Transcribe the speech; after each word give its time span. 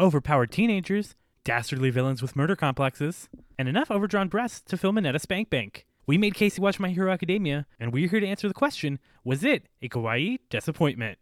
overpowered 0.00 0.50
teenagers, 0.50 1.14
dastardly 1.44 1.90
villains 1.90 2.22
with 2.22 2.34
murder 2.34 2.56
complexes, 2.56 3.28
and 3.58 3.68
enough 3.68 3.90
overdrawn 3.90 4.28
breasts 4.28 4.62
to 4.62 4.76
fill 4.76 4.92
Mineta 4.92 5.20
Spank 5.20 5.50
Bank. 5.50 5.86
We 6.06 6.16
made 6.18 6.34
Casey 6.34 6.60
watch 6.60 6.80
My 6.80 6.88
Hero 6.88 7.12
Academia, 7.12 7.66
and 7.78 7.92
we're 7.92 8.08
here 8.08 8.20
to 8.20 8.26
answer 8.26 8.48
the 8.48 8.54
question 8.54 8.98
Was 9.22 9.44
it 9.44 9.66
a 9.82 9.88
kawaii 9.88 10.38
disappointment? 10.48 11.18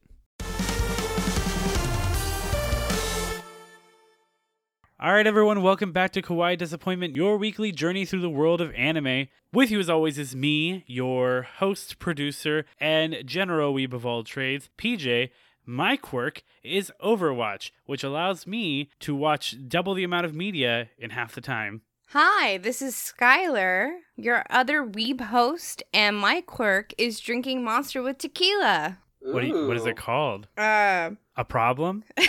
All 5.00 5.12
right, 5.12 5.28
everyone, 5.28 5.62
welcome 5.62 5.92
back 5.92 6.10
to 6.14 6.22
Kawaii 6.22 6.58
Disappointment, 6.58 7.14
your 7.14 7.36
weekly 7.36 7.70
journey 7.70 8.04
through 8.04 8.20
the 8.20 8.28
world 8.28 8.60
of 8.60 8.74
anime. 8.74 9.28
With 9.52 9.70
you, 9.70 9.78
as 9.78 9.88
always, 9.88 10.18
is 10.18 10.34
me, 10.34 10.82
your 10.88 11.42
host, 11.42 12.00
producer, 12.00 12.64
and 12.80 13.16
general 13.24 13.72
weeb 13.72 13.92
of 13.92 14.04
all 14.04 14.24
trades, 14.24 14.68
PJ. 14.76 15.30
My 15.70 15.96
quirk 15.98 16.44
is 16.62 16.90
Overwatch, 17.04 17.72
which 17.84 18.02
allows 18.02 18.46
me 18.46 18.88
to 19.00 19.14
watch 19.14 19.54
double 19.68 19.92
the 19.92 20.02
amount 20.02 20.24
of 20.24 20.34
media 20.34 20.88
in 20.96 21.10
half 21.10 21.34
the 21.34 21.42
time. 21.42 21.82
Hi, 22.12 22.56
this 22.56 22.80
is 22.80 22.94
Skylar, 22.94 23.98
your 24.16 24.46
other 24.48 24.82
weeb 24.82 25.20
host, 25.20 25.82
and 25.92 26.16
my 26.16 26.40
quirk 26.40 26.94
is 26.96 27.20
drinking 27.20 27.62
Monster 27.64 28.02
with 28.02 28.16
tequila. 28.16 28.96
What, 29.20 29.44
you- 29.44 29.66
what 29.68 29.76
is 29.76 29.84
it 29.84 29.98
called? 29.98 30.48
Uh, 30.56 31.10
A 31.36 31.44
problem? 31.44 32.02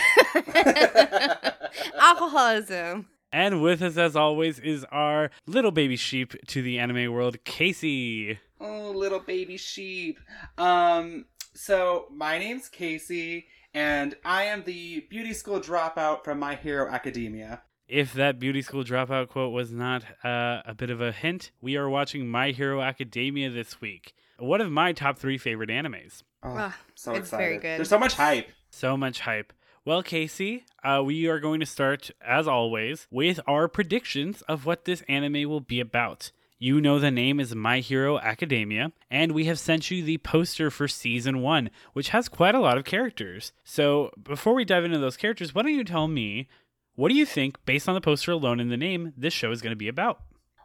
alcoholism. 1.98 3.06
And 3.32 3.62
with 3.62 3.80
us, 3.80 3.96
as 3.96 4.16
always, 4.16 4.58
is 4.58 4.84
our 4.92 5.30
little 5.46 5.70
baby 5.70 5.96
sheep 5.96 6.34
to 6.48 6.60
the 6.60 6.78
anime 6.78 7.10
world, 7.10 7.42
Casey. 7.44 8.38
Oh, 8.60 8.90
little 8.90 9.20
baby 9.20 9.56
sheep. 9.56 10.18
Um, 10.58 11.24
so 11.54 12.06
my 12.10 12.38
name's 12.38 12.68
Casey, 12.68 13.46
and 13.74 14.14
I 14.24 14.44
am 14.44 14.64
the 14.64 15.00
beauty 15.10 15.32
school 15.32 15.60
dropout 15.60 16.24
from 16.24 16.38
My 16.38 16.54
Hero 16.54 16.88
Academia. 16.90 17.62
If 17.88 18.12
that 18.14 18.38
beauty 18.38 18.62
school 18.62 18.84
dropout 18.84 19.28
quote 19.28 19.52
was 19.52 19.72
not 19.72 20.04
uh, 20.24 20.62
a 20.64 20.74
bit 20.76 20.90
of 20.90 21.00
a 21.00 21.10
hint, 21.12 21.50
we 21.60 21.76
are 21.76 21.88
watching 21.88 22.28
My 22.28 22.50
Hero 22.52 22.80
Academia 22.80 23.50
this 23.50 23.80
week. 23.80 24.14
One 24.38 24.60
of 24.60 24.70
my 24.70 24.92
top 24.92 25.18
three 25.18 25.38
favorite 25.38 25.70
animes. 25.70 26.22
Oh, 26.42 26.54
Ah, 26.56 26.76
so 26.94 27.10
it's 27.12 27.20
excited. 27.28 27.42
very 27.44 27.54
good. 27.58 27.78
There's 27.78 27.88
so 27.88 27.98
much 27.98 28.14
hype. 28.14 28.48
So 28.70 28.96
much 28.96 29.20
hype. 29.20 29.52
Well, 29.84 30.02
Casey, 30.02 30.64
uh, 30.84 31.02
we 31.04 31.26
are 31.26 31.40
going 31.40 31.58
to 31.60 31.66
start, 31.66 32.10
as 32.24 32.46
always, 32.46 33.06
with 33.10 33.40
our 33.46 33.66
predictions 33.66 34.42
of 34.42 34.66
what 34.66 34.84
this 34.84 35.02
anime 35.08 35.48
will 35.48 35.60
be 35.60 35.80
about. 35.80 36.30
You 36.62 36.78
know 36.78 36.98
the 36.98 37.10
name 37.10 37.40
is 37.40 37.54
My 37.54 37.78
Hero 37.78 38.18
Academia, 38.18 38.92
and 39.10 39.32
we 39.32 39.46
have 39.46 39.58
sent 39.58 39.90
you 39.90 40.04
the 40.04 40.18
poster 40.18 40.70
for 40.70 40.88
season 40.88 41.40
one, 41.40 41.70
which 41.94 42.10
has 42.10 42.28
quite 42.28 42.54
a 42.54 42.60
lot 42.60 42.76
of 42.76 42.84
characters. 42.84 43.54
So, 43.64 44.10
before 44.22 44.52
we 44.52 44.66
dive 44.66 44.84
into 44.84 44.98
those 44.98 45.16
characters, 45.16 45.54
why 45.54 45.62
don't 45.62 45.72
you 45.72 45.84
tell 45.84 46.06
me 46.06 46.50
what 46.96 47.08
do 47.08 47.14
you 47.14 47.24
think, 47.24 47.56
based 47.64 47.88
on 47.88 47.94
the 47.94 48.00
poster 48.02 48.32
alone 48.32 48.60
and 48.60 48.70
the 48.70 48.76
name, 48.76 49.14
this 49.16 49.32
show 49.32 49.50
is 49.50 49.62
going 49.62 49.72
to 49.72 49.76
be 49.76 49.88
about? 49.88 50.20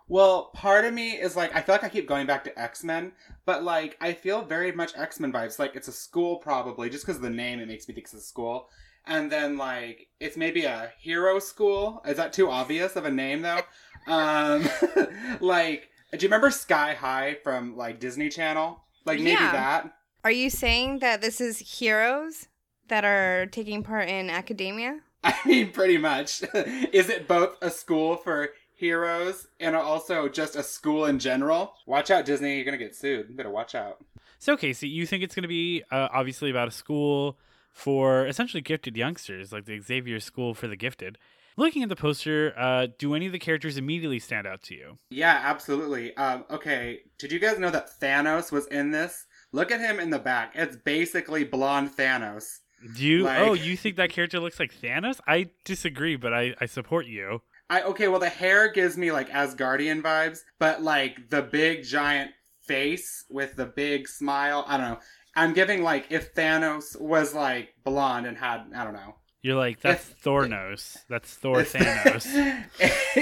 Well, 0.09 0.51
part 0.53 0.83
of 0.83 0.93
me 0.93 1.11
is 1.11 1.37
like, 1.37 1.55
I 1.55 1.61
feel 1.61 1.75
like 1.75 1.85
I 1.85 1.89
keep 1.89 2.09
going 2.09 2.27
back 2.27 2.43
to 2.43 2.59
X 2.59 2.83
Men, 2.83 3.13
but 3.45 3.63
like, 3.63 3.95
I 4.01 4.11
feel 4.11 4.43
very 4.43 4.73
much 4.73 4.91
X 4.97 5.21
Men 5.21 5.31
vibes. 5.31 5.59
Like, 5.59 5.77
it's 5.77 5.87
a 5.87 5.93
school, 5.93 6.39
probably, 6.39 6.89
just 6.89 7.05
because 7.05 7.15
of 7.15 7.23
the 7.23 7.29
name, 7.29 7.61
it 7.61 7.69
makes 7.69 7.87
me 7.87 7.93
think 7.93 8.07
it's 8.07 8.13
a 8.15 8.19
school. 8.19 8.67
And 9.07 9.31
then, 9.31 9.55
like, 9.55 10.09
it's 10.19 10.35
maybe 10.35 10.65
a 10.65 10.91
hero 10.99 11.39
school. 11.39 12.01
Is 12.05 12.17
that 12.17 12.33
too 12.33 12.49
obvious 12.49 12.97
of 12.97 13.05
a 13.05 13.11
name, 13.11 13.43
though? 13.43 13.61
Um, 14.07 14.67
like, 15.39 15.89
do 16.11 16.17
you 16.19 16.27
remember 16.27 16.51
Sky 16.51 16.93
High 16.93 17.37
from, 17.43 17.75
like, 17.75 17.99
Disney 17.99 18.29
Channel? 18.29 18.79
Like, 19.05 19.19
maybe 19.19 19.31
Yeah. 19.31 19.51
that? 19.51 19.93
Are 20.23 20.31
you 20.31 20.49
saying 20.49 20.99
that 20.99 21.21
this 21.21 21.39
is 21.39 21.59
heroes 21.59 22.47
that 22.87 23.05
are 23.05 23.45
taking 23.47 23.83
part 23.83 24.09
in 24.09 24.29
academia? 24.29 24.99
I 25.23 25.35
mean, 25.45 25.71
pretty 25.71 25.97
much. 25.97 26.43
is 26.53 27.09
it 27.09 27.27
both 27.27 27.57
a 27.61 27.69
school 27.69 28.15
for 28.17 28.49
heroes 28.73 29.47
and 29.59 29.75
also 29.75 30.27
just 30.27 30.55
a 30.55 30.63
school 30.63 31.05
in 31.05 31.19
general? 31.19 31.73
Watch 31.85 32.11
out, 32.11 32.25
Disney. 32.25 32.55
You're 32.55 32.65
going 32.65 32.77
to 32.77 32.83
get 32.83 32.95
sued. 32.95 33.27
You 33.29 33.35
better 33.35 33.49
watch 33.51 33.75
out. 33.75 34.03
So, 34.39 34.57
Casey, 34.57 34.87
you 34.87 35.05
think 35.05 35.23
it's 35.23 35.33
going 35.33 35.43
to 35.43 35.47
be 35.47 35.83
uh, 35.91 36.09
obviously 36.11 36.49
about 36.49 36.67
a 36.67 36.71
school 36.71 37.37
for 37.71 38.25
essentially 38.27 38.61
gifted 38.61 38.95
youngsters, 38.95 39.51
like 39.51 39.65
the 39.65 39.79
Xavier 39.79 40.19
School 40.19 40.53
for 40.53 40.67
the 40.67 40.75
Gifted. 40.75 41.17
Looking 41.57 41.83
at 41.83 41.89
the 41.89 41.95
poster, 41.95 42.53
uh, 42.57 42.87
do 42.97 43.15
any 43.15 43.27
of 43.27 43.31
the 43.31 43.39
characters 43.39 43.77
immediately 43.77 44.19
stand 44.19 44.45
out 44.45 44.61
to 44.63 44.75
you? 44.75 44.97
Yeah, 45.09 45.39
absolutely. 45.43 46.15
Um, 46.17 46.43
okay, 46.49 46.99
did 47.17 47.31
you 47.31 47.39
guys 47.39 47.59
know 47.59 47.69
that 47.69 47.89
Thanos 47.99 48.51
was 48.51 48.67
in 48.67 48.91
this? 48.91 49.25
Look 49.53 49.71
at 49.71 49.79
him 49.79 49.99
in 49.99 50.09
the 50.09 50.19
back. 50.19 50.51
It's 50.55 50.75
basically 50.75 51.45
blonde 51.45 51.95
Thanos. 51.95 52.59
Do 52.95 53.03
you? 53.05 53.23
Like- 53.23 53.39
oh, 53.39 53.53
you 53.53 53.77
think 53.77 53.95
that 53.95 54.09
character 54.09 54.39
looks 54.39 54.59
like 54.59 54.73
Thanos? 54.73 55.19
I 55.27 55.49
disagree, 55.63 56.17
but 56.17 56.33
I, 56.33 56.55
I 56.59 56.65
support 56.65 57.05
you. 57.05 57.41
I 57.69 57.81
okay, 57.81 58.07
well 58.09 58.19
the 58.19 58.29
hair 58.29 58.71
gives 58.71 58.95
me 58.95 59.11
like 59.11 59.29
Asgardian 59.29 60.01
vibes, 60.03 60.41
but 60.59 60.83
like 60.83 61.29
the 61.29 61.41
big 61.41 61.83
giant 61.83 62.31
face 62.61 63.25
with 63.29 63.55
the 63.55 63.65
big 63.65 64.07
smile, 64.07 64.65
I 64.67 64.77
don't 64.77 64.89
know. 64.89 64.99
I'm 65.35 65.53
giving 65.53 65.81
like 65.83 66.07
if 66.11 66.35
Thanos 66.35 66.99
was 66.99 67.33
like 67.33 67.69
blonde 67.83 68.27
and 68.27 68.37
had 68.37 68.65
I 68.75 68.83
don't 68.83 68.93
know. 68.93 69.15
You're 69.45 69.55
like 69.57 69.79
that's 69.79 70.09
If- 70.09 70.23
Thornos. 70.23 70.97
That's 71.07 71.31
Thor 71.35 71.61
It's- 71.61 71.73
Thanos. 72.25 72.65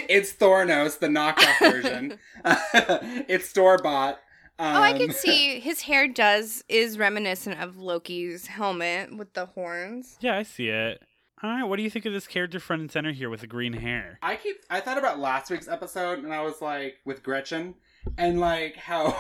it's 0.08 0.32
Thornos, 0.32 0.98
the 1.00 1.08
knockoff 1.08 1.60
version. 1.60 2.18
it's 3.28 3.50
store 3.50 3.78
bought. 3.78 4.20
Um, 4.58 4.78
oh, 4.78 4.82
I 4.82 4.94
can 4.98 5.12
see 5.12 5.60
his 5.60 5.82
hair 5.82 6.08
does 6.08 6.64
is 6.70 6.98
reminiscent 6.98 7.60
of 7.62 7.76
Loki's 7.78 8.48
helmet 8.48 9.18
with 9.18 9.34
the 9.34 9.48
horns. 9.48 10.16
yeah, 10.22 10.38
I 10.38 10.44
see 10.44 10.70
it. 10.70 11.02
All 11.42 11.50
right, 11.50 11.64
what 11.64 11.76
do 11.76 11.84
you 11.84 11.90
think 11.90 12.06
of 12.06 12.14
this 12.14 12.26
character 12.26 12.58
front 12.58 12.82
and 12.84 12.90
center 12.90 13.12
here 13.12 13.30
with 13.30 13.42
the 13.42 13.48
green 13.48 13.74
hair? 13.74 14.18
I 14.22 14.38
keep 14.38 14.56
I 14.70 14.80
thought 14.80 14.98
about 14.98 15.20
last 15.20 15.52
week's 15.52 15.68
episode 15.68 16.20
and 16.20 16.34
I 16.34 16.42
was 16.42 16.62
like 16.62 17.00
with 17.04 17.22
Gretchen 17.22 17.76
and 18.18 18.40
like 18.40 18.78
how 18.78 19.18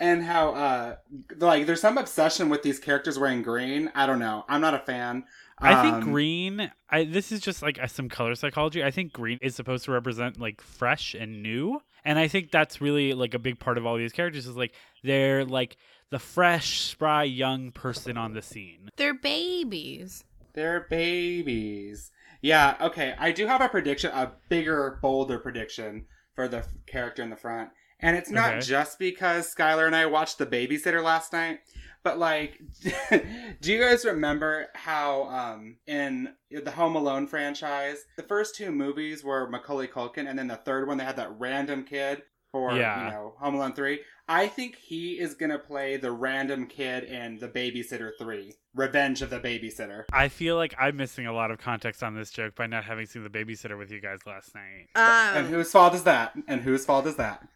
and 0.00 0.24
how 0.24 0.54
uh 0.54 0.96
like 1.38 1.66
there's 1.66 1.80
some 1.80 1.98
obsession 1.98 2.48
with 2.48 2.62
these 2.64 2.80
characters 2.80 3.16
wearing 3.16 3.42
green. 3.42 3.92
I 3.94 4.06
don't 4.06 4.18
know. 4.18 4.44
I'm 4.48 4.60
not 4.60 4.74
a 4.74 4.80
fan. 4.80 5.22
I 5.58 5.82
think 5.82 5.94
Um, 5.96 6.00
green. 6.02 6.72
I 6.90 7.04
this 7.04 7.30
is 7.32 7.40
just 7.40 7.62
like 7.62 7.78
some 7.88 8.08
color 8.08 8.34
psychology. 8.34 8.82
I 8.82 8.90
think 8.90 9.12
green 9.12 9.38
is 9.40 9.54
supposed 9.54 9.84
to 9.84 9.92
represent 9.92 10.38
like 10.40 10.60
fresh 10.60 11.14
and 11.14 11.42
new, 11.42 11.80
and 12.04 12.18
I 12.18 12.26
think 12.28 12.50
that's 12.50 12.80
really 12.80 13.12
like 13.12 13.34
a 13.34 13.38
big 13.38 13.58
part 13.60 13.78
of 13.78 13.86
all 13.86 13.96
these 13.96 14.12
characters 14.12 14.46
is 14.46 14.56
like 14.56 14.74
they're 15.02 15.44
like 15.44 15.76
the 16.10 16.18
fresh, 16.18 16.80
spry 16.80 17.24
young 17.24 17.70
person 17.72 18.16
on 18.16 18.34
the 18.34 18.42
scene. 18.42 18.90
They're 18.96 19.14
babies. 19.14 20.24
They're 20.54 20.86
babies. 20.90 22.10
Yeah, 22.42 22.76
okay. 22.80 23.14
I 23.18 23.32
do 23.32 23.46
have 23.46 23.60
a 23.60 23.68
prediction, 23.68 24.10
a 24.12 24.32
bigger, 24.48 24.98
bolder 25.02 25.38
prediction 25.38 26.06
for 26.34 26.46
the 26.46 26.58
f- 26.58 26.68
character 26.86 27.22
in 27.22 27.30
the 27.30 27.36
front. 27.36 27.70
And 28.00 28.16
it's 28.16 28.30
not 28.30 28.50
Okay. 28.56 28.60
just 28.60 28.98
because 28.98 29.52
Skylar 29.54 29.86
and 29.86 29.96
I 29.96 30.06
watched 30.06 30.36
The 30.38 30.46
Babysitter 30.46 31.02
last 31.02 31.32
night, 31.32 31.60
but 32.04 32.18
like, 32.18 32.60
do 33.60 33.72
you 33.72 33.80
guys 33.80 34.04
remember 34.04 34.68
how 34.74 35.24
um, 35.24 35.76
in 35.86 36.28
the 36.50 36.70
Home 36.70 36.94
Alone 36.96 37.26
franchise, 37.26 37.98
the 38.16 38.22
first 38.22 38.54
two 38.54 38.70
movies 38.70 39.24
were 39.24 39.48
Macaulay 39.48 39.88
Culkin, 39.88 40.28
and 40.28 40.38
then 40.38 40.46
the 40.48 40.56
third 40.56 40.86
one 40.86 40.98
they 40.98 41.04
had 41.04 41.16
that 41.16 41.38
random 41.38 41.84
kid 41.84 42.22
for 42.52 42.76
Yeah. 42.76 43.06
you 43.06 43.10
know 43.10 43.34
Home 43.40 43.54
Alone 43.56 43.72
three. 43.72 44.00
I 44.28 44.46
think 44.46 44.76
he 44.76 45.18
is 45.18 45.34
gonna 45.34 45.58
play 45.58 45.96
the 45.98 46.10
random 46.12 46.66
kid 46.66 47.04
in 47.04 47.38
The 47.38 47.48
Babysitter 47.48 48.12
three, 48.18 48.54
Revenge 48.74 49.20
of 49.22 49.28
the 49.30 49.40
Babysitter. 49.40 50.04
I 50.12 50.28
feel 50.28 50.56
like 50.56 50.74
I'm 50.78 50.96
missing 50.96 51.26
a 51.26 51.32
lot 51.32 51.50
of 51.50 51.58
context 51.58 52.02
on 52.02 52.14
this 52.14 52.30
joke 52.30 52.54
by 52.54 52.66
not 52.66 52.84
having 52.84 53.04
seen 53.06 53.22
the 53.22 53.28
babysitter 53.30 53.76
with 53.76 53.90
you 53.90 54.00
guys 54.00 54.20
last 54.26 54.54
night. 54.54 54.88
and 54.94 55.46
Um, 55.46 55.52
whose 55.52 55.70
fault 55.72 55.94
is 55.94 56.04
that? 56.04 56.32
And 56.48 56.60
whose 56.62 56.86
fault 56.86 57.06
is 57.06 57.16
that? 57.16 57.46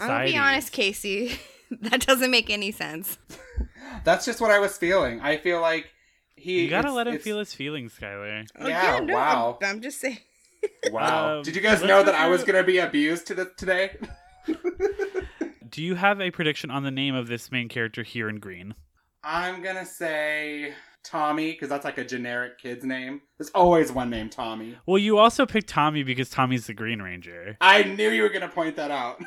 I'm 0.00 0.06
gonna 0.08 0.24
be 0.24 0.36
honest, 0.38 0.72
Casey. 0.72 1.38
that 1.82 2.06
doesn't 2.06 2.30
make 2.30 2.50
any 2.50 2.70
sense. 2.70 3.18
That's 4.04 4.24
just 4.24 4.40
what 4.40 4.50
I 4.50 4.58
was 4.58 4.76
feeling. 4.76 5.20
I 5.20 5.36
feel 5.36 5.60
like 5.60 5.90
he. 6.36 6.62
You 6.62 6.70
gotta 6.70 6.92
let 6.92 7.06
him 7.06 7.18
feel 7.18 7.38
his 7.38 7.54
feelings, 7.54 7.96
Skylar. 7.98 8.46
Oh, 8.58 8.68
Yeah, 8.68 9.00
no, 9.00 9.14
wow. 9.14 9.58
I'm, 9.62 9.76
I'm 9.76 9.80
just 9.80 10.00
saying. 10.00 10.18
Wow. 10.90 11.38
Um, 11.38 11.42
Did 11.42 11.56
you 11.56 11.60
guys 11.60 11.82
know 11.82 12.02
that 12.02 12.14
I 12.14 12.28
was 12.28 12.42
gonna 12.42 12.64
be 12.64 12.78
abused 12.78 13.26
to 13.26 13.34
the, 13.34 13.50
today? 13.56 13.96
Do 15.68 15.82
you 15.82 15.94
have 15.94 16.22
a 16.22 16.30
prediction 16.30 16.70
on 16.70 16.84
the 16.84 16.90
name 16.90 17.14
of 17.14 17.26
this 17.26 17.52
main 17.52 17.68
character 17.68 18.02
here 18.02 18.30
in 18.30 18.38
green? 18.38 18.74
I'm 19.22 19.62
gonna 19.62 19.84
say 19.84 20.72
Tommy 21.02 21.52
because 21.52 21.68
that's 21.68 21.84
like 21.84 21.98
a 21.98 22.04
generic 22.04 22.58
kid's 22.58 22.84
name. 22.84 23.20
There's 23.38 23.50
always 23.50 23.92
one 23.92 24.08
named 24.08 24.32
Tommy. 24.32 24.76
Well, 24.86 24.98
you 24.98 25.18
also 25.18 25.44
picked 25.44 25.68
Tommy 25.68 26.02
because 26.02 26.30
Tommy's 26.30 26.66
the 26.66 26.74
Green 26.74 27.02
Ranger. 27.02 27.56
I 27.60 27.82
knew 27.82 28.08
you 28.10 28.22
were 28.22 28.30
gonna 28.30 28.48
point 28.48 28.76
that 28.76 28.90
out. 28.90 29.22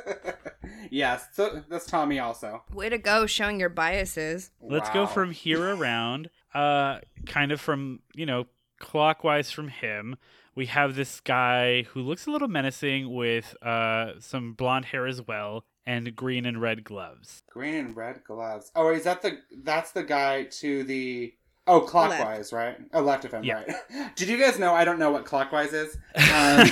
yes, 0.90 1.26
so 1.32 1.62
that's 1.68 1.86
Tommy 1.86 2.18
also. 2.18 2.62
Way 2.72 2.88
to 2.88 2.98
go, 2.98 3.26
showing 3.26 3.60
your 3.60 3.68
biases. 3.68 4.50
Let's 4.60 4.90
go 4.90 5.06
from 5.06 5.32
here 5.32 5.74
around, 5.76 6.30
uh, 6.54 6.98
kind 7.26 7.52
of 7.52 7.60
from, 7.60 8.00
you 8.14 8.26
know, 8.26 8.46
clockwise 8.78 9.50
from 9.50 9.68
him. 9.68 10.16
We 10.54 10.66
have 10.66 10.94
this 10.94 11.20
guy 11.20 11.82
who 11.84 12.02
looks 12.02 12.26
a 12.26 12.30
little 12.30 12.48
menacing 12.48 13.14
with 13.14 13.54
uh, 13.62 14.20
some 14.20 14.52
blonde 14.52 14.86
hair 14.86 15.06
as 15.06 15.26
well 15.26 15.64
and 15.86 16.14
green 16.14 16.46
and 16.46 16.60
red 16.60 16.84
gloves. 16.84 17.42
green 17.50 17.74
and 17.74 17.96
red 17.96 18.22
gloves. 18.24 18.70
Oh, 18.74 18.90
is 18.90 19.04
that 19.04 19.22
the? 19.22 19.38
That's 19.62 19.92
the 19.92 20.02
guy 20.04 20.44
to 20.44 20.84
the 20.84 21.34
Oh, 21.66 21.80
clockwise, 21.80 22.52
right? 22.52 22.76
Oh, 22.92 23.02
left 23.02 23.24
of 23.24 23.32
him, 23.32 23.44
Yeah. 23.44 23.62
right? 23.62 24.14
Did 24.16 24.28
you 24.28 24.36
guys 24.36 24.58
know 24.58 24.74
I 24.74 24.84
don't 24.84 24.98
know 24.98 25.10
what 25.12 25.24
clockwise 25.24 25.72
is? 25.72 25.96
Um, 26.34 26.66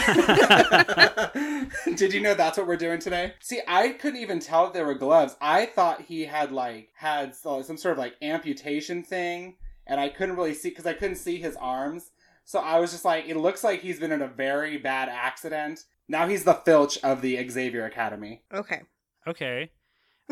did 1.96 2.12
you 2.12 2.20
know 2.20 2.34
that's 2.34 2.56
what 2.58 2.66
we're 2.66 2.76
doing 2.76 2.98
today? 2.98 3.34
See, 3.40 3.60
I 3.68 3.90
couldn't 3.90 4.20
even 4.20 4.38
tell 4.40 4.66
if 4.66 4.72
they 4.72 4.82
were 4.82 4.94
gloves. 4.94 5.36
I 5.40 5.66
thought 5.66 6.02
he 6.02 6.24
had 6.24 6.50
like 6.52 6.90
had 6.94 7.34
some 7.34 7.62
sort 7.76 7.92
of 7.92 7.98
like 7.98 8.14
amputation 8.22 9.02
thing, 9.02 9.56
and 9.86 10.00
I 10.00 10.08
couldn't 10.08 10.36
really 10.36 10.54
see 10.54 10.70
because 10.70 10.86
I 10.86 10.94
couldn't 10.94 11.16
see 11.16 11.36
his 11.38 11.56
arms. 11.56 12.10
So 12.44 12.58
I 12.58 12.78
was 12.80 12.90
just 12.90 13.04
like, 13.04 13.28
it 13.28 13.36
looks 13.36 13.62
like 13.62 13.80
he's 13.80 14.00
been 14.00 14.12
in 14.12 14.22
a 14.22 14.28
very 14.28 14.76
bad 14.78 15.08
accident. 15.08 15.84
Now 16.08 16.26
he's 16.26 16.44
the 16.44 16.54
Filch 16.54 16.98
of 17.04 17.22
the 17.22 17.48
Xavier 17.48 17.84
Academy. 17.84 18.42
Okay. 18.52 18.80
Okay. 19.26 19.70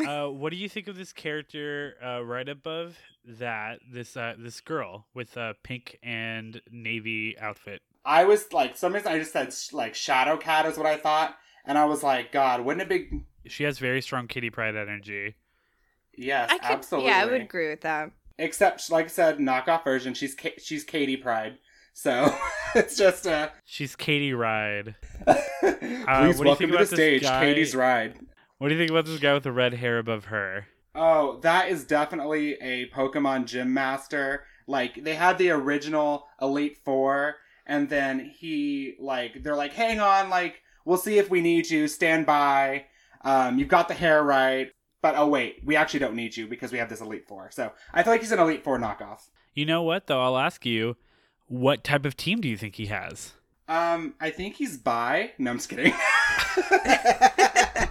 Uh, 0.07 0.27
what 0.27 0.51
do 0.51 0.57
you 0.57 0.69
think 0.69 0.87
of 0.87 0.97
this 0.97 1.13
character 1.13 1.95
uh, 2.03 2.23
right 2.23 2.47
above 2.47 2.97
that? 3.25 3.79
This 3.91 4.15
uh, 4.15 4.35
this 4.37 4.61
girl 4.61 5.05
with 5.13 5.35
a 5.37 5.55
pink 5.63 5.97
and 6.03 6.61
navy 6.71 7.37
outfit. 7.39 7.81
I 8.05 8.25
was 8.25 8.51
like, 8.53 8.77
some 8.77 8.93
reason 8.93 9.11
I 9.11 9.19
just 9.19 9.33
said 9.33 9.53
like 9.73 9.95
Shadow 9.95 10.37
Cat 10.37 10.65
is 10.65 10.77
what 10.77 10.85
I 10.87 10.97
thought, 10.97 11.37
and 11.65 11.77
I 11.77 11.85
was 11.85 12.03
like, 12.03 12.31
God, 12.31 12.61
wouldn't 12.61 12.89
it 12.89 13.11
be? 13.11 13.21
She 13.47 13.63
has 13.63 13.79
very 13.79 14.01
strong 14.01 14.27
Kitty 14.27 14.49
Pryde 14.49 14.75
energy. 14.75 15.35
Yes, 16.15 16.49
I 16.51 16.57
could, 16.57 16.71
absolutely. 16.71 17.11
Yeah, 17.11 17.19
I 17.19 17.25
would 17.25 17.41
agree 17.41 17.69
with 17.69 17.81
that. 17.81 18.11
Except, 18.37 18.89
like 18.89 19.05
I 19.05 19.09
said, 19.09 19.37
knockoff 19.37 19.83
version. 19.83 20.13
She's 20.13 20.35
Ka- 20.35 20.49
she's 20.57 20.83
Katie 20.83 21.17
Pride, 21.17 21.57
so 21.93 22.33
it's 22.75 22.97
just 22.97 23.25
a. 23.25 23.51
She's 23.65 23.95
Katie 23.95 24.33
Ride. 24.33 24.95
Please 25.25 25.35
what 25.61 25.79
do 25.81 25.87
you 26.25 26.33
think 26.33 26.45
welcome 26.45 26.55
to 26.55 26.55
the 26.57 26.75
about 26.75 26.79
this 26.79 26.89
stage, 26.89 27.21
guy? 27.21 27.45
Katie's 27.45 27.75
ride. 27.75 28.15
What 28.59 28.67
do 28.67 28.73
you 28.73 28.79
think 28.79 28.91
about 28.91 29.05
this 29.05 29.21
guy 29.21 29.33
with 29.33 29.43
the 29.43 29.53
red 29.53 29.75
hair 29.75 29.99
above 29.99 30.25
her? 30.25 30.67
Oh, 30.93 31.39
that 31.43 31.69
is 31.69 31.85
definitely 31.85 32.55
a 32.55 32.89
Pokemon 32.89 33.45
Gym 33.45 33.73
Master. 33.73 34.43
Like 34.67 35.01
they 35.01 35.15
had 35.15 35.37
the 35.37 35.51
original 35.51 36.27
Elite 36.41 36.77
Four, 36.83 37.37
and 37.65 37.87
then 37.87 38.19
he 38.19 38.95
like 38.99 39.43
they're 39.43 39.55
like, 39.55 39.71
hang 39.71 40.01
on, 40.01 40.29
like 40.29 40.61
we'll 40.83 40.97
see 40.97 41.17
if 41.17 41.29
we 41.29 41.39
need 41.39 41.69
you. 41.69 41.87
Stand 41.87 42.25
by. 42.25 42.87
Um, 43.21 43.57
you've 43.57 43.69
got 43.69 43.87
the 43.87 43.93
hair 43.93 44.21
right, 44.21 44.73
but 45.01 45.15
oh 45.15 45.27
wait, 45.27 45.61
we 45.63 45.77
actually 45.77 46.01
don't 46.01 46.15
need 46.15 46.35
you 46.35 46.45
because 46.45 46.73
we 46.73 46.79
have 46.79 46.89
this 46.89 46.99
Elite 46.99 47.29
Four. 47.29 47.51
So 47.51 47.71
I 47.93 48.03
feel 48.03 48.11
like 48.11 48.21
he's 48.21 48.33
an 48.33 48.39
Elite 48.39 48.65
Four 48.65 48.77
knockoff. 48.77 49.29
You 49.53 49.65
know 49.65 49.83
what 49.83 50.07
though? 50.07 50.21
I'll 50.21 50.37
ask 50.37 50.65
you, 50.65 50.97
what 51.47 51.85
type 51.85 52.05
of 52.05 52.17
team 52.17 52.41
do 52.41 52.49
you 52.49 52.57
think 52.57 52.75
he 52.75 52.87
has? 52.87 53.31
Um, 53.69 54.15
I 54.19 54.31
think 54.31 54.55
he's 54.55 54.75
bi. 54.75 55.31
No, 55.37 55.51
I'm 55.51 55.57
just 55.59 55.69
kidding. 55.69 55.93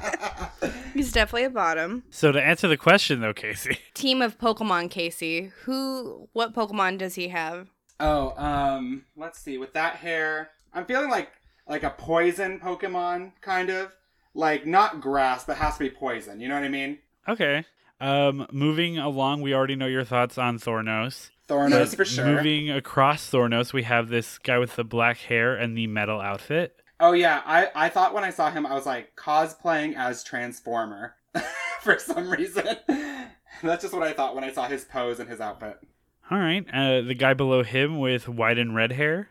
He's 1.08 1.14
definitely 1.14 1.44
a 1.44 1.50
bottom. 1.50 2.04
So 2.10 2.32
to 2.32 2.42
answer 2.42 2.68
the 2.68 2.76
question 2.76 3.20
though, 3.22 3.32
Casey, 3.32 3.78
Team 3.94 4.20
of 4.20 4.38
Pokemon, 4.38 4.90
Casey. 4.90 5.50
Who? 5.62 6.28
What 6.34 6.52
Pokemon 6.54 6.98
does 6.98 7.14
he 7.14 7.28
have? 7.28 7.68
oh, 7.98 8.34
um, 8.36 9.06
let's 9.16 9.38
see. 9.38 9.56
With 9.56 9.72
that 9.72 9.96
hair, 9.96 10.50
I'm 10.74 10.84
feeling 10.84 11.08
like 11.08 11.30
like 11.66 11.82
a 11.82 11.88
poison 11.88 12.60
Pokemon, 12.60 13.32
kind 13.40 13.70
of 13.70 13.94
like 14.34 14.66
not 14.66 15.00
grass, 15.00 15.44
but 15.44 15.56
has 15.56 15.78
to 15.78 15.84
be 15.84 15.88
poison. 15.90 16.40
You 16.40 16.48
know 16.48 16.56
what 16.56 16.64
I 16.64 16.68
mean? 16.68 16.98
okay. 17.26 17.64
Um, 18.00 18.46
moving 18.52 18.98
along, 18.98 19.40
we 19.40 19.54
already 19.54 19.76
know 19.76 19.86
your 19.86 20.04
thoughts 20.04 20.36
on 20.36 20.58
Thornos. 20.58 21.30
Thornos 21.48 21.96
for 21.96 22.04
sure. 22.04 22.26
Moving 22.26 22.70
across 22.70 23.30
Thornos, 23.30 23.72
we 23.72 23.82
have 23.84 24.08
this 24.08 24.36
guy 24.38 24.58
with 24.58 24.76
the 24.76 24.84
black 24.84 25.16
hair 25.16 25.56
and 25.56 25.76
the 25.76 25.86
metal 25.86 26.20
outfit. 26.20 26.76
Oh 27.00 27.12
yeah, 27.12 27.42
I 27.46 27.68
I 27.74 27.88
thought 27.88 28.14
when 28.14 28.24
I 28.24 28.30
saw 28.30 28.50
him, 28.50 28.66
I 28.66 28.74
was 28.74 28.86
like 28.86 29.14
cosplaying 29.16 29.96
as 29.96 30.24
Transformer 30.24 31.14
for 31.82 31.98
some 31.98 32.30
reason. 32.30 32.76
That's 33.62 33.82
just 33.82 33.94
what 33.94 34.02
I 34.02 34.12
thought 34.12 34.34
when 34.34 34.44
I 34.44 34.52
saw 34.52 34.68
his 34.68 34.84
pose 34.84 35.20
and 35.20 35.28
his 35.28 35.40
outfit. 35.40 35.78
All 36.30 36.38
right. 36.38 36.66
Uh, 36.72 37.00
the 37.00 37.14
guy 37.14 37.34
below 37.34 37.62
him 37.62 37.98
with 37.98 38.28
white 38.28 38.58
and 38.58 38.74
red 38.74 38.92
hair. 38.92 39.30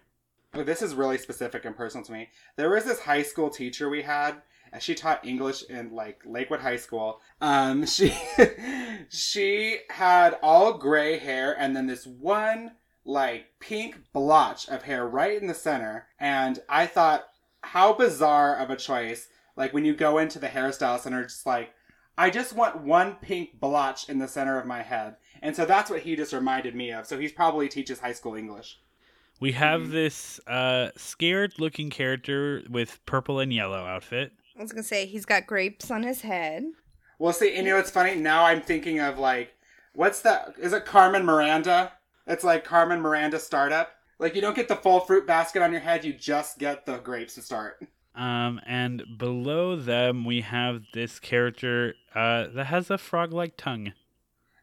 Oh, 0.54 0.64
this 0.64 0.82
is 0.82 0.96
really 0.96 1.18
specific 1.18 1.66
and 1.66 1.76
personal 1.76 2.06
to 2.06 2.12
me. 2.12 2.30
There 2.56 2.70
was 2.70 2.86
this 2.86 3.02
high 3.02 3.22
school 3.22 3.50
teacher 3.50 3.90
we 3.90 4.02
had, 4.02 4.42
and 4.74 4.82
she 4.82 4.96
taught 4.96 5.26
English 5.26 5.64
in 5.70 5.94
like 5.94 6.22
Lakewood 6.26 6.62
High 6.62 6.78
School. 6.78 7.22
Um, 7.42 7.86
she 7.86 8.14
she 9.10 9.80
had 9.90 10.38
all 10.42 10.74
gray 10.74 11.20
hair 11.20 11.56
and 11.58 11.76
then 11.76 11.86
this 11.86 12.08
one 12.08 12.72
like 13.06 13.46
pink 13.60 14.00
blotch 14.12 14.68
of 14.68 14.84
hair 14.84 15.08
right 15.08 15.40
in 15.40 15.48
the 15.48 15.54
center. 15.54 16.08
And 16.20 16.60
I 16.68 16.86
thought, 16.88 17.28
how 17.68 17.94
bizarre 17.94 18.56
of 18.56 18.70
a 18.70 18.76
choice! 18.76 19.28
Like 19.56 19.74
when 19.74 19.86
you 19.86 19.96
go 19.96 20.18
into 20.18 20.40
the 20.40 20.48
hairstyle 20.48 21.00
center, 21.00 21.24
just 21.24 21.46
like 21.46 21.72
I 22.18 22.30
just 22.30 22.54
want 22.54 22.82
one 22.82 23.16
pink 23.22 23.60
blotch 23.60 24.10
in 24.10 24.18
the 24.20 24.28
center 24.28 24.60
of 24.60 24.66
my 24.66 24.82
head. 24.82 25.18
And 25.42 25.56
so 25.56 25.66
that's 25.66 25.90
what 25.92 26.02
he 26.02 26.16
just 26.16 26.34
reminded 26.34 26.74
me 26.76 26.92
of. 26.92 27.06
So 27.06 27.20
he 27.20 27.28
probably 27.30 27.68
teaches 27.70 28.00
high 28.00 28.14
school 28.14 28.34
English. 28.36 28.80
We 29.40 29.52
have 29.52 29.82
Mhm. 29.82 29.92
this 29.92 30.40
uh, 30.48 30.90
scared 30.98 31.54
looking 31.60 31.92
character 31.92 32.64
with 32.70 33.06
purple 33.06 33.40
and 33.40 33.54
yellow 33.54 33.86
outfit. 33.86 34.32
I 34.58 34.62
was 34.64 34.72
gonna 34.72 34.82
say 34.84 35.06
he's 35.06 35.26
got 35.26 35.46
grapes 35.46 35.92
on 35.92 36.02
his 36.02 36.22
head. 36.22 36.64
Well, 37.20 37.34
see, 37.34 37.54
and 37.56 37.66
you 37.68 37.74
know 37.74 37.78
what's 37.78 37.92
funny? 37.92 38.16
Now 38.16 38.46
I'm 38.46 38.62
thinking 38.62 39.00
of 39.00 39.20
like, 39.20 39.54
what's 39.94 40.22
that? 40.22 40.54
Is 40.60 40.74
it 40.74 40.86
Carmen 40.86 41.24
Miranda? 41.24 41.94
It's 42.26 42.44
like 42.44 42.64
Carmen 42.64 43.00
Miranda 43.02 43.40
startup. 43.40 43.92
Like 44.20 44.36
you 44.36 44.42
don't 44.42 44.56
get 44.56 44.68
the 44.68 44.76
full 44.76 45.00
fruit 45.00 45.28
basket 45.28 45.62
on 45.62 45.72
your 45.72 45.82
head; 45.82 46.04
you 46.04 46.14
just 46.14 46.58
get 46.60 46.86
the 46.86 46.98
grapes 46.98 47.36
to 47.36 47.42
start. 47.42 47.86
Um, 48.16 48.60
and 48.66 49.04
below 49.18 49.76
them, 49.76 50.26
we 50.26 50.42
have 50.42 50.82
this 50.94 51.20
character 51.20 51.94
uh, 52.16 52.48
that 52.56 52.66
has 52.66 52.90
a 52.90 52.98
frog 52.98 53.32
like 53.32 53.58
tongue. 53.58 53.94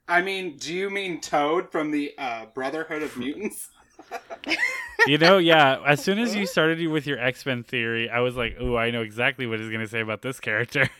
I 0.08 0.22
mean, 0.22 0.56
do 0.56 0.74
you 0.74 0.90
mean 0.90 1.20
Toad 1.20 1.70
from 1.70 1.92
the 1.92 2.12
uh, 2.18 2.46
Brotherhood 2.46 3.02
of 3.02 3.16
Mutants? 3.16 3.70
You 5.06 5.18
know, 5.18 5.38
yeah, 5.38 5.80
as 5.86 6.02
soon 6.02 6.18
as 6.18 6.34
you 6.34 6.46
started 6.46 6.86
with 6.88 7.06
your 7.06 7.18
X 7.18 7.44
Men 7.44 7.62
theory, 7.62 8.08
I 8.08 8.20
was 8.20 8.36
like, 8.36 8.56
oh, 8.58 8.76
I 8.76 8.90
know 8.90 9.02
exactly 9.02 9.46
what 9.46 9.60
he's 9.60 9.68
going 9.68 9.82
to 9.82 9.88
say 9.88 10.00
about 10.00 10.22
this 10.22 10.40
character. 10.40 10.88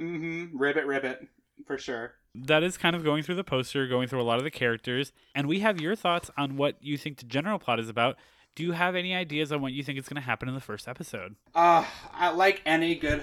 Mm-hmm. 0.00 0.58
Ribbit, 0.58 0.86
ribbit, 0.86 1.28
for 1.66 1.76
sure. 1.76 2.14
That 2.34 2.62
is 2.62 2.76
kind 2.78 2.96
of 2.96 3.04
going 3.04 3.22
through 3.22 3.34
the 3.34 3.44
poster, 3.44 3.86
going 3.86 4.08
through 4.08 4.20
a 4.20 4.24
lot 4.24 4.38
of 4.38 4.44
the 4.44 4.50
characters, 4.50 5.12
and 5.34 5.46
we 5.46 5.60
have 5.60 5.80
your 5.80 5.94
thoughts 5.94 6.30
on 6.36 6.56
what 6.56 6.76
you 6.80 6.96
think 6.96 7.18
the 7.18 7.24
general 7.24 7.58
plot 7.58 7.78
is 7.78 7.88
about. 7.88 8.16
Do 8.54 8.62
you 8.62 8.72
have 8.72 8.94
any 8.94 9.14
ideas 9.14 9.50
on 9.50 9.62
what 9.62 9.72
you 9.72 9.82
think 9.82 9.98
is 9.98 10.08
going 10.08 10.20
to 10.20 10.26
happen 10.26 10.46
in 10.46 10.54
the 10.54 10.60
first 10.60 10.86
episode? 10.86 11.36
Uh, 11.54 11.84
like 12.34 12.60
any 12.66 12.94
good 12.94 13.22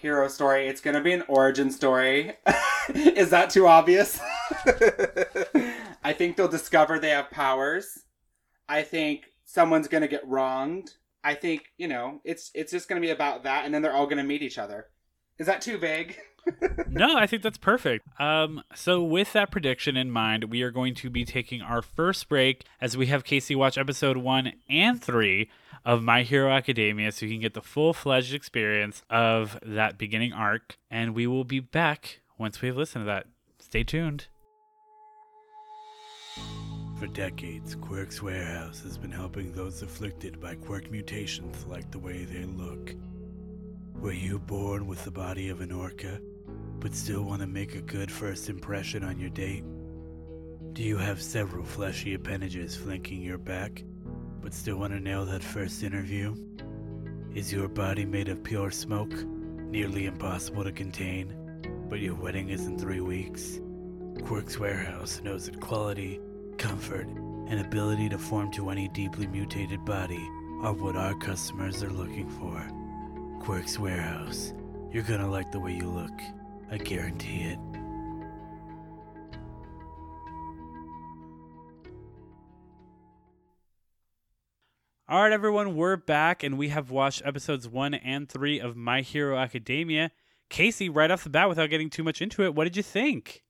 hero 0.00 0.28
story, 0.28 0.68
it's 0.68 0.80
gonna 0.80 1.00
be 1.00 1.12
an 1.12 1.24
origin 1.28 1.70
story. 1.70 2.34
Is 2.94 3.30
that 3.30 3.50
too 3.50 3.66
obvious? 3.66 4.20
I 6.04 6.12
think 6.12 6.36
they'll 6.36 6.48
discover 6.48 6.98
they 6.98 7.10
have 7.10 7.30
powers. 7.30 8.04
I 8.68 8.82
think 8.82 9.24
someone's 9.44 9.88
gonna 9.88 10.08
get 10.08 10.26
wronged. 10.26 10.92
I 11.24 11.34
think 11.34 11.72
you 11.76 11.88
know 11.88 12.20
it's 12.24 12.50
it's 12.54 12.72
just 12.72 12.88
gonna 12.88 13.00
be 13.00 13.10
about 13.10 13.44
that, 13.44 13.64
and 13.64 13.74
then 13.74 13.82
they're 13.82 13.94
all 13.94 14.06
gonna 14.06 14.24
meet 14.24 14.42
each 14.42 14.58
other. 14.58 14.86
Is 15.38 15.46
that 15.46 15.60
too 15.60 15.78
vague? 15.78 16.16
no, 16.88 17.16
I 17.16 17.26
think 17.26 17.42
that's 17.42 17.58
perfect. 17.58 18.08
Um, 18.20 18.62
so 18.74 19.02
with 19.02 19.32
that 19.32 19.50
prediction 19.50 19.96
in 19.96 20.10
mind, 20.10 20.44
we 20.44 20.62
are 20.62 20.70
going 20.70 20.94
to 20.96 21.10
be 21.10 21.24
taking 21.24 21.60
our 21.60 21.82
first 21.82 22.28
break 22.28 22.64
as 22.80 22.96
we 22.96 23.06
have 23.06 23.24
Casey 23.24 23.54
watch 23.54 23.76
episode 23.76 24.16
one 24.16 24.52
and 24.68 25.02
three 25.02 25.50
of 25.84 26.02
My 26.02 26.22
Hero 26.22 26.50
Academia, 26.50 27.12
so 27.12 27.26
you 27.26 27.32
can 27.32 27.40
get 27.40 27.54
the 27.54 27.62
full 27.62 27.92
fledged 27.92 28.34
experience 28.34 29.02
of 29.10 29.58
that 29.64 29.98
beginning 29.98 30.32
arc. 30.32 30.78
And 30.90 31.14
we 31.14 31.26
will 31.26 31.44
be 31.44 31.60
back 31.60 32.20
once 32.38 32.62
we've 32.62 32.76
listened 32.76 33.02
to 33.02 33.06
that. 33.06 33.26
Stay 33.58 33.84
tuned. 33.84 34.26
For 36.98 37.06
decades, 37.08 37.74
Quirk's 37.74 38.22
Warehouse 38.22 38.80
has 38.80 38.96
been 38.96 39.12
helping 39.12 39.52
those 39.52 39.82
afflicted 39.82 40.40
by 40.40 40.54
quirk 40.54 40.90
mutations 40.90 41.66
like 41.66 41.90
the 41.90 41.98
way 41.98 42.24
they 42.24 42.44
look. 42.44 42.94
Were 44.00 44.12
you 44.12 44.38
born 44.38 44.86
with 44.86 45.02
the 45.04 45.10
body 45.10 45.48
of 45.48 45.62
an 45.62 45.72
orca, 45.72 46.20
but 46.80 46.94
still 46.94 47.22
want 47.22 47.40
to 47.40 47.46
make 47.46 47.74
a 47.74 47.80
good 47.80 48.12
first 48.12 48.50
impression 48.50 49.02
on 49.02 49.18
your 49.18 49.30
date? 49.30 49.64
Do 50.74 50.82
you 50.82 50.98
have 50.98 51.20
several 51.20 51.64
fleshy 51.64 52.12
appendages 52.12 52.76
flanking 52.76 53.22
your 53.22 53.38
back, 53.38 53.82
but 54.42 54.52
still 54.52 54.76
want 54.76 54.92
to 54.92 55.00
nail 55.00 55.24
that 55.24 55.42
first 55.42 55.82
interview? 55.82 56.36
Is 57.34 57.50
your 57.50 57.68
body 57.68 58.04
made 58.04 58.28
of 58.28 58.44
pure 58.44 58.70
smoke, 58.70 59.14
nearly 59.14 60.04
impossible 60.04 60.64
to 60.64 60.72
contain, 60.72 61.34
but 61.88 61.98
your 61.98 62.14
wedding 62.14 62.50
is 62.50 62.66
in 62.66 62.78
three 62.78 63.00
weeks? 63.00 63.60
Quirk's 64.24 64.58
Warehouse 64.58 65.22
knows 65.24 65.46
that 65.46 65.60
quality, 65.60 66.20
comfort, 66.58 67.06
and 67.48 67.60
ability 67.60 68.10
to 68.10 68.18
form 68.18 68.52
to 68.52 68.68
any 68.68 68.88
deeply 68.88 69.26
mutated 69.26 69.84
body 69.86 70.28
are 70.62 70.74
what 70.74 70.96
our 70.96 71.14
customers 71.14 71.82
are 71.82 71.90
looking 71.90 72.28
for. 72.28 72.85
Quirk's 73.40 73.78
Warehouse. 73.78 74.52
You're 74.92 75.02
gonna 75.02 75.30
like 75.30 75.52
the 75.52 75.60
way 75.60 75.72
you 75.72 75.88
look. 75.88 76.20
I 76.70 76.78
guarantee 76.78 77.42
it. 77.42 77.58
All 85.08 85.22
right, 85.22 85.32
everyone, 85.32 85.76
we're 85.76 85.96
back 85.96 86.42
and 86.42 86.58
we 86.58 86.70
have 86.70 86.90
watched 86.90 87.22
episodes 87.24 87.68
one 87.68 87.94
and 87.94 88.28
three 88.28 88.58
of 88.58 88.76
My 88.76 89.02
Hero 89.02 89.38
Academia. 89.38 90.10
Casey, 90.50 90.88
right 90.88 91.10
off 91.10 91.22
the 91.22 91.30
bat, 91.30 91.48
without 91.48 91.70
getting 91.70 91.90
too 91.90 92.02
much 92.02 92.20
into 92.20 92.42
it, 92.42 92.54
what 92.54 92.64
did 92.64 92.76
you 92.76 92.82
think? 92.82 93.44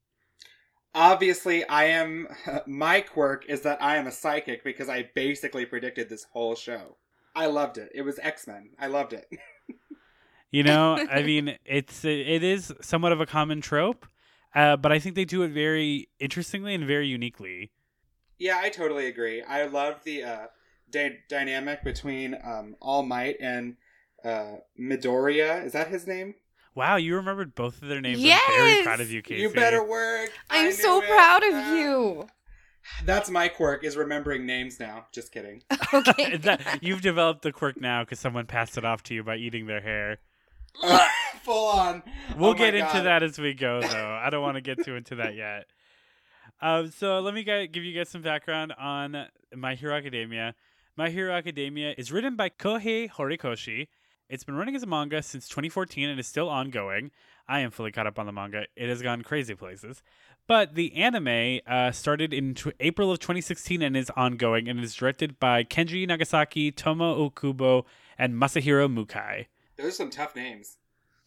Obviously, 0.94 1.66
I 1.66 1.84
am. 1.84 2.28
My 2.66 3.00
quirk 3.00 3.46
is 3.48 3.62
that 3.62 3.82
I 3.82 3.96
am 3.96 4.06
a 4.06 4.12
psychic 4.12 4.64
because 4.64 4.88
I 4.88 5.10
basically 5.14 5.64
predicted 5.64 6.08
this 6.08 6.24
whole 6.24 6.54
show. 6.54 6.96
I 7.34 7.46
loved 7.46 7.78
it. 7.78 7.90
It 7.94 8.02
was 8.02 8.18
X 8.18 8.46
Men. 8.46 8.70
I 8.78 8.86
loved 8.88 9.12
it. 9.12 9.26
You 10.50 10.62
know, 10.62 10.96
I 11.10 11.22
mean, 11.22 11.56
it's 11.64 12.04
it 12.04 12.42
is 12.42 12.72
somewhat 12.80 13.12
of 13.12 13.20
a 13.20 13.26
common 13.26 13.60
trope, 13.60 14.06
uh, 14.54 14.76
but 14.76 14.92
I 14.92 14.98
think 14.98 15.14
they 15.14 15.24
do 15.24 15.42
it 15.42 15.48
very 15.50 16.08
interestingly 16.18 16.74
and 16.74 16.86
very 16.86 17.08
uniquely. 17.08 17.72
Yeah, 18.38 18.58
I 18.62 18.68
totally 18.70 19.06
agree. 19.06 19.42
I 19.42 19.64
love 19.66 20.02
the 20.04 20.22
uh, 20.22 20.46
dy- 20.90 21.18
dynamic 21.28 21.82
between 21.82 22.36
um, 22.44 22.76
All 22.80 23.02
Might 23.02 23.36
and 23.40 23.76
uh, 24.24 24.56
Midoriya. 24.80 25.64
Is 25.64 25.72
that 25.72 25.88
his 25.88 26.06
name? 26.06 26.34
Wow, 26.74 26.96
you 26.96 27.16
remembered 27.16 27.54
both 27.54 27.80
of 27.82 27.88
their 27.88 28.00
names. 28.02 28.20
Yes! 28.20 28.42
I'm 28.46 28.54
very 28.54 28.82
proud 28.82 29.00
of 29.00 29.10
you, 29.10 29.22
Casey. 29.22 29.40
You 29.42 29.50
better 29.50 29.82
work. 29.82 30.30
I 30.50 30.66
I'm 30.66 30.72
so 30.72 31.00
it. 31.02 31.08
proud 31.08 31.42
of 31.44 31.54
Ah. 31.54 31.74
you. 31.74 32.26
That's 33.04 33.28
my 33.30 33.48
quirk 33.48 33.82
is 33.82 33.96
remembering 33.96 34.46
names 34.46 34.78
now. 34.78 35.06
Just 35.12 35.32
kidding. 35.32 35.62
Okay. 35.94 36.36
that, 36.42 36.80
you've 36.82 37.00
developed 37.00 37.42
the 37.42 37.52
quirk 37.52 37.80
now 37.80 38.02
because 38.04 38.18
someone 38.20 38.44
passed 38.46 38.76
it 38.76 38.84
off 38.84 39.02
to 39.04 39.14
you 39.14 39.22
by 39.24 39.36
eating 39.36 39.66
their 39.66 39.80
hair. 39.80 40.18
Full 41.42 41.68
on. 41.68 42.02
We'll 42.36 42.50
Oh 42.50 42.54
get 42.54 42.74
into 42.74 42.92
God. 42.92 43.04
that 43.04 43.22
as 43.22 43.38
we 43.38 43.54
go, 43.54 43.80
though. 43.90 44.20
I 44.22 44.30
don't 44.30 44.42
want 44.42 44.56
to 44.56 44.60
get 44.60 44.84
too 44.84 44.96
into 44.96 45.16
that 45.16 45.34
yet. 45.34 45.66
Um, 46.60 46.90
so 46.90 47.20
let 47.20 47.34
me 47.34 47.44
give 47.44 47.84
you 47.84 47.94
guys 47.96 48.08
some 48.08 48.22
background 48.22 48.72
on 48.78 49.26
My 49.54 49.74
Hero 49.74 49.94
Academia. 49.94 50.54
My 50.96 51.10
Hero 51.10 51.32
Academia 51.34 51.94
is 51.98 52.10
written 52.10 52.34
by 52.36 52.48
Kohei 52.48 53.10
Horikoshi. 53.10 53.88
It's 54.28 54.42
been 54.42 54.56
running 54.56 54.74
as 54.74 54.82
a 54.82 54.86
manga 54.86 55.22
since 55.22 55.48
2014 55.48 56.08
and 56.08 56.18
is 56.18 56.26
still 56.26 56.48
ongoing. 56.48 57.10
I 57.46 57.60
am 57.60 57.70
fully 57.70 57.92
caught 57.92 58.06
up 58.08 58.18
on 58.18 58.26
the 58.26 58.32
manga. 58.32 58.64
It 58.74 58.88
has 58.88 59.02
gone 59.02 59.22
crazy 59.22 59.54
places. 59.54 60.02
But 60.48 60.74
the 60.74 60.94
anime 60.96 61.60
uh, 61.66 61.92
started 61.92 62.32
in 62.32 62.54
tw- 62.54 62.72
April 62.80 63.12
of 63.12 63.18
2016 63.20 63.82
and 63.82 63.96
is 63.96 64.10
ongoing 64.16 64.68
and 64.68 64.80
is 64.80 64.94
directed 64.94 65.38
by 65.38 65.62
Kenji 65.62 66.06
Nagasaki, 66.08 66.72
Tomo 66.72 67.28
Okubo, 67.30 67.84
and 68.18 68.34
Masahiro 68.34 68.92
Mukai. 68.92 69.46
Those 69.76 69.86
are 69.86 69.90
some 69.90 70.10
tough 70.10 70.34
names. 70.34 70.78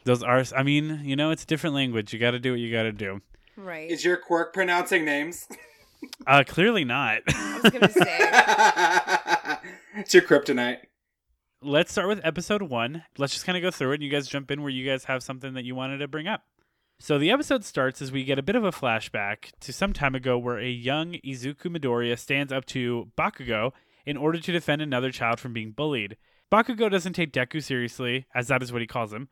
Those 0.06 0.24
are, 0.24 0.44
I 0.56 0.64
mean, 0.64 1.02
you 1.04 1.16
know, 1.16 1.32
it's 1.32 1.44
a 1.44 1.48
different 1.48 1.76
language. 1.76 2.14
You 2.14 2.20
got 2.20 2.32
to 2.32 2.40
do 2.40 2.52
what 2.52 2.60
you 2.60 2.72
got 2.72 2.84
to 2.84 2.92
do. 2.92 3.22
Right. 3.58 3.90
Is 3.90 4.06
your 4.06 4.18
quirk 4.18 4.54
pronouncing 4.54 5.06
names? 5.06 5.48
Uh, 6.26 6.44
clearly 6.48 6.86
not. 6.86 7.22
I 7.28 7.60
was 7.62 7.72
gonna 7.72 7.92
say. 7.92 9.60
it's 10.02 10.14
your 10.14 10.24
kryptonite. 10.24 10.78
Let's 11.62 11.92
start 11.92 12.08
with 12.08 12.22
episode 12.24 12.62
one. 12.62 13.04
Let's 13.18 13.34
just 13.34 13.46
kind 13.46 13.58
of 13.58 13.62
go 13.62 13.72
through 13.72 13.92
it. 13.92 13.96
And 13.96 14.04
you 14.04 14.10
guys 14.10 14.28
jump 14.28 14.50
in 14.50 14.62
where 14.62 14.72
you 14.72 14.90
guys 14.90 15.04
have 15.06 15.24
something 15.24 15.56
that 15.56 15.66
you 15.66 15.76
wanted 15.76 15.98
to 15.98 16.08
bring 16.08 16.28
up. 16.28 16.44
So 17.00 17.18
the 17.18 17.32
episode 17.32 17.64
starts 17.64 18.02
as 18.02 18.12
we 18.12 18.24
get 18.24 18.40
a 18.40 18.44
bit 18.44 18.56
of 18.56 18.64
a 18.64 18.72
flashback 18.72 19.52
to 19.62 19.74
some 19.74 19.94
time 19.94 20.16
ago 20.16 20.38
where 20.38 20.58
a 20.58 20.70
young 20.70 21.14
Izuku 21.26 21.66
Midoriya 21.66 22.18
stands 22.18 22.52
up 22.52 22.66
to 22.68 23.10
Bakugo 23.18 23.72
in 24.06 24.18
order 24.18 24.40
to 24.40 24.52
defend 24.52 24.82
another 24.82 25.12
child 25.12 25.40
from 25.40 25.54
being 25.54 25.72
bullied. 25.72 26.18
Bakugo 26.52 26.90
doesn't 26.90 27.14
take 27.14 27.32
Deku 27.32 27.64
seriously, 27.64 28.26
as 28.34 28.48
that 28.48 28.64
is 28.64 28.72
what 28.72 28.82
he 28.82 28.88
calls 28.88 29.14
him, 29.14 29.30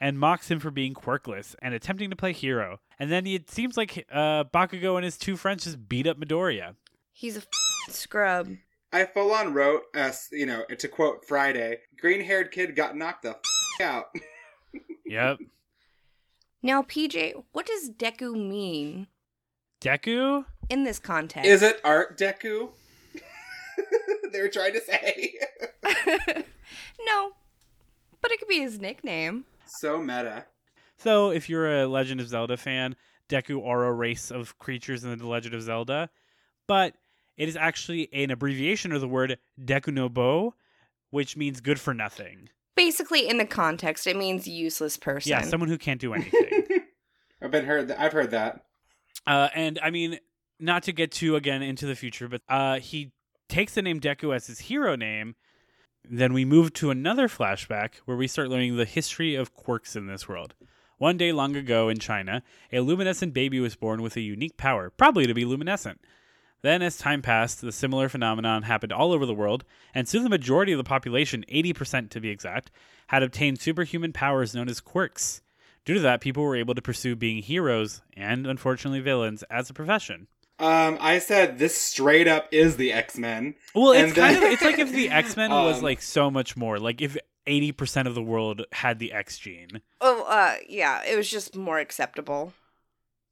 and 0.00 0.18
mocks 0.18 0.50
him 0.50 0.58
for 0.60 0.70
being 0.70 0.94
quirkless 0.94 1.54
and 1.62 1.74
attempting 1.74 2.10
to 2.10 2.16
play 2.16 2.32
hero. 2.32 2.80
And 2.98 3.10
then 3.10 3.26
it 3.26 3.50
seems 3.50 3.76
like 3.76 4.06
uh, 4.10 4.44
Bakugo 4.44 4.96
and 4.96 5.04
his 5.04 5.16
two 5.16 5.36
friends 5.36 5.64
just 5.64 5.88
beat 5.88 6.06
up 6.06 6.18
Midoriya. 6.18 6.74
He's 7.12 7.36
a 7.36 7.40
f- 7.40 7.94
scrub. 7.94 8.48
I 8.92 9.04
full 9.04 9.32
on 9.32 9.52
wrote, 9.54 9.82
uh, 9.94 10.12
you 10.32 10.46
know, 10.46 10.64
to 10.76 10.88
quote 10.88 11.24
Friday, 11.26 11.78
green 12.00 12.22
haired 12.22 12.50
kid 12.50 12.74
got 12.76 12.96
knocked 12.96 13.22
the 13.22 13.30
f- 13.30 13.80
out. 13.80 14.06
Yep. 15.08 15.38
Now, 16.62 16.82
PJ, 16.82 17.44
what 17.52 17.64
does 17.64 17.90
Deku 17.90 18.32
mean 18.34 19.06
Deku? 19.80 20.44
in 20.68 20.82
this 20.82 20.98
context? 20.98 21.48
Is 21.48 21.62
it 21.62 21.80
Art 21.84 22.18
Deku? 22.18 22.70
they 24.32 24.40
were 24.40 24.48
trying 24.48 24.72
to 24.72 24.80
say. 24.80 25.34
no, 27.04 27.32
but 28.20 28.30
it 28.30 28.38
could 28.38 28.48
be 28.48 28.60
his 28.60 28.78
nickname. 28.80 29.44
so 29.66 29.98
meta. 29.98 30.46
So, 30.98 31.30
if 31.30 31.48
you're 31.50 31.82
a 31.82 31.86
Legend 31.86 32.20
of 32.20 32.28
Zelda 32.28 32.56
fan, 32.56 32.96
Deku 33.28 33.66
are 33.66 33.84
a 33.84 33.92
race 33.92 34.30
of 34.30 34.58
creatures 34.58 35.04
in 35.04 35.18
the 35.18 35.26
Legend 35.26 35.54
of 35.54 35.62
Zelda, 35.62 36.08
but 36.66 36.94
it 37.36 37.48
is 37.48 37.56
actually 37.56 38.08
an 38.14 38.30
abbreviation 38.30 38.92
of 38.92 39.00
the 39.02 39.08
word 39.08 39.38
Deku 39.62 39.92
no 39.92 40.08
Bo, 40.08 40.54
which 41.10 41.36
means 41.36 41.60
good 41.60 41.78
for 41.78 41.92
nothing. 41.92 42.48
Basically, 42.76 43.28
in 43.28 43.36
the 43.38 43.44
context, 43.46 44.06
it 44.06 44.16
means 44.16 44.48
useless 44.48 44.96
person. 44.96 45.30
Yeah, 45.30 45.42
someone 45.42 45.68
who 45.68 45.78
can't 45.78 46.00
do 46.00 46.14
anything. 46.14 46.62
I've 47.42 47.50
been 47.50 47.66
heard. 47.66 47.90
I've 47.90 48.12
heard 48.12 48.30
that. 48.30 48.64
uh, 49.26 49.48
and 49.54 49.78
I 49.82 49.90
mean, 49.90 50.18
not 50.58 50.82
to 50.84 50.92
get 50.92 51.10
too 51.12 51.36
again 51.36 51.62
into 51.62 51.84
the 51.86 51.94
future, 51.94 52.28
but 52.28 52.40
uh, 52.48 52.78
he 52.80 53.12
takes 53.50 53.74
the 53.74 53.82
name 53.82 54.00
Deku 54.00 54.34
as 54.34 54.46
his 54.46 54.60
hero 54.60 54.96
name. 54.96 55.36
Then 56.08 56.32
we 56.32 56.44
move 56.44 56.72
to 56.74 56.90
another 56.90 57.26
flashback 57.26 57.96
where 58.04 58.16
we 58.16 58.28
start 58.28 58.48
learning 58.48 58.76
the 58.76 58.84
history 58.84 59.34
of 59.34 59.54
quirks 59.54 59.96
in 59.96 60.06
this 60.06 60.28
world. 60.28 60.54
One 60.98 61.16
day 61.16 61.32
long 61.32 61.56
ago 61.56 61.88
in 61.88 61.98
China, 61.98 62.44
a 62.72 62.78
luminescent 62.78 63.34
baby 63.34 63.58
was 63.58 63.74
born 63.74 64.02
with 64.02 64.16
a 64.16 64.20
unique 64.20 64.56
power, 64.56 64.88
probably 64.88 65.26
to 65.26 65.34
be 65.34 65.44
luminescent. 65.44 66.00
Then, 66.62 66.80
as 66.80 66.96
time 66.96 67.22
passed, 67.22 67.60
the 67.60 67.72
similar 67.72 68.08
phenomenon 68.08 68.62
happened 68.62 68.92
all 68.92 69.12
over 69.12 69.26
the 69.26 69.34
world, 69.34 69.64
and 69.94 70.08
soon 70.08 70.22
the 70.22 70.30
majority 70.30 70.72
of 70.72 70.78
the 70.78 70.84
population, 70.84 71.44
80% 71.52 72.08
to 72.10 72.20
be 72.20 72.30
exact, 72.30 72.70
had 73.08 73.24
obtained 73.24 73.60
superhuman 73.60 74.12
powers 74.12 74.54
known 74.54 74.68
as 74.68 74.80
quirks. 74.80 75.42
Due 75.84 75.94
to 75.94 76.00
that, 76.00 76.20
people 76.20 76.44
were 76.44 76.56
able 76.56 76.74
to 76.76 76.82
pursue 76.82 77.16
being 77.16 77.42
heroes 77.42 78.02
and, 78.16 78.46
unfortunately, 78.46 79.00
villains 79.00 79.42
as 79.50 79.70
a 79.70 79.74
profession. 79.74 80.28
Um, 80.58 80.96
I 81.00 81.18
said 81.18 81.58
this 81.58 81.76
straight 81.76 82.26
up 82.26 82.48
is 82.50 82.76
the 82.76 82.92
X 82.92 83.18
Men. 83.18 83.54
Well, 83.74 83.92
it's 83.92 84.04
And 84.04 84.14
kind 84.14 84.36
of 84.36 84.42
it's 84.44 84.62
like 84.62 84.78
if 84.78 84.90
the 84.92 85.10
X 85.10 85.36
Men 85.36 85.50
was 85.50 85.78
Um, 85.78 85.82
like 85.84 86.00
so 86.00 86.30
much 86.30 86.56
more. 86.56 86.78
Like 86.78 87.02
if 87.02 87.16
80% 87.46 88.06
of 88.06 88.14
the 88.14 88.22
world 88.22 88.64
had 88.72 88.98
the 88.98 89.12
X 89.12 89.38
gene. 89.38 89.80
Oh, 90.00 90.24
uh, 90.24 90.56
yeah, 90.68 91.02
it 91.04 91.16
was 91.16 91.30
just 91.30 91.54
more 91.56 91.78
acceptable. 91.78 92.52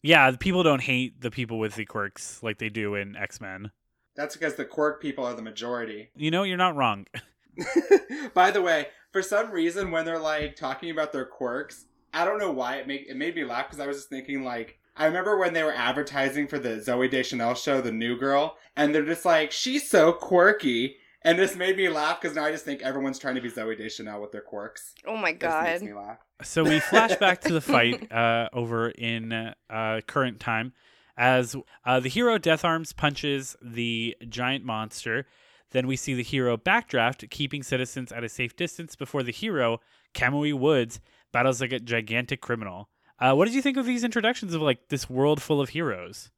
Yeah, 0.02 0.30
people 0.38 0.62
don't 0.62 0.82
hate 0.82 1.20
the 1.22 1.30
people 1.30 1.58
with 1.58 1.76
the 1.76 1.86
quirks 1.86 2.42
like 2.42 2.58
they 2.58 2.68
do 2.68 2.94
in 2.94 3.16
X 3.16 3.40
Men. 3.40 3.70
That's 4.16 4.36
because 4.36 4.54
the 4.54 4.64
quirk 4.66 5.00
people 5.00 5.24
are 5.24 5.34
the 5.34 5.42
majority. 5.42 6.10
You 6.14 6.30
know, 6.30 6.42
you're 6.42 6.56
not 6.58 6.76
wrong. 6.76 7.06
By 8.34 8.50
the 8.50 8.62
way, 8.62 8.88
for 9.12 9.22
some 9.22 9.50
reason, 9.50 9.90
when 9.90 10.04
they're 10.04 10.18
like 10.18 10.56
talking 10.56 10.90
about 10.90 11.12
their 11.12 11.24
quirks, 11.24 11.86
I 12.12 12.24
don't 12.24 12.38
know 12.38 12.50
why 12.50 12.76
it 12.76 12.86
made 12.86 13.06
it 13.08 13.16
made 13.16 13.34
me 13.34 13.44
laugh 13.44 13.66
because 13.66 13.80
I 13.80 13.86
was 13.86 13.96
just 13.96 14.08
thinking 14.10 14.44
like 14.44 14.78
I 14.96 15.06
remember 15.06 15.36
when 15.36 15.52
they 15.54 15.62
were 15.62 15.74
advertising 15.74 16.46
for 16.46 16.58
the 16.58 16.76
Zooey 16.76 17.10
Deschanel 17.10 17.54
show, 17.54 17.80
The 17.80 17.90
New 17.92 18.16
Girl, 18.16 18.56
and 18.76 18.94
they're 18.94 19.04
just 19.04 19.24
like 19.24 19.50
she's 19.50 19.88
so 19.90 20.12
quirky, 20.12 20.96
and 21.22 21.38
this 21.38 21.56
made 21.56 21.76
me 21.76 21.88
laugh 21.88 22.20
because 22.20 22.36
now 22.36 22.44
I 22.44 22.52
just 22.52 22.64
think 22.64 22.82
everyone's 22.82 23.18
trying 23.18 23.34
to 23.34 23.40
be 23.40 23.50
Zooey 23.50 23.76
Deschanel 23.76 24.20
with 24.20 24.30
their 24.32 24.42
quirks. 24.42 24.94
Oh 25.06 25.16
my 25.16 25.30
It 25.30 25.40
just 25.40 25.62
makes 25.62 25.80
god. 25.80 25.86
me 25.86 25.94
laugh. 25.94 26.18
So 26.42 26.62
we 26.64 26.80
flash 26.80 27.16
back 27.16 27.40
to 27.42 27.52
the 27.52 27.60
fight 27.60 28.12
uh, 28.12 28.48
over 28.52 28.90
in 28.90 29.32
uh, 29.32 30.00
current 30.06 30.38
time 30.40 30.72
as 31.16 31.56
uh, 31.84 32.00
the 32.00 32.08
hero 32.08 32.38
Death 32.38 32.64
Arms 32.64 32.92
punches 32.92 33.56
the 33.62 34.16
giant 34.28 34.64
monster. 34.64 35.26
Then 35.70 35.86
we 35.86 35.96
see 35.96 36.14
the 36.14 36.22
hero 36.22 36.56
Backdraft 36.56 37.28
keeping 37.30 37.62
citizens 37.62 38.12
at 38.12 38.22
a 38.22 38.28
safe 38.28 38.54
distance 38.54 38.94
before 38.94 39.22
the 39.24 39.32
hero 39.32 39.80
Kamui 40.14 40.54
Woods 40.54 41.00
battles 41.32 41.60
like 41.60 41.72
a 41.72 41.80
gigantic 41.80 42.40
criminal. 42.40 42.88
Uh, 43.20 43.34
what 43.34 43.46
did 43.46 43.54
you 43.54 43.62
think 43.62 43.76
of 43.76 43.86
these 43.86 44.04
introductions 44.04 44.54
of 44.54 44.62
like 44.62 44.88
this 44.88 45.08
world 45.08 45.40
full 45.42 45.60
of 45.60 45.70
heroes? 45.70 46.30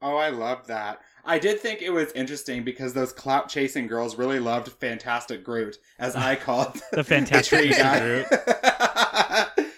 Oh, 0.00 0.16
I 0.16 0.28
loved 0.28 0.68
that. 0.68 1.00
I 1.24 1.38
did 1.38 1.60
think 1.60 1.82
it 1.82 1.90
was 1.90 2.12
interesting 2.12 2.62
because 2.64 2.94
those 2.94 3.12
clout 3.12 3.48
chasing 3.48 3.86
girls 3.86 4.16
really 4.16 4.38
loved 4.38 4.68
Fantastic 4.72 5.44
Groot, 5.44 5.76
as 5.98 6.16
I 6.16 6.36
called 6.36 6.80
The 6.92 7.04
Fantastic 7.04 7.58
tree 7.58 7.70
Mr. 7.72 8.28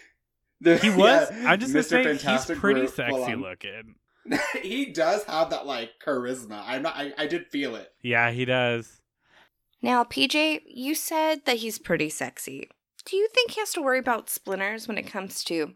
The- 0.61 0.77
He 0.79 0.91
was. 0.91 1.29
yeah, 1.33 1.51
I'm 1.51 1.59
just 1.59 1.73
gonna 1.73 1.83
say 1.83 2.05
Fantastic 2.05 2.57
he's 2.57 2.61
pretty 2.61 2.81
Groot, 2.81 2.95
sexy 2.95 3.33
on. 3.33 3.41
looking. 3.41 3.95
he 4.63 4.93
does 4.93 5.25
have 5.25 5.51
that 5.51 5.65
like 5.67 5.93
charisma. 6.05 6.63
I'm 6.67 6.83
not. 6.83 6.95
I, 6.97 7.13
I 7.17 7.27
did 7.27 7.47
feel 7.47 7.75
it. 7.77 7.89
Yeah, 8.03 8.31
he 8.31 8.45
does. 8.45 9.01
Now, 9.81 10.05
PJ, 10.05 10.61
you 10.67 10.95
said 10.95 11.47
that 11.47 11.57
he's 11.57 11.79
pretty 11.79 12.11
sexy. 12.11 12.69
Do 13.07 13.17
you 13.17 13.29
think 13.35 13.53
he 13.53 13.61
has 13.63 13.73
to 13.73 13.81
worry 13.81 13.99
about 13.99 14.29
splinters 14.29 14.87
when 14.87 14.99
it 14.99 15.07
comes 15.07 15.43
to 15.45 15.73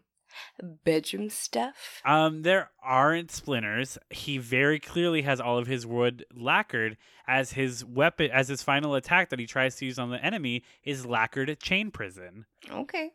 bedroom 0.83 1.29
stuff? 1.29 2.01
Um, 2.05 2.41
there 2.43 2.69
aren't 2.83 3.31
splinters. 3.31 3.97
He 4.09 4.37
very 4.37 4.79
clearly 4.79 5.23
has 5.23 5.39
all 5.39 5.57
of 5.57 5.67
his 5.67 5.85
wood 5.85 6.25
lacquered 6.33 6.97
as 7.27 7.53
his 7.53 7.83
weapon, 7.83 8.29
as 8.31 8.47
his 8.47 8.61
final 8.61 8.95
attack 8.95 9.29
that 9.29 9.39
he 9.39 9.45
tries 9.45 9.75
to 9.77 9.85
use 9.85 9.99
on 9.99 10.09
the 10.09 10.23
enemy 10.23 10.63
is 10.83 11.05
lacquered 11.05 11.59
chain 11.59 11.91
prison. 11.91 12.45
Okay. 12.71 13.11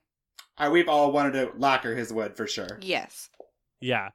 Uh, 0.58 0.68
we've 0.70 0.88
all 0.88 1.12
wanted 1.12 1.32
to 1.32 1.52
lacquer 1.56 1.94
his 1.94 2.12
wood 2.12 2.36
for 2.36 2.46
sure. 2.46 2.78
Yes. 2.82 3.30
Yeah. 3.80 4.10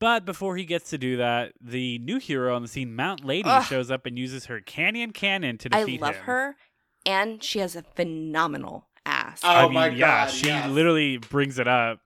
But 0.00 0.24
before 0.24 0.56
he 0.56 0.64
gets 0.64 0.90
to 0.90 0.98
do 0.98 1.16
that, 1.16 1.52
the 1.60 1.98
new 1.98 2.18
hero 2.18 2.54
on 2.54 2.62
the 2.62 2.68
scene, 2.68 2.94
Mount 2.94 3.24
Lady, 3.24 3.48
Ugh. 3.48 3.64
shows 3.64 3.90
up 3.90 4.06
and 4.06 4.18
uses 4.18 4.46
her 4.46 4.60
canyon 4.60 5.12
cannon 5.12 5.58
to 5.58 5.68
defeat 5.68 5.98
him. 5.98 6.04
I 6.04 6.06
love 6.06 6.16
him. 6.16 6.24
her, 6.24 6.56
and 7.04 7.42
she 7.42 7.58
has 7.58 7.74
a 7.74 7.82
phenomenal 7.82 8.86
ass. 9.04 9.40
Oh 9.42 9.48
I 9.48 9.62
mean, 9.64 9.74
my 9.74 9.88
yeah, 9.88 10.26
God, 10.26 10.30
she 10.30 10.46
yes. 10.46 10.70
literally 10.70 11.16
brings 11.16 11.58
it 11.58 11.66
up. 11.66 12.00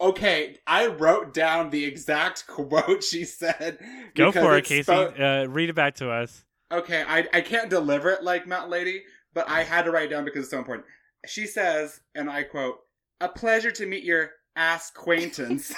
Okay, 0.00 0.58
I 0.66 0.86
wrote 0.88 1.32
down 1.32 1.70
the 1.70 1.84
exact 1.84 2.46
quote 2.48 3.02
she 3.02 3.24
said. 3.24 3.78
Go 4.14 4.30
for 4.32 4.56
it, 4.56 4.64
Casey. 4.64 4.90
spo- 4.92 5.44
uh, 5.44 5.48
read 5.48 5.70
it 5.70 5.74
back 5.74 5.94
to 5.96 6.10
us. 6.10 6.44
okay, 6.70 7.04
I, 7.06 7.26
I 7.32 7.40
can't 7.40 7.70
deliver 7.70 8.10
it 8.10 8.22
like 8.22 8.46
Mount 8.46 8.68
Lady, 8.68 9.02
but 9.32 9.48
I 9.48 9.62
had 9.62 9.84
to 9.86 9.90
write 9.90 10.04
it 10.06 10.10
down 10.10 10.24
because 10.24 10.42
it's 10.42 10.50
so 10.50 10.58
important. 10.58 10.86
She 11.26 11.46
says, 11.46 12.00
and 12.14 12.28
I 12.30 12.42
quote, 12.42 12.78
"A 13.20 13.28
pleasure 13.28 13.70
to 13.72 13.86
meet 13.86 14.04
your 14.04 14.30
ass 14.54 14.90
acquaintance." 14.90 15.74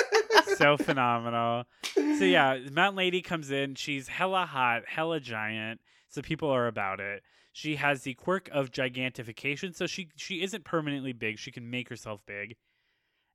so 0.56 0.76
phenomenal. 0.76 1.64
So 1.94 2.24
yeah, 2.24 2.58
Mount 2.72 2.96
Lady 2.96 3.20
comes 3.22 3.50
in. 3.50 3.74
She's 3.74 4.08
hella 4.08 4.46
hot, 4.46 4.82
hella 4.86 5.20
giant. 5.20 5.80
So 6.08 6.22
people 6.22 6.48
are 6.50 6.66
about 6.66 7.00
it. 7.00 7.22
She 7.52 7.76
has 7.76 8.02
the 8.02 8.14
quirk 8.14 8.48
of 8.52 8.70
gigantification, 8.70 9.74
so 9.74 9.86
she 9.86 10.08
she 10.16 10.42
isn't 10.42 10.64
permanently 10.64 11.12
big. 11.12 11.38
She 11.38 11.50
can 11.50 11.68
make 11.70 11.88
herself 11.88 12.20
big, 12.26 12.56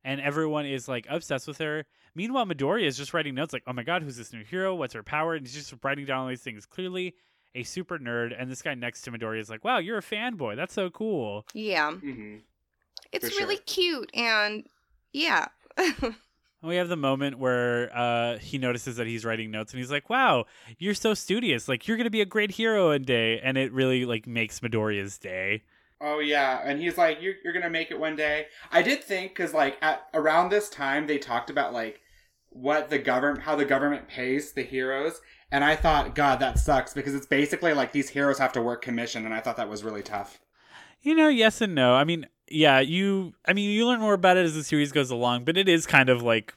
and 0.04 0.20
everyone 0.20 0.66
is 0.66 0.86
like 0.88 1.06
obsessed 1.08 1.48
with 1.48 1.58
her. 1.58 1.84
Meanwhile, 2.14 2.46
Midoriya 2.46 2.86
is 2.86 2.96
just 2.96 3.12
writing 3.14 3.34
notes 3.34 3.52
like, 3.52 3.64
"Oh 3.66 3.72
my 3.72 3.82
god, 3.82 4.02
who's 4.02 4.16
this 4.16 4.32
new 4.32 4.44
hero? 4.44 4.74
What's 4.74 4.94
her 4.94 5.02
power?" 5.02 5.34
And 5.34 5.46
he's 5.46 5.54
just 5.54 5.74
writing 5.82 6.04
down 6.04 6.20
all 6.20 6.28
these 6.28 6.42
things. 6.42 6.66
Clearly, 6.66 7.14
a 7.54 7.62
super 7.62 7.98
nerd. 7.98 8.34
And 8.38 8.50
this 8.50 8.62
guy 8.62 8.74
next 8.74 9.02
to 9.02 9.10
Midoriya 9.12 9.40
is 9.40 9.50
like, 9.50 9.64
"Wow, 9.64 9.78
you're 9.78 9.98
a 9.98 10.02
fanboy. 10.02 10.56
That's 10.56 10.74
so 10.74 10.90
cool." 10.90 11.46
Yeah. 11.54 11.92
hmm 11.92 12.36
It's 13.12 13.28
For 13.28 13.34
really 13.40 13.56
sure. 13.56 13.64
cute 13.66 14.10
and 14.14 14.66
yeah. 15.12 15.48
We 16.62 16.76
have 16.76 16.88
the 16.88 16.96
moment 16.96 17.38
where 17.38 17.94
uh, 17.94 18.38
he 18.38 18.56
notices 18.56 18.96
that 18.96 19.06
he's 19.06 19.22
writing 19.22 19.50
notes, 19.50 19.72
and 19.74 19.78
he's 19.78 19.90
like, 19.90 20.08
"Wow, 20.08 20.46
you're 20.78 20.94
so 20.94 21.12
studious. 21.12 21.68
Like 21.68 21.86
you're 21.86 21.98
gonna 21.98 22.08
be 22.08 22.22
a 22.22 22.26
great 22.26 22.50
hero 22.52 22.88
one 22.88 23.02
day." 23.02 23.38
And 23.40 23.58
it 23.58 23.70
really 23.70 24.06
like 24.06 24.26
makes 24.26 24.60
Midoriya's 24.60 25.18
day. 25.18 25.62
Oh 26.06 26.18
yeah, 26.18 26.60
and 26.62 26.78
he's 26.78 26.98
like, 26.98 27.22
"You're 27.22 27.36
you're 27.42 27.54
gonna 27.54 27.70
make 27.70 27.90
it 27.90 27.98
one 27.98 28.14
day." 28.14 28.48
I 28.70 28.82
did 28.82 29.02
think 29.02 29.30
because 29.34 29.54
like 29.54 29.78
at 29.80 30.06
around 30.12 30.50
this 30.50 30.68
time 30.68 31.06
they 31.06 31.16
talked 31.16 31.48
about 31.48 31.72
like 31.72 32.00
what 32.50 32.90
the 32.90 32.98
government, 32.98 33.44
how 33.44 33.56
the 33.56 33.64
government 33.64 34.06
pays 34.06 34.52
the 34.52 34.62
heroes, 34.62 35.22
and 35.50 35.64
I 35.64 35.76
thought, 35.76 36.14
God, 36.14 36.40
that 36.40 36.58
sucks 36.58 36.92
because 36.92 37.14
it's 37.14 37.26
basically 37.26 37.72
like 37.72 37.92
these 37.92 38.10
heroes 38.10 38.38
have 38.38 38.52
to 38.52 38.60
work 38.60 38.82
commission, 38.82 39.24
and 39.24 39.32
I 39.32 39.40
thought 39.40 39.56
that 39.56 39.70
was 39.70 39.82
really 39.82 40.02
tough. 40.02 40.40
You 41.00 41.14
know, 41.14 41.28
yes 41.28 41.62
and 41.62 41.74
no. 41.74 41.94
I 41.94 42.04
mean, 42.04 42.26
yeah, 42.50 42.80
you. 42.80 43.32
I 43.46 43.54
mean, 43.54 43.70
you 43.70 43.86
learn 43.86 44.00
more 44.00 44.14
about 44.14 44.36
it 44.36 44.44
as 44.44 44.54
the 44.54 44.62
series 44.62 44.92
goes 44.92 45.10
along, 45.10 45.44
but 45.44 45.56
it 45.56 45.70
is 45.70 45.86
kind 45.86 46.10
of 46.10 46.22
like 46.22 46.54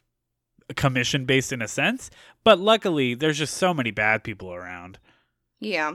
commission 0.76 1.24
based 1.26 1.54
in 1.54 1.62
a 1.62 1.70
sense. 1.70 2.12
But 2.44 2.60
luckily, 2.60 3.14
there's 3.14 3.38
just 3.38 3.56
so 3.56 3.74
many 3.74 3.92
bad 3.92 4.26
people 4.26 4.54
around. 4.54 5.00
yeah. 5.62 5.94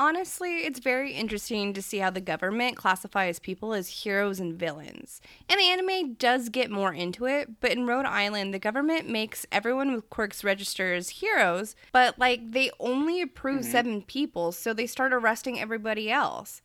Honestly, 0.00 0.58
it's 0.58 0.80
very 0.80 1.12
interesting 1.12 1.72
to 1.72 1.80
see 1.80 1.98
how 1.98 2.10
the 2.10 2.20
government 2.20 2.76
classifies 2.76 3.38
people 3.38 3.72
as 3.72 4.02
heroes 4.02 4.40
and 4.40 4.58
villains. 4.58 5.20
And 5.48 5.60
the 5.60 5.64
anime 5.70 6.14
does 6.14 6.48
get 6.48 6.68
more 6.68 6.92
into 6.92 7.26
it, 7.26 7.60
but 7.60 7.70
in 7.70 7.86
Rhode 7.86 8.04
Island, 8.04 8.52
the 8.52 8.58
government 8.58 9.08
makes 9.08 9.46
everyone 9.52 9.92
with 9.92 10.10
quirks 10.10 10.42
register 10.42 10.92
as 10.94 11.10
heroes, 11.10 11.76
but 11.92 12.18
like 12.18 12.50
they 12.50 12.72
only 12.80 13.20
approve 13.22 13.60
Mhm. 13.60 13.70
seven 13.70 14.02
people, 14.02 14.50
so 14.50 14.74
they 14.74 14.86
start 14.88 15.12
arresting 15.12 15.60
everybody 15.60 16.10
else. 16.10 16.60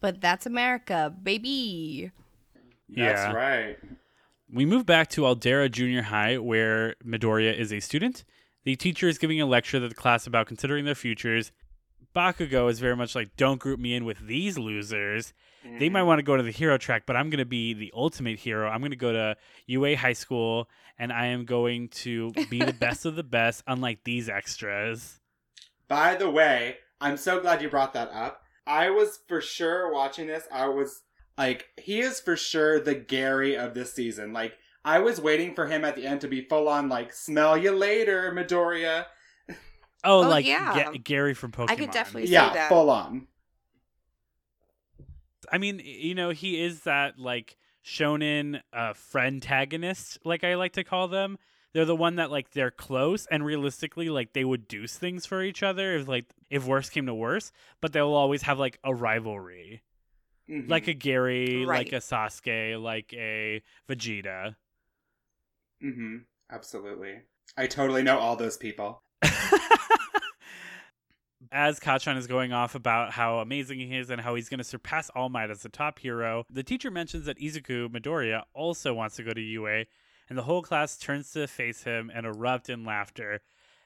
But 0.00 0.20
that's 0.20 0.44
America, 0.44 1.14
baby. 1.22 2.10
Yeah. 2.90 3.12
That's 3.14 3.34
right. 3.34 3.78
We 4.52 4.66
move 4.66 4.84
back 4.84 5.08
to 5.10 5.22
Aldera 5.22 5.70
Junior 5.70 6.02
High, 6.02 6.36
where 6.36 6.94
Midoriya 7.04 7.54
is 7.56 7.72
a 7.72 7.80
student. 7.80 8.24
The 8.64 8.76
teacher 8.76 9.08
is 9.08 9.16
giving 9.16 9.40
a 9.40 9.46
lecture 9.46 9.80
to 9.80 9.88
the 9.88 9.94
class 9.94 10.26
about 10.26 10.46
considering 10.46 10.84
their 10.84 10.94
futures. 10.94 11.52
Bakugo 12.14 12.70
is 12.70 12.80
very 12.80 12.96
much 12.96 13.14
like, 13.14 13.36
don't 13.36 13.58
group 13.58 13.78
me 13.78 13.94
in 13.94 14.04
with 14.04 14.26
these 14.26 14.58
losers. 14.58 15.32
They 15.62 15.90
might 15.90 16.02
mm. 16.02 16.06
want 16.06 16.18
to 16.20 16.22
go 16.22 16.36
to 16.36 16.42
the 16.42 16.50
hero 16.50 16.78
track, 16.78 17.02
but 17.06 17.16
I'm 17.16 17.28
going 17.28 17.38
to 17.38 17.44
be 17.44 17.74
the 17.74 17.92
ultimate 17.94 18.38
hero. 18.38 18.68
I'm 18.68 18.80
going 18.80 18.92
to 18.92 18.96
go 18.96 19.12
to 19.12 19.36
UA 19.66 19.96
High 19.96 20.14
School, 20.14 20.68
and 20.98 21.12
I 21.12 21.26
am 21.26 21.44
going 21.44 21.88
to 21.88 22.32
be 22.48 22.60
the 22.60 22.72
best 22.80 23.04
of 23.04 23.14
the 23.14 23.22
best, 23.22 23.62
unlike 23.66 24.04
these 24.04 24.28
extras. 24.28 25.20
By 25.86 26.14
the 26.14 26.30
way, 26.30 26.78
I'm 27.00 27.16
so 27.16 27.40
glad 27.40 27.60
you 27.60 27.68
brought 27.68 27.92
that 27.92 28.10
up. 28.10 28.42
I 28.66 28.90
was 28.90 29.18
for 29.28 29.40
sure 29.40 29.92
watching 29.92 30.28
this. 30.28 30.44
I 30.50 30.68
was 30.68 31.02
like, 31.36 31.68
he 31.76 32.00
is 32.00 32.20
for 32.20 32.36
sure 32.36 32.80
the 32.80 32.94
Gary 32.94 33.56
of 33.56 33.74
this 33.74 33.92
season. 33.92 34.32
Like, 34.32 34.54
I 34.84 35.00
was 35.00 35.20
waiting 35.20 35.54
for 35.54 35.66
him 35.66 35.84
at 35.84 35.94
the 35.94 36.06
end 36.06 36.22
to 36.22 36.28
be 36.28 36.42
full 36.42 36.68
on 36.68 36.88
like, 36.88 37.12
smell 37.12 37.56
you 37.56 37.72
later, 37.72 38.32
Midoriya. 38.34 39.06
Oh, 40.04 40.24
Oh, 40.24 40.28
like 40.28 40.46
yeah. 40.46 40.90
Ga- 40.92 40.98
Gary 40.98 41.34
from 41.34 41.52
Pokemon. 41.52 41.70
I 41.70 41.76
could 41.76 41.90
definitely 41.90 42.26
see 42.26 42.32
Yeah, 42.32 42.52
that. 42.52 42.68
full 42.68 42.90
on. 42.90 43.26
I 45.52 45.58
mean, 45.58 45.80
you 45.84 46.14
know, 46.14 46.30
he 46.30 46.62
is 46.62 46.80
that 46.84 47.18
like 47.18 47.56
shonen 47.84 48.60
uh, 48.72 48.92
friend 48.92 49.36
antagonist, 49.36 50.18
like 50.24 50.44
I 50.44 50.54
like 50.54 50.72
to 50.74 50.84
call 50.84 51.08
them. 51.08 51.38
They're 51.72 51.84
the 51.84 51.96
one 51.96 52.16
that 52.16 52.30
like 52.30 52.50
they're 52.50 52.70
close 52.70 53.26
and 53.26 53.44
realistically 53.44 54.08
like 54.10 54.32
they 54.32 54.44
would 54.44 54.66
do 54.68 54.86
things 54.86 55.24
for 55.26 55.42
each 55.42 55.62
other 55.62 55.96
if 55.96 56.08
like 56.08 56.26
if 56.50 56.66
worse 56.66 56.88
came 56.90 57.06
to 57.06 57.14
worse, 57.14 57.52
but 57.80 57.92
they'll 57.92 58.08
always 58.12 58.42
have 58.42 58.58
like 58.58 58.78
a 58.84 58.94
rivalry. 58.94 59.82
Mhm. 60.48 60.68
Like 60.68 60.88
a 60.88 60.94
Gary, 60.94 61.64
like 61.64 61.92
a 61.92 61.96
Sasuke, 61.96 62.80
like 62.82 63.12
a 63.12 63.62
Vegeta. 63.88 64.56
Mm-hmm. 65.82 66.16
Absolutely. 66.50 67.20
I 67.56 67.66
totally 67.68 68.02
know 68.02 68.18
all 68.18 68.34
those 68.36 68.56
people. 68.56 69.02
As 71.52 71.80
Kacchan 71.80 72.16
is 72.16 72.26
going 72.28 72.52
off 72.52 72.74
about 72.74 73.12
how 73.12 73.38
amazing 73.38 73.80
he 73.80 73.96
is 73.96 74.10
and 74.10 74.20
how 74.20 74.34
he's 74.36 74.48
going 74.48 74.58
to 74.58 74.64
surpass 74.64 75.10
All 75.16 75.28
Might 75.28 75.50
as 75.50 75.62
the 75.62 75.68
top 75.68 75.98
hero, 75.98 76.44
the 76.48 76.62
teacher 76.62 76.92
mentions 76.92 77.26
that 77.26 77.38
Izuku 77.38 77.88
Midoriya 77.88 78.42
also 78.54 78.94
wants 78.94 79.16
to 79.16 79.24
go 79.24 79.32
to 79.32 79.40
UA, 79.40 79.86
and 80.28 80.38
the 80.38 80.44
whole 80.44 80.62
class 80.62 80.96
turns 80.96 81.32
to 81.32 81.48
face 81.48 81.82
him 81.82 82.10
and 82.14 82.24
erupt 82.24 82.68
in 82.68 82.84
laughter 82.84 83.40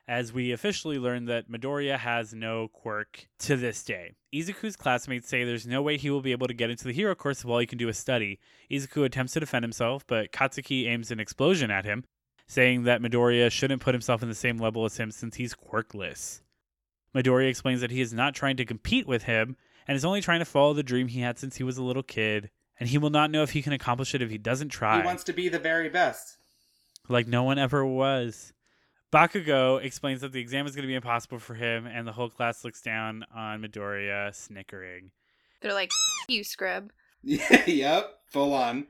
as 0.06 0.32
we 0.32 0.52
officially 0.52 0.98
learn 0.98 1.24
that 1.24 1.50
Midoriya 1.50 1.98
has 1.98 2.34
no 2.34 2.68
quirk 2.68 3.26
to 3.38 3.56
this 3.56 3.82
day. 3.82 4.12
Izuku's 4.34 4.76
classmates 4.76 5.28
say 5.28 5.44
there's 5.44 5.66
no 5.66 5.80
way 5.80 5.96
he 5.96 6.10
will 6.10 6.20
be 6.20 6.32
able 6.32 6.46
to 6.46 6.54
get 6.54 6.70
into 6.70 6.84
the 6.84 6.92
hero 6.92 7.14
course 7.14 7.44
while 7.44 7.58
he 7.58 7.66
can 7.66 7.78
do 7.78 7.88
a 7.88 7.94
study. 7.94 8.38
Izuku 8.70 9.04
attempts 9.04 9.32
to 9.34 9.40
defend 9.40 9.64
himself, 9.64 10.06
but 10.06 10.32
Katsuki 10.32 10.86
aims 10.86 11.10
an 11.10 11.20
explosion 11.20 11.70
at 11.70 11.84
him, 11.84 12.04
saying 12.46 12.84
that 12.84 13.00
Midoriya 13.00 13.50
shouldn't 13.50 13.82
put 13.82 13.94
himself 13.94 14.22
in 14.22 14.28
the 14.28 14.34
same 14.34 14.58
level 14.58 14.84
as 14.84 14.96
him 14.96 15.10
since 15.10 15.36
he's 15.36 15.54
quirkless. 15.54 16.40
Midoriya 17.14 17.48
explains 17.48 17.80
that 17.80 17.90
he 17.90 18.00
is 18.00 18.12
not 18.12 18.34
trying 18.34 18.56
to 18.56 18.64
compete 18.64 19.06
with 19.06 19.24
him 19.24 19.56
and 19.86 19.96
is 19.96 20.04
only 20.04 20.20
trying 20.20 20.40
to 20.40 20.44
follow 20.44 20.72
the 20.74 20.82
dream 20.82 21.08
he 21.08 21.20
had 21.20 21.38
since 21.38 21.56
he 21.56 21.62
was 21.62 21.78
a 21.78 21.82
little 21.82 22.02
kid, 22.02 22.50
and 22.78 22.88
he 22.88 22.98
will 22.98 23.10
not 23.10 23.30
know 23.30 23.42
if 23.42 23.50
he 23.50 23.62
can 23.62 23.72
accomplish 23.72 24.14
it 24.14 24.22
if 24.22 24.30
he 24.30 24.38
doesn't 24.38 24.70
try. 24.70 25.00
He 25.00 25.06
wants 25.06 25.24
to 25.24 25.32
be 25.32 25.48
the 25.48 25.58
very 25.58 25.88
best. 25.88 26.36
like 27.08 27.26
no 27.26 27.42
one 27.42 27.58
ever 27.58 27.84
was. 27.84 28.52
Bakugo 29.12 29.80
explains 29.82 30.22
that 30.22 30.32
the 30.32 30.40
exam 30.40 30.66
is 30.66 30.74
going 30.74 30.82
to 30.82 30.88
be 30.88 30.94
impossible 30.96 31.38
for 31.38 31.54
him, 31.54 31.86
and 31.86 32.06
the 32.06 32.12
whole 32.12 32.28
class 32.30 32.64
looks 32.64 32.82
down 32.82 33.24
on 33.32 33.62
Midoriya, 33.62 34.34
snickering. 34.34 35.12
They're 35.60 35.72
like, 35.72 35.90
you 36.28 36.42
scrub. 36.42 36.90
yep, 37.22 38.10
full 38.32 38.52
on. 38.52 38.86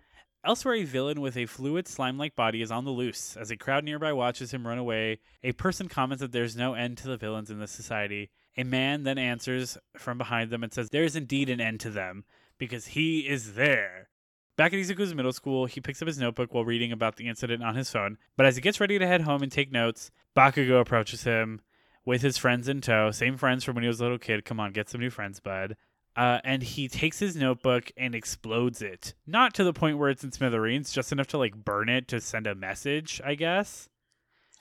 Elsewhere, 0.47 0.75
a 0.75 0.85
villain 0.85 1.23
with 1.23 1.39
a 1.39 1.47
fluid 1.47 1.89
slime 1.89 2.19
like 2.19 2.37
body 2.37 2.61
is 2.61 2.71
on 2.71 2.85
the 2.85 2.91
loose. 2.91 3.35
As 3.35 3.51
a 3.51 3.57
crowd 3.57 3.83
nearby 3.83 4.13
watches 4.13 4.53
him 4.53 4.67
run 4.67 4.77
away, 4.77 5.21
a 5.43 5.53
person 5.53 5.89
comments 5.89 6.21
that 6.21 6.33
there's 6.33 6.55
no 6.55 6.75
end 6.75 6.99
to 6.99 7.09
the 7.09 7.17
villains 7.17 7.51
in 7.51 7.61
this 7.61 7.71
society. 7.71 8.31
A 8.59 8.63
man 8.63 9.05
then 9.05 9.17
answers 9.17 9.79
from 9.97 10.19
behind 10.19 10.51
them 10.51 10.63
and 10.63 10.71
says, 10.71 10.91
There 10.91 11.03
is 11.03 11.17
indeed 11.17 11.49
an 11.49 11.63
end 11.63 11.81
to 11.81 11.91
them, 11.91 12.25
because 12.59 12.89
he 12.89 13.21
is 13.21 13.55
there. 13.55 14.11
Back 14.59 14.75
at 14.75 14.79
Izuku's 14.79 15.15
middle 15.15 15.33
school, 15.33 15.65
he 15.65 15.81
picks 15.81 16.03
up 16.03 16.09
his 16.09 16.19
notebook 16.19 16.53
while 16.53 16.65
reading 16.65 16.93
about 16.93 17.17
the 17.17 17.27
incident 17.27 17.63
on 17.65 17.75
his 17.75 17.91
phone. 17.91 18.19
But 18.37 18.45
as 18.45 18.55
he 18.55 18.63
gets 18.63 18.81
ready 18.81 18.99
to 18.99 19.07
head 19.07 19.23
home 19.23 19.43
and 19.43 19.51
take 19.51 19.73
notes, 19.73 20.11
Bakugo 20.37 20.79
approaches 20.79 21.25
him 21.25 21.63
with 22.05 22.21
his 22.21 22.37
friends 22.37 22.69
in 22.69 22.83
tow. 22.83 23.11
Same 23.13 23.39
friends 23.39 23.65
from 23.65 23.77
when 23.77 23.83
he 23.85 23.89
was 23.89 24.01
a 24.01 24.03
little 24.03 24.19
kid. 24.19 24.45
Come 24.45 24.61
on, 24.61 24.73
get 24.73 24.91
some 24.91 25.01
new 25.01 25.11
friends, 25.11 25.41
bud. 25.41 25.75
Uh, 26.17 26.39
and 26.45 26.63
he 26.63 26.87
takes 26.89 27.19
his 27.19 27.35
notebook 27.35 27.91
and 27.97 28.15
explodes 28.15 28.81
it. 28.81 29.15
Not 29.27 29.53
to 29.55 29.65
the 29.65 29.73
point 29.73 29.99
where 29.99 30.11
it's 30.11 30.23
in 30.23 30.31
smithereens, 30.33 30.93
just 30.93 31.11
enough 31.11 31.27
to 31.29 31.39
like 31.39 31.57
burn 31.57 31.89
it 31.89 32.07
to 32.09 32.21
send 32.21 32.47
a 32.47 32.55
message, 32.55 33.21
I 33.25 33.35
guess. 33.35 33.89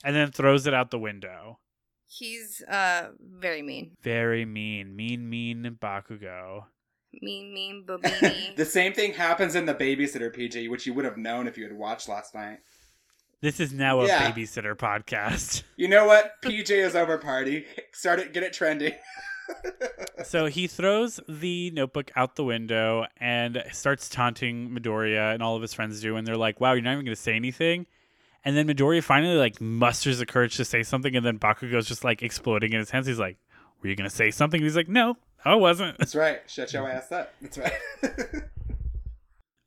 And 0.03 0.15
then 0.15 0.31
throws 0.31 0.65
it 0.67 0.73
out 0.73 0.89
the 0.91 0.99
window. 0.99 1.59
He's 2.07 2.61
uh 2.63 3.09
very 3.19 3.61
mean. 3.61 3.91
Very 4.01 4.45
mean, 4.45 4.95
mean, 4.95 5.29
mean 5.29 5.77
Bakugo. 5.79 6.65
Mean, 7.21 7.53
mean, 7.53 7.85
babini. 7.87 8.55
The 8.55 8.65
same 8.65 8.93
thing 8.93 9.13
happens 9.13 9.53
in 9.55 9.65
the 9.65 9.75
babysitter 9.75 10.33
PG, 10.33 10.67
which 10.69 10.85
you 10.87 10.93
would 10.95 11.05
have 11.05 11.17
known 11.17 11.47
if 11.47 11.57
you 11.57 11.63
had 11.63 11.73
watched 11.77 12.09
last 12.09 12.33
night. 12.33 12.57
This 13.41 13.59
is 13.59 13.71
now 13.73 14.01
a 14.01 14.07
Yeah. 14.07 14.31
babysitter 14.31 14.75
podcast. 14.75 15.63
You 15.77 15.87
know 15.87 16.05
what? 16.05 16.41
PJ 16.43 16.71
is 16.71 16.95
over 16.95 17.17
party. 17.17 17.65
Start 17.93 18.19
it, 18.19 18.33
get 18.33 18.41
it 18.43 18.53
trending. 18.53 18.93
so 20.23 20.45
he 20.45 20.67
throws 20.67 21.19
the 21.27 21.71
notebook 21.71 22.11
out 22.15 22.35
the 22.35 22.43
window 22.43 23.05
and 23.17 23.63
starts 23.71 24.09
taunting 24.09 24.69
Midoriya, 24.69 25.33
and 25.33 25.43
all 25.43 25.55
of 25.55 25.61
his 25.61 25.73
friends 25.73 26.01
do, 26.01 26.15
and 26.15 26.25
they're 26.25 26.37
like, 26.37 26.59
"Wow, 26.61 26.73
you're 26.73 26.81
not 26.81 26.93
even 26.93 27.05
going 27.05 27.15
to 27.15 27.21
say 27.21 27.35
anything." 27.35 27.85
And 28.45 28.57
then 28.57 28.67
Midoriya 28.67 29.03
finally 29.03 29.35
like 29.35 29.61
musters 29.61 30.19
the 30.19 30.25
courage 30.25 30.57
to 30.57 30.65
say 30.65 30.83
something, 30.83 31.15
and 31.15 31.25
then 31.25 31.39
Bakugo's 31.39 31.87
just 31.87 32.03
like 32.03 32.21
exploding 32.23 32.73
in 32.73 32.79
his 32.79 32.89
hands. 32.89 33.07
He's 33.07 33.19
like, 33.19 33.37
"Were 33.81 33.89
you 33.89 33.95
going 33.95 34.09
to 34.09 34.15
say 34.15 34.31
something?" 34.31 34.59
And 34.59 34.65
he's 34.65 34.75
like, 34.75 34.89
"No, 34.89 35.17
I 35.45 35.55
wasn't." 35.55 35.97
That's 35.97 36.15
right. 36.15 36.41
Shut 36.47 36.73
your 36.73 36.89
ass 36.89 37.11
up. 37.11 37.33
That's 37.41 37.57
right. 37.57 37.73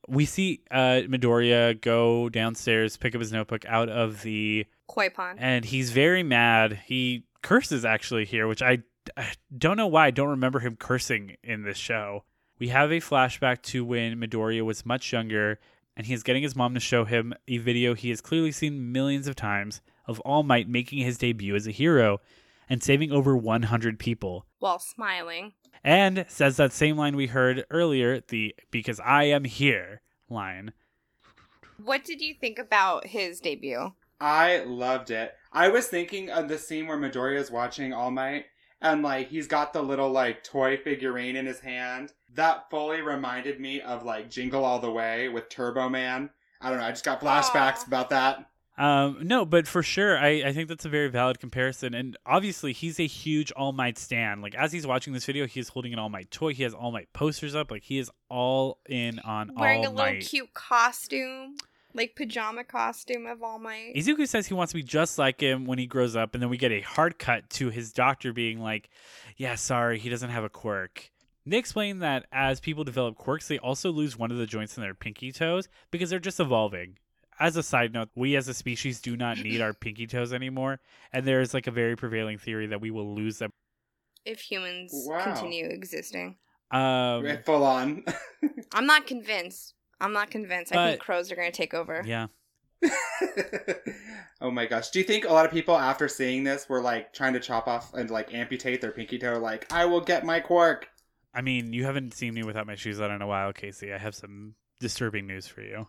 We 0.08 0.24
see 0.24 0.60
uh, 0.70 1.02
Midoriya 1.08 1.80
go 1.80 2.28
downstairs, 2.28 2.96
pick 2.96 3.16
up 3.16 3.20
his 3.20 3.32
notebook 3.32 3.64
out 3.66 3.88
of 3.88 4.22
the, 4.22 4.66
Koi 4.86 5.08
pond. 5.10 5.40
and 5.40 5.64
he's 5.64 5.90
very 5.90 6.22
mad. 6.22 6.80
He 6.86 7.24
curses 7.42 7.84
actually 7.84 8.24
here, 8.24 8.46
which 8.46 8.62
I, 8.62 8.84
I 9.16 9.32
don't 9.56 9.76
know 9.76 9.86
why 9.86 10.06
I 10.06 10.10
don't 10.10 10.28
remember 10.28 10.60
him 10.60 10.76
cursing 10.76 11.36
in 11.42 11.62
this 11.62 11.76
show. 11.78 12.24
We 12.58 12.68
have 12.68 12.90
a 12.90 13.00
flashback 13.00 13.62
to 13.62 13.84
when 13.84 14.18
Midoriya 14.20 14.62
was 14.64 14.86
much 14.86 15.12
younger, 15.12 15.58
and 15.96 16.06
he 16.06 16.14
is 16.14 16.22
getting 16.22 16.42
his 16.42 16.56
mom 16.56 16.74
to 16.74 16.80
show 16.80 17.04
him 17.04 17.34
a 17.46 17.58
video 17.58 17.94
he 17.94 18.10
has 18.10 18.20
clearly 18.20 18.52
seen 18.52 18.92
millions 18.92 19.26
of 19.26 19.36
times 19.36 19.80
of 20.06 20.20
All 20.20 20.42
Might 20.42 20.68
making 20.68 21.00
his 21.00 21.18
debut 21.18 21.54
as 21.54 21.66
a 21.66 21.72
hero 21.72 22.20
and 22.68 22.82
saving 22.82 23.12
over 23.12 23.36
100 23.36 23.98
people 23.98 24.46
While 24.58 24.78
smiling. 24.78 25.52
and 25.84 26.24
says 26.28 26.56
that 26.56 26.72
same 26.72 26.96
line 26.96 27.14
we 27.16 27.26
heard 27.28 27.64
earlier, 27.70 28.20
the 28.28 28.54
because 28.70 29.00
I 29.00 29.24
am 29.24 29.44
here 29.44 30.00
line. 30.28 30.72
What 31.82 32.04
did 32.04 32.20
you 32.20 32.34
think 32.34 32.58
about 32.58 33.06
his 33.08 33.40
debut? 33.40 33.92
I 34.20 34.60
loved 34.64 35.10
it. 35.10 35.34
I 35.52 35.68
was 35.68 35.88
thinking 35.88 36.30
of 36.30 36.48
the 36.48 36.58
scene 36.58 36.86
where 36.86 36.96
Midoriya 36.96 37.38
is 37.38 37.50
watching 37.50 37.92
All 37.92 38.10
Might, 38.10 38.46
and 38.80 39.02
like 39.02 39.28
he's 39.28 39.46
got 39.46 39.72
the 39.72 39.82
little 39.82 40.10
like 40.10 40.44
toy 40.44 40.76
figurine 40.76 41.36
in 41.36 41.46
his 41.46 41.60
hand. 41.60 42.12
That 42.34 42.70
fully 42.70 43.00
reminded 43.00 43.60
me 43.60 43.80
of 43.80 44.04
like 44.04 44.30
Jingle 44.30 44.64
All 44.64 44.78
the 44.78 44.90
Way 44.90 45.28
with 45.28 45.48
Turbo 45.48 45.88
Man. 45.88 46.30
I 46.60 46.70
don't 46.70 46.78
know. 46.78 46.84
I 46.84 46.90
just 46.90 47.04
got 47.04 47.20
flashbacks 47.20 47.80
Aw. 47.80 47.86
about 47.86 48.10
that. 48.10 48.46
Um, 48.78 49.20
no, 49.22 49.46
but 49.46 49.66
for 49.66 49.82
sure, 49.82 50.18
I, 50.18 50.42
I 50.44 50.52
think 50.52 50.68
that's 50.68 50.84
a 50.84 50.90
very 50.90 51.08
valid 51.08 51.40
comparison. 51.40 51.94
And 51.94 52.16
obviously, 52.26 52.74
he's 52.74 53.00
a 53.00 53.06
huge 53.06 53.50
All 53.52 53.72
Might 53.72 53.96
stan. 53.96 54.42
Like, 54.42 54.54
as 54.54 54.70
he's 54.70 54.86
watching 54.86 55.14
this 55.14 55.24
video, 55.24 55.46
he 55.46 55.60
is 55.60 55.70
holding 55.70 55.94
an 55.94 55.98
All 55.98 56.10
Might 56.10 56.30
toy. 56.30 56.52
He 56.52 56.62
has 56.62 56.74
All 56.74 56.92
Might 56.92 57.10
posters 57.14 57.54
up. 57.54 57.70
Like, 57.70 57.84
he 57.84 57.98
is 57.98 58.10
all 58.28 58.78
in 58.86 59.18
on 59.20 59.52
Wearing 59.54 59.56
All 59.56 59.56
Might. 59.56 59.60
Wearing 59.60 59.84
a 59.86 59.90
little 59.90 60.12
Might. 60.16 60.26
cute 60.26 60.52
costume. 60.52 61.56
Like 61.96 62.14
pajama 62.14 62.62
costume 62.62 63.26
of 63.26 63.42
All 63.42 63.58
Might. 63.58 63.94
Izuku 63.96 64.28
says 64.28 64.46
he 64.46 64.54
wants 64.54 64.72
to 64.72 64.76
be 64.76 64.82
just 64.82 65.18
like 65.18 65.40
him 65.40 65.64
when 65.64 65.78
he 65.78 65.86
grows 65.86 66.14
up, 66.14 66.34
and 66.34 66.42
then 66.42 66.50
we 66.50 66.58
get 66.58 66.70
a 66.70 66.82
hard 66.82 67.18
cut 67.18 67.48
to 67.50 67.70
his 67.70 67.90
doctor 67.92 68.32
being 68.32 68.60
like, 68.60 68.90
"Yeah, 69.36 69.54
sorry, 69.54 69.98
he 69.98 70.10
doesn't 70.10 70.30
have 70.30 70.44
a 70.44 70.50
quirk." 70.50 71.10
They 71.46 71.56
explain 71.58 72.00
that 72.00 72.26
as 72.32 72.60
people 72.60 72.84
develop 72.84 73.16
quirks, 73.16 73.48
they 73.48 73.58
also 73.58 73.90
lose 73.90 74.18
one 74.18 74.30
of 74.30 74.36
the 74.36 74.46
joints 74.46 74.76
in 74.76 74.82
their 74.82 74.94
pinky 74.94 75.32
toes 75.32 75.68
because 75.90 76.10
they're 76.10 76.18
just 76.18 76.38
evolving. 76.40 76.98
As 77.38 77.56
a 77.56 77.62
side 77.62 77.92
note, 77.94 78.08
we 78.14 78.34
as 78.36 78.48
a 78.48 78.54
species 78.54 79.00
do 79.00 79.16
not 79.16 79.38
need 79.38 79.60
our 79.60 79.72
pinky 79.84 80.06
toes 80.06 80.32
anymore, 80.32 80.80
and 81.12 81.24
there 81.26 81.40
is 81.40 81.54
like 81.54 81.66
a 81.66 81.70
very 81.70 81.96
prevailing 81.96 82.36
theory 82.36 82.66
that 82.66 82.80
we 82.80 82.90
will 82.90 83.14
lose 83.14 83.38
them. 83.38 83.50
if 84.24 84.40
humans 84.40 84.90
Wow. 85.06 85.22
continue 85.22 85.66
existing. 85.66 86.36
Um, 86.72 87.24
Full 87.44 87.62
on. 87.64 88.04
I'm 88.74 88.86
not 88.86 89.06
convinced. 89.06 89.74
I'm 90.00 90.12
not 90.12 90.30
convinced. 90.30 90.74
I 90.74 90.90
think 90.90 91.00
crows 91.00 91.32
are 91.32 91.36
going 91.36 91.50
to 91.50 91.56
take 91.56 91.74
over. 91.74 92.02
yeah, 92.06 92.26
oh 94.40 94.50
my 94.50 94.66
gosh. 94.66 94.90
Do 94.90 94.98
you 94.98 95.04
think 95.04 95.24
a 95.24 95.32
lot 95.32 95.46
of 95.46 95.52
people 95.52 95.76
after 95.76 96.08
seeing 96.08 96.44
this 96.44 96.68
were 96.68 96.80
like 96.80 97.12
trying 97.12 97.32
to 97.34 97.40
chop 97.40 97.66
off 97.66 97.94
and 97.94 98.10
like 98.10 98.34
amputate 98.34 98.80
their 98.80 98.92
pinky 98.92 99.18
toe? 99.18 99.38
Like, 99.38 99.72
I 99.72 99.86
will 99.86 100.00
get 100.00 100.24
my 100.24 100.40
quirk. 100.40 100.88
I 101.34 101.42
mean, 101.42 101.72
you 101.72 101.84
haven't 101.84 102.14
seen 102.14 102.34
me 102.34 102.42
without 102.42 102.66
my 102.66 102.74
shoes 102.74 103.00
on 103.00 103.10
in 103.10 103.22
a 103.22 103.26
while, 103.26 103.52
Casey. 103.52 103.92
I 103.92 103.98
have 103.98 104.14
some 104.14 104.54
disturbing 104.80 105.26
news 105.26 105.46
for 105.46 105.60
you. 105.60 105.88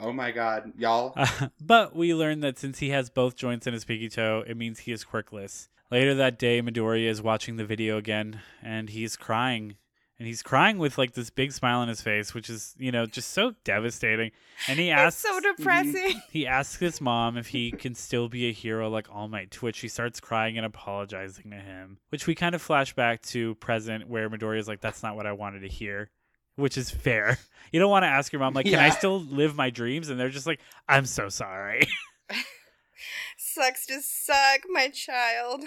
Oh 0.00 0.12
my 0.12 0.30
god. 0.30 0.72
Y'all. 0.78 1.14
but 1.60 1.94
we 1.94 2.14
learned 2.14 2.42
that 2.44 2.58
since 2.58 2.78
he 2.78 2.90
has 2.90 3.10
both 3.10 3.36
joints 3.36 3.66
in 3.66 3.72
his 3.72 3.84
pinky 3.84 4.08
toe, 4.08 4.44
it 4.46 4.56
means 4.56 4.80
he 4.80 4.92
is 4.92 5.04
quirkless. 5.04 5.68
Later 5.90 6.14
that 6.14 6.38
day, 6.38 6.60
Midoriya 6.60 7.08
is 7.08 7.22
watching 7.22 7.56
the 7.56 7.64
video 7.64 7.96
again, 7.96 8.40
and 8.62 8.90
he's 8.90 9.16
crying. 9.16 9.76
And 10.18 10.26
he's 10.26 10.42
crying 10.42 10.78
with 10.78 10.98
like 10.98 11.12
this 11.12 11.30
big 11.30 11.52
smile 11.52 11.78
on 11.78 11.86
his 11.86 12.00
face, 12.02 12.34
which 12.34 12.50
is, 12.50 12.74
you 12.76 12.90
know, 12.90 13.06
just 13.06 13.30
so 13.30 13.54
devastating. 13.62 14.32
And 14.66 14.76
he 14.78 14.90
It's 14.90 14.98
asks 14.98 15.22
so 15.22 15.38
mhm. 15.38 15.56
depressing. 15.56 16.20
he 16.32 16.44
asks 16.44 16.80
his 16.80 17.00
mom 17.00 17.36
if 17.36 17.46
he 17.46 17.70
can 17.70 17.94
still 17.94 18.28
be 18.28 18.48
a 18.48 18.52
hero 18.52 18.90
like 18.90 19.06
All 19.14 19.28
Might, 19.28 19.52
to 19.52 19.64
which 19.64 19.76
she 19.76 19.86
starts 19.86 20.18
crying 20.18 20.56
and 20.56 20.66
apologizing 20.66 21.50
to 21.52 21.56
him. 21.56 21.98
Which 22.08 22.26
we 22.26 22.34
kind 22.34 22.56
of 22.56 22.60
flash 22.62 22.94
back 22.94 23.22
to 23.26 23.54
present 23.56 24.08
where 24.08 24.28
Midoriya's 24.28 24.66
like, 24.66 24.80
that's 24.80 25.04
not 25.04 25.14
what 25.14 25.26
I 25.26 25.32
wanted 25.32 25.60
to 25.60 25.68
hear. 25.68 26.10
Which 26.56 26.76
is 26.76 26.90
fair. 26.90 27.38
You 27.70 27.78
don't 27.80 27.90
want 27.90 28.04
to 28.04 28.08
ask 28.08 28.32
your 28.32 28.40
mom, 28.40 28.54
like, 28.54 28.64
can 28.64 28.78
I 28.78 28.88
still 28.88 29.20
live 29.20 29.54
my 29.54 29.68
dreams? 29.68 30.08
And 30.08 30.18
they're 30.18 30.30
just 30.30 30.46
like, 30.46 30.58
I'm 30.88 31.04
so 31.04 31.28
sorry. 31.28 31.86
Sucks 33.36 33.84
to 33.86 34.00
suck, 34.00 34.60
my 34.70 34.88
child. 34.88 35.62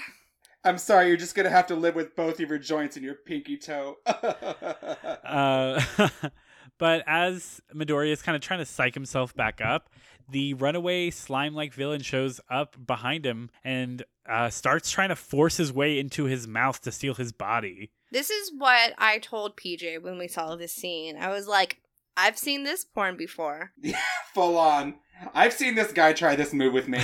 I'm 0.64 0.78
sorry, 0.78 1.08
you're 1.08 1.18
just 1.18 1.36
gonna 1.36 1.50
have 1.50 1.68
to 1.68 1.76
live 1.76 1.96
with 1.96 2.16
both 2.16 2.40
of 2.40 2.50
your 2.50 2.60
joints 2.60 2.96
and 2.96 3.06
your 3.06 3.16
pinky 3.16 3.58
toe. 3.58 3.98
Uh, 5.24 5.82
but 6.78 7.04
as 7.08 7.62
Midoriya 7.74 8.12
is 8.12 8.22
kind 8.22 8.36
of 8.36 8.42
trying 8.42 8.60
to 8.60 8.66
psych 8.66 8.94
himself 8.94 9.34
back 9.34 9.62
up, 9.62 9.90
the 10.30 10.54
runaway 10.56 11.10
slime 11.10 11.54
like 11.54 11.74
villain 11.74 12.02
shows 12.02 12.42
up 12.50 12.76
behind 12.86 13.26
him 13.26 13.50
and 13.64 14.04
uh, 14.28 14.50
starts 14.50 14.92
trying 14.92 15.10
to 15.10 15.16
force 15.16 15.58
his 15.58 15.72
way 15.72 16.00
into 16.00 16.26
his 16.26 16.48
mouth 16.48 16.82
to 16.82 16.92
steal 16.92 17.14
his 17.14 17.32
body. 17.32 17.92
This 18.12 18.30
is 18.30 18.52
what 18.58 18.94
I 18.98 19.20
told 19.20 19.56
PJ 19.56 20.02
when 20.02 20.18
we 20.18 20.28
saw 20.28 20.56
this 20.56 20.74
scene. 20.74 21.16
I 21.18 21.30
was 21.30 21.48
like, 21.48 21.82
I've 22.18 22.38
seen 22.38 22.64
this 22.64 22.84
porn 22.84 23.16
before. 23.16 23.72
Full 24.34 24.58
on. 24.58 24.96
I've 25.34 25.54
seen 25.54 25.76
this 25.76 25.92
guy 25.92 26.14
try 26.14 26.36
this 26.36 26.54
move 26.54 26.74
with 26.74 26.88
me. 26.88 27.00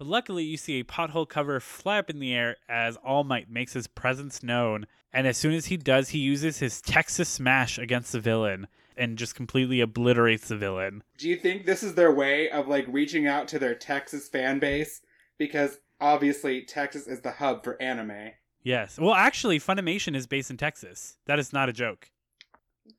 But 0.00 0.06
luckily, 0.06 0.44
you 0.44 0.56
see 0.56 0.80
a 0.80 0.84
pothole 0.84 1.28
cover 1.28 1.60
fly 1.60 1.98
up 1.98 2.08
in 2.08 2.20
the 2.20 2.32
air 2.32 2.56
as 2.70 2.96
All 3.04 3.22
Might 3.22 3.50
makes 3.50 3.74
his 3.74 3.86
presence 3.86 4.42
known. 4.42 4.86
And 5.12 5.26
as 5.26 5.36
soon 5.36 5.52
as 5.52 5.66
he 5.66 5.76
does, 5.76 6.08
he 6.08 6.18
uses 6.18 6.58
his 6.58 6.80
Texas 6.80 7.28
Smash 7.28 7.76
against 7.76 8.12
the 8.12 8.18
villain 8.18 8.66
and 8.96 9.18
just 9.18 9.34
completely 9.34 9.82
obliterates 9.82 10.48
the 10.48 10.56
villain. 10.56 11.02
Do 11.18 11.28
you 11.28 11.36
think 11.36 11.66
this 11.66 11.82
is 11.82 11.96
their 11.96 12.10
way 12.10 12.48
of 12.48 12.66
like 12.66 12.86
reaching 12.88 13.26
out 13.26 13.46
to 13.48 13.58
their 13.58 13.74
Texas 13.74 14.26
fan 14.26 14.58
base? 14.58 15.02
Because 15.36 15.80
obviously 16.00 16.62
Texas 16.62 17.06
is 17.06 17.20
the 17.20 17.32
hub 17.32 17.62
for 17.62 17.76
anime. 17.82 18.30
Yes. 18.62 18.98
Well, 18.98 19.12
actually, 19.12 19.60
Funimation 19.60 20.16
is 20.16 20.26
based 20.26 20.50
in 20.50 20.56
Texas. 20.56 21.18
That 21.26 21.38
is 21.38 21.52
not 21.52 21.68
a 21.68 21.74
joke. 21.74 22.10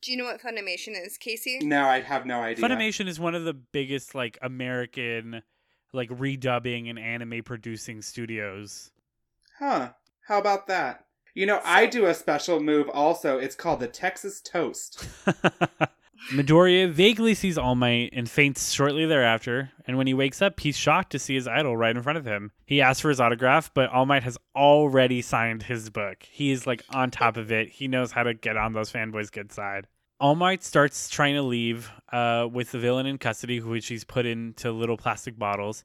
Do 0.03 0.11
you 0.11 0.17
know 0.17 0.25
what 0.25 0.39
Funimation 0.39 0.93
is, 1.03 1.17
Casey? 1.17 1.57
No, 1.63 1.87
I 1.87 2.01
have 2.01 2.27
no 2.27 2.41
idea. 2.41 2.63
Funimation 2.63 3.07
is 3.07 3.19
one 3.19 3.33
of 3.33 3.43
the 3.43 3.55
biggest 3.55 4.13
like 4.13 4.37
American 4.43 5.41
like 5.93 6.09
redubbing 6.09 6.89
and 6.89 6.99
anime 6.99 7.43
producing 7.43 8.01
studios. 8.01 8.91
Huh. 9.59 9.89
How 10.27 10.39
about 10.39 10.67
that? 10.67 11.05
You 11.33 11.45
know, 11.45 11.61
I 11.63 11.85
do 11.85 12.05
a 12.05 12.13
special 12.13 12.59
move 12.59 12.89
also. 12.89 13.37
It's 13.37 13.55
called 13.55 13.79
the 13.79 13.87
Texas 13.87 14.41
Toast. 14.41 15.07
Midoriya 16.29 16.91
vaguely 16.91 17.33
sees 17.33 17.57
All 17.57 17.75
Might 17.75 18.11
and 18.13 18.29
faints 18.29 18.71
shortly 18.71 19.05
thereafter, 19.05 19.71
and 19.87 19.97
when 19.97 20.07
he 20.07 20.13
wakes 20.13 20.41
up, 20.41 20.59
he's 20.59 20.77
shocked 20.77 21.11
to 21.11 21.19
see 21.19 21.33
his 21.33 21.47
idol 21.47 21.75
right 21.75 21.95
in 21.95 22.03
front 22.03 22.17
of 22.17 22.25
him. 22.25 22.51
He 22.65 22.79
asks 22.81 23.01
for 23.01 23.09
his 23.09 23.19
autograph, 23.19 23.73
but 23.73 23.89
All 23.89 24.05
Might 24.05 24.23
has 24.23 24.37
already 24.55 25.21
signed 25.21 25.63
his 25.63 25.89
book. 25.89 26.23
He 26.23 26.51
is 26.51 26.67
like 26.67 26.83
on 26.91 27.11
top 27.11 27.37
of 27.37 27.51
it. 27.51 27.69
He 27.69 27.87
knows 27.87 28.11
how 28.11 28.23
to 28.23 28.33
get 28.33 28.55
on 28.55 28.73
those 28.73 28.91
fanboys' 28.91 29.31
good 29.31 29.51
side. 29.51 29.87
All 30.21 30.35
Might 30.35 30.63
starts 30.63 31.09
trying 31.09 31.33
to 31.33 31.41
leave 31.41 31.91
uh, 32.13 32.47
with 32.49 32.69
the 32.69 32.77
villain 32.77 33.07
in 33.07 33.17
custody, 33.17 33.59
which 33.59 33.87
he's 33.87 34.03
put 34.03 34.27
into 34.27 34.71
little 34.71 34.95
plastic 34.95 35.39
bottles. 35.39 35.83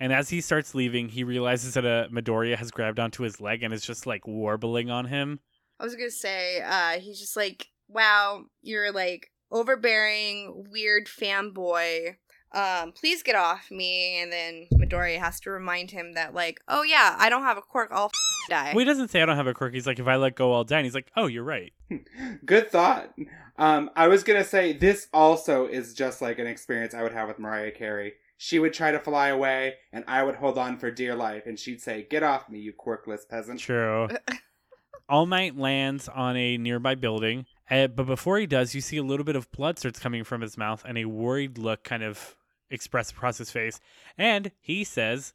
And 0.00 0.10
as 0.10 0.30
he 0.30 0.40
starts 0.40 0.74
leaving, 0.74 1.10
he 1.10 1.22
realizes 1.22 1.74
that 1.74 1.84
a 1.84 2.08
Midoriya 2.10 2.56
has 2.56 2.70
grabbed 2.70 2.98
onto 2.98 3.24
his 3.24 3.42
leg 3.42 3.62
and 3.62 3.74
is 3.74 3.84
just 3.84 4.06
like 4.06 4.26
warbling 4.26 4.90
on 4.90 5.04
him. 5.04 5.38
I 5.78 5.84
was 5.84 5.96
gonna 5.96 6.10
say, 6.10 6.62
uh, 6.62 6.98
he's 6.98 7.20
just 7.20 7.36
like, 7.36 7.66
wow, 7.86 8.44
you're 8.62 8.90
like 8.90 9.30
overbearing, 9.52 10.64
weird 10.70 11.06
fanboy. 11.06 12.16
Um, 12.54 12.92
please 12.92 13.22
get 13.22 13.34
off 13.34 13.70
me. 13.70 14.20
And 14.20 14.32
then 14.32 14.66
Midoriya 14.74 15.18
has 15.18 15.40
to 15.40 15.50
remind 15.50 15.90
him 15.90 16.14
that, 16.14 16.34
like, 16.34 16.60
oh 16.68 16.82
yeah, 16.82 17.16
I 17.18 17.28
don't 17.28 17.42
have 17.42 17.58
a 17.58 17.62
quirk, 17.62 17.90
I'll 17.92 18.06
f- 18.06 18.48
die. 18.48 18.72
Well, 18.74 18.80
he 18.80 18.84
doesn't 18.84 19.08
say 19.08 19.22
I 19.22 19.26
don't 19.26 19.36
have 19.36 19.46
a 19.46 19.54
quirk. 19.54 19.74
He's 19.74 19.86
like, 19.86 19.98
if 19.98 20.06
I 20.06 20.16
let 20.16 20.36
go, 20.36 20.54
I'll 20.54 20.64
die. 20.64 20.78
And 20.78 20.86
he's 20.86 20.94
like, 20.94 21.10
oh, 21.16 21.26
you're 21.26 21.44
right. 21.44 21.72
Good 22.46 22.70
thought. 22.70 23.14
Um, 23.56 23.90
I 23.94 24.08
was 24.08 24.24
gonna 24.24 24.44
say 24.44 24.72
this 24.72 25.08
also 25.12 25.66
is 25.66 25.94
just 25.94 26.20
like 26.20 26.38
an 26.38 26.46
experience 26.46 26.94
I 26.94 27.02
would 27.02 27.12
have 27.12 27.28
with 27.28 27.38
Mariah 27.38 27.70
Carey. 27.70 28.14
She 28.36 28.58
would 28.58 28.74
try 28.74 28.90
to 28.90 28.98
fly 28.98 29.28
away, 29.28 29.74
and 29.92 30.04
I 30.08 30.24
would 30.24 30.34
hold 30.34 30.58
on 30.58 30.76
for 30.76 30.90
dear 30.90 31.14
life, 31.14 31.44
and 31.46 31.58
she'd 31.58 31.80
say, 31.80 32.06
"Get 32.10 32.24
off 32.24 32.48
me, 32.48 32.58
you 32.58 32.72
quirkless 32.72 33.28
peasant." 33.28 33.60
True. 33.60 34.08
All 35.08 35.26
Might 35.26 35.56
lands 35.56 36.08
on 36.08 36.36
a 36.36 36.56
nearby 36.56 36.94
building, 36.94 37.46
uh, 37.70 37.86
but 37.88 38.06
before 38.06 38.38
he 38.38 38.46
does, 38.46 38.74
you 38.74 38.80
see 38.80 38.96
a 38.96 39.02
little 39.02 39.24
bit 39.24 39.36
of 39.36 39.50
blood 39.52 39.78
starts 39.78 40.00
coming 40.00 40.24
from 40.24 40.40
his 40.40 40.56
mouth, 40.56 40.82
and 40.86 40.98
a 40.98 41.04
worried 41.04 41.58
look 41.58 41.84
kind 41.84 42.02
of 42.02 42.34
expressed 42.70 43.12
across 43.12 43.38
his 43.38 43.50
face. 43.50 43.80
And 44.18 44.50
he 44.60 44.84
says, 44.84 45.34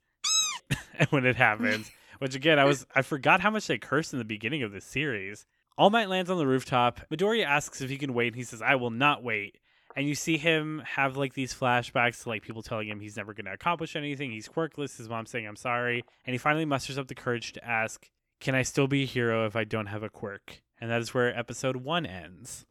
and 0.98 1.08
when 1.10 1.26
it 1.26 1.36
happens, 1.36 1.92
which 2.20 2.36
again, 2.36 2.60
I 2.60 2.66
was 2.66 2.86
I 2.96 3.02
forgot 3.02 3.42
how 3.42 3.50
much 3.52 3.68
they 3.68 3.78
cursed 3.78 4.14
in 4.14 4.20
the 4.20 4.26
beginning 4.26 4.64
of 4.64 4.72
this 4.72 4.86
series. 4.86 5.46
All 5.78 5.90
Might 5.90 6.10
lands 6.10 6.30
on 6.30 6.38
the 6.38 6.48
rooftop. 6.48 7.00
Midoriya 7.10 7.46
asks 7.46 7.80
if 7.82 7.90
he 7.90 7.98
can 7.98 8.14
wait, 8.14 8.28
and 8.28 8.36
he 8.36 8.44
says, 8.44 8.62
"I 8.62 8.76
will 8.76 8.92
not 8.92 9.24
wait." 9.24 9.58
And 9.96 10.06
you 10.06 10.14
see 10.14 10.38
him 10.38 10.84
have 10.86 11.18
like 11.18 11.34
these 11.34 11.54
flashbacks 11.54 12.24
to 12.24 12.30
like 12.30 12.42
people 12.44 12.62
telling 12.62 12.90
him 12.90 13.00
he's 13.00 13.18
never 13.18 13.34
going 13.34 13.46
to 13.46 13.54
accomplish 13.54 13.96
anything. 13.96 14.32
He's 14.32 14.50
quirkless. 14.50 14.98
His 14.98 15.08
mom 15.08 15.26
saying, 15.26 15.48
"I'm 15.48 15.56
sorry," 15.56 16.04
and 16.26 16.34
he 16.34 16.38
finally 16.38 16.66
musters 16.66 16.98
up 16.98 17.08
the 17.08 17.16
courage 17.16 17.54
to 17.54 17.66
ask, 17.66 18.10
can 18.40 18.56
I 18.56 18.62
still 18.62 18.88
be 18.88 19.04
a 19.04 19.08
hero 19.08 19.46
if 19.46 19.56
I 19.56 19.66
don't 19.66 19.88
have 19.88 20.04
a 20.04 20.10
quirk? 20.10 20.62
And 20.80 20.90
that 20.90 21.02
is 21.02 21.14
where 21.14 21.38
episode 21.38 21.78
one 21.78 22.06
ends. 22.06 22.66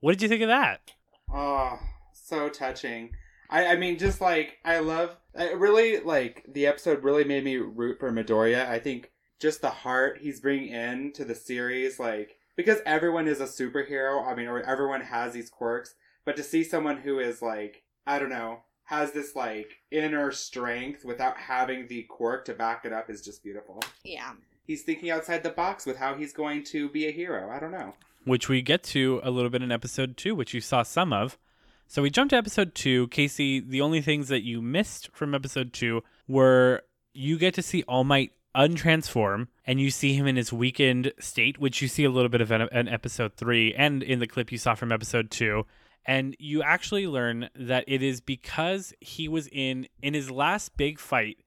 What 0.00 0.12
did 0.12 0.22
you 0.22 0.28
think 0.28 0.42
of 0.42 0.48
that? 0.48 0.92
Oh, 1.32 1.78
so 2.12 2.48
touching. 2.48 3.10
I, 3.54 3.66
I 3.72 3.76
mean, 3.76 3.98
just 3.98 4.20
like 4.20 4.58
I 4.64 4.80
love, 4.80 5.16
I 5.38 5.52
really 5.52 6.00
like 6.00 6.44
the 6.52 6.66
episode. 6.66 7.04
Really 7.04 7.24
made 7.24 7.44
me 7.44 7.56
root 7.56 8.00
for 8.00 8.10
Midoriya. 8.10 8.68
I 8.68 8.80
think 8.80 9.12
just 9.40 9.60
the 9.62 9.70
heart 9.70 10.18
he's 10.20 10.40
bringing 10.40 10.70
in 10.70 11.12
to 11.12 11.24
the 11.24 11.34
series, 11.34 12.00
like 12.00 12.36
because 12.56 12.78
everyone 12.84 13.28
is 13.28 13.40
a 13.40 13.46
superhero. 13.46 14.26
I 14.26 14.34
mean, 14.34 14.48
or 14.48 14.60
everyone 14.60 15.02
has 15.02 15.32
these 15.32 15.50
quirks, 15.50 15.94
but 16.24 16.36
to 16.36 16.42
see 16.42 16.64
someone 16.64 16.98
who 16.98 17.18
is 17.20 17.40
like, 17.42 17.84
I 18.06 18.18
don't 18.18 18.30
know, 18.30 18.60
has 18.84 19.12
this 19.12 19.36
like 19.36 19.70
inner 19.90 20.32
strength 20.32 21.04
without 21.04 21.36
having 21.36 21.86
the 21.86 22.02
quirk 22.02 22.44
to 22.46 22.54
back 22.54 22.84
it 22.84 22.92
up 22.92 23.08
is 23.08 23.22
just 23.22 23.42
beautiful. 23.42 23.80
Yeah. 24.04 24.32
He's 24.66 24.82
thinking 24.82 25.10
outside 25.10 25.42
the 25.42 25.50
box 25.50 25.86
with 25.86 25.96
how 25.98 26.14
he's 26.14 26.32
going 26.32 26.64
to 26.64 26.88
be 26.88 27.06
a 27.06 27.12
hero. 27.12 27.50
I 27.50 27.58
don't 27.60 27.70
know. 27.72 27.94
which 28.24 28.48
we 28.48 28.62
get 28.62 28.82
to 28.82 29.20
a 29.22 29.30
little 29.30 29.50
bit 29.50 29.62
in 29.62 29.70
episode 29.70 30.16
two, 30.16 30.34
which 30.34 30.54
you 30.54 30.60
saw 30.60 30.82
some 30.82 31.12
of. 31.12 31.38
So 31.86 32.02
we 32.02 32.10
jumped 32.10 32.30
to 32.30 32.36
episode 32.36 32.74
two. 32.74 33.08
Casey, 33.08 33.60
the 33.60 33.80
only 33.80 34.00
things 34.00 34.28
that 34.28 34.42
you 34.42 34.60
missed 34.60 35.10
from 35.12 35.34
episode 35.34 35.72
two 35.72 36.02
were 36.26 36.82
you 37.12 37.38
get 37.38 37.54
to 37.54 37.62
see 37.62 37.84
All 37.86 38.04
Might 38.04 38.32
untransform 38.56 39.48
and 39.66 39.80
you 39.80 39.90
see 39.90 40.14
him 40.14 40.26
in 40.26 40.36
his 40.36 40.52
weakened 40.52 41.12
state, 41.18 41.58
which 41.58 41.82
you 41.82 41.88
see 41.88 42.04
a 42.04 42.10
little 42.10 42.28
bit 42.28 42.40
of 42.40 42.50
in, 42.50 42.88
episode 42.88 43.34
three 43.36 43.74
and 43.74 44.02
in 44.02 44.18
the 44.18 44.26
clip 44.26 44.50
you 44.52 44.58
saw 44.58 44.74
from 44.74 44.92
episode 44.92 45.30
two. 45.30 45.66
And 46.06 46.36
you 46.38 46.62
actually 46.62 47.06
learn 47.06 47.48
that 47.54 47.84
it 47.86 48.02
is 48.02 48.20
because 48.20 48.92
he 49.00 49.26
was 49.26 49.48
in 49.48 49.88
in 50.02 50.14
his 50.14 50.30
last 50.30 50.76
big 50.76 50.98
fight, 50.98 51.38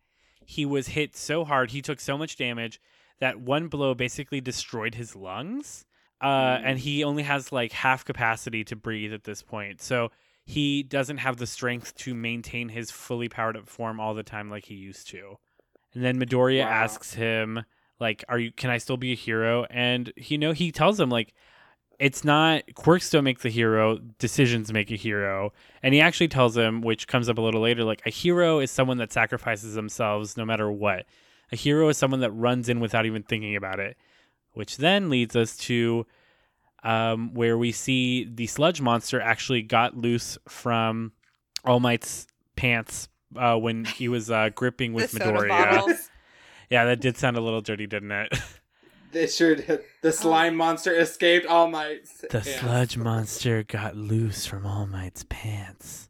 he 0.46 0.66
was 0.66 0.90
hit 0.90 1.16
so 1.16 1.46
hard, 1.46 1.72
he 1.72 1.82
took 1.82 2.00
so 2.00 2.18
much 2.18 2.38
damage 2.38 2.82
that 3.20 3.40
one 3.40 3.68
blow 3.68 3.94
basically 3.94 4.42
destroyed 4.42 4.96
his 4.96 5.16
lungs 5.16 5.86
uh, 6.22 6.60
and 6.64 6.80
he 6.80 7.04
only 7.04 7.24
has 7.24 7.52
like 7.52 7.72
half 7.72 8.04
capacity 8.04 8.64
to 8.64 8.76
breathe 8.76 9.14
at 9.14 9.24
this 9.24 9.42
point. 9.42 9.82
So 9.82 10.12
he 10.48 10.82
doesn't 10.82 11.18
have 11.18 11.38
the 11.38 11.46
strength 11.46 11.94
to 11.98 12.16
maintain 12.16 12.70
his 12.70 12.90
fully 12.90 13.28
powered 13.28 13.58
up 13.58 13.68
form 13.68 14.00
all 14.00 14.14
the 14.14 14.24
time 14.24 14.50
like 14.50 14.66
he 14.66 14.76
used 14.76 15.10
to. 15.10 15.38
And 15.94 16.04
then 16.04 16.18
Midoriya 16.18 16.64
Wow. 16.64 16.70
asks 16.70 17.14
him, 17.14 17.64
like, 18.00 18.24
"Are 18.30 18.40
you? 18.40 18.52
Can 18.54 18.70
I 18.70 18.78
still 18.78 18.96
be 18.98 19.12
a 19.12 19.16
hero?" 19.16 19.66
And 19.70 20.14
you 20.16 20.38
know, 20.38 20.54
he 20.54 20.72
tells 20.72 21.00
him 21.00 21.10
like, 21.10 21.34
"It's 22.00 22.24
not 22.24 22.64
quirks 22.76 23.10
don't 23.10 23.26
make 23.26 23.40
the 23.40 23.50
hero; 23.50 23.98
decisions 24.20 24.72
make 24.72 24.90
a 24.90 24.96
hero." 24.96 25.52
And 25.84 25.94
he 25.94 26.00
actually 26.00 26.30
tells 26.30 26.56
him, 26.56 26.82
which 26.82 27.08
comes 27.08 27.28
up 27.28 27.38
a 27.38 27.42
little 27.42 27.62
later, 27.62 27.84
like 27.84 28.02
a 28.06 28.10
hero 28.10 28.60
is 28.60 28.72
someone 28.72 28.98
that 29.00 29.12
sacrifices 29.12 29.74
themselves 29.76 30.38
no 30.38 30.46
matter 30.46 30.72
what. 30.72 31.06
A 31.52 31.56
hero 31.58 31.90
is 31.90 31.98
someone 31.98 32.22
that 32.22 32.32
runs 32.32 32.70
in 32.70 32.80
without 32.80 33.06
even 33.06 33.24
thinking 33.24 33.56
about 33.56 33.80
it 33.80 33.98
which 34.58 34.78
then 34.78 35.08
leads 35.08 35.36
us 35.36 35.56
to 35.56 36.04
um, 36.88 37.34
where 37.34 37.58
we 37.58 37.74
see 37.74 38.24
the 38.24 38.48
sludge 38.48 38.80
monster 38.80 39.20
actually 39.20 39.62
got 39.62 39.98
loose 39.98 40.38
from 40.48 41.12
All 41.66 41.82
Might's 41.82 42.28
pants 42.56 43.10
uh, 43.36 43.58
when 43.58 43.84
he 43.84 44.08
was 44.08 44.32
uh, 44.32 44.50
gripping 44.56 44.94
with 44.94 45.12
the 45.12 45.20
Midoriya. 45.20 46.00
Yeah, 46.70 46.84
that 46.84 47.00
did 47.00 47.16
sound 47.16 47.38
a 47.38 47.40
little 47.40 47.62
dirty, 47.62 47.88
didn't 47.88 48.12
it? 48.12 48.34
They 49.14 49.26
sure 49.28 49.56
did. 49.56 49.86
The 50.02 50.12
slime 50.12 50.58
monster 50.58 50.94
escaped 50.94 51.46
All 51.46 51.70
Might's. 51.70 52.26
the 52.30 52.42
hands. 52.42 52.60
sludge 52.60 52.98
monster 52.98 53.64
got 53.64 53.96
loose 53.96 54.46
from 54.46 54.66
All 54.66 54.86
Might's 54.86 55.26
pants, 55.30 56.10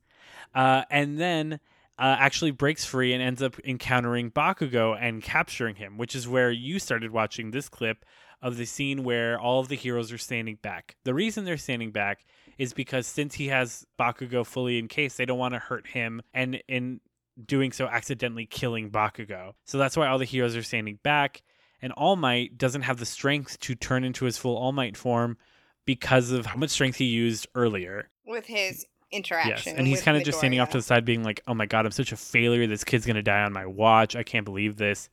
uh, 0.53 0.83
and 0.89 1.19
then. 1.19 1.59
Uh, 1.99 2.15
actually 2.19 2.51
breaks 2.51 2.85
free 2.85 3.11
and 3.11 3.23
ends 3.23 3.41
up 3.41 3.59
encountering 3.65 4.29
Bakugo 4.29 4.95
and 5.01 5.23
capturing 5.23 5.77
him, 5.77 5.97
which 5.97 6.13
is 6.13 6.27
where 6.27 6.51
you 6.51 6.77
started 6.77 7.09
watching 7.09 7.49
this 7.49 7.69
clip 7.69 8.05
of 8.41 8.57
the 8.57 8.65
scene 8.65 9.03
where 9.03 9.39
all 9.39 9.59
of 9.59 9.67
the 9.67 9.75
heroes 9.75 10.11
are 10.11 10.17
standing 10.17 10.57
back. 10.61 10.95
The 11.03 11.13
reason 11.13 11.45
they're 11.45 11.57
standing 11.57 11.91
back 11.91 12.25
is 12.57 12.73
because 12.73 13.07
since 13.07 13.35
he 13.35 13.47
has 13.47 13.85
Bakugo 13.99 14.45
fully 14.45 14.77
encased, 14.79 15.17
they 15.17 15.25
don't 15.25 15.39
want 15.39 15.53
to 15.53 15.59
hurt 15.59 15.87
him 15.87 16.21
and 16.33 16.61
in 16.67 16.99
doing 17.45 17.71
so 17.71 17.87
accidentally 17.87 18.45
killing 18.45 18.89
Bakugo. 18.89 19.53
So 19.65 19.77
that's 19.77 19.95
why 19.97 20.07
all 20.07 20.17
the 20.17 20.25
heroes 20.25 20.55
are 20.55 20.63
standing 20.63 20.99
back 21.03 21.43
and 21.81 21.91
All 21.93 22.15
Might 22.15 22.57
doesn't 22.57 22.81
have 22.83 22.97
the 22.97 23.05
strength 23.05 23.59
to 23.61 23.75
turn 23.75 24.03
into 24.03 24.25
his 24.25 24.37
full 24.37 24.57
All 24.57 24.71
Might 24.71 24.97
form 24.97 25.37
because 25.85 26.31
of 26.31 26.45
how 26.47 26.57
much 26.57 26.71
strength 26.71 26.97
he 26.97 27.05
used 27.05 27.47
earlier. 27.55 28.09
with 28.25 28.45
his 28.45 28.85
interaction. 29.11 29.71
Yes, 29.71 29.77
and 29.77 29.87
he's 29.87 30.01
kind 30.01 30.17
of 30.17 30.23
just 30.23 30.39
standing 30.39 30.59
off 30.59 30.71
to 30.71 30.77
the 30.79 30.83
side, 30.83 31.05
being 31.05 31.23
like, 31.23 31.41
"Oh 31.47 31.53
my 31.53 31.65
god, 31.65 31.85
I'm 31.85 31.91
such 31.91 32.11
a 32.11 32.17
failure. 32.17 32.67
This 32.67 32.83
kid's 32.83 33.05
gonna 33.05 33.23
die 33.23 33.43
on 33.43 33.53
my 33.53 33.65
watch. 33.65 34.15
I 34.15 34.23
can't 34.23 34.43
believe 34.43 34.75
this." 34.75 35.09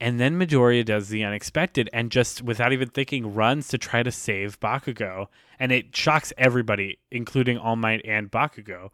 And 0.00 0.18
then 0.18 0.38
Midoriya 0.38 0.84
does 0.84 1.08
the 1.08 1.22
unexpected 1.24 1.88
and 1.92 2.10
just 2.10 2.42
without 2.42 2.72
even 2.72 2.88
thinking 2.88 3.34
runs 3.34 3.68
to 3.68 3.78
try 3.78 4.02
to 4.02 4.10
save 4.10 4.58
Bakugo, 4.60 5.28
and 5.58 5.70
it 5.72 5.94
shocks 5.94 6.32
everybody, 6.36 6.98
including 7.10 7.58
All 7.58 7.76
Might 7.76 8.02
and 8.04 8.30
Bakugo. 8.30 8.90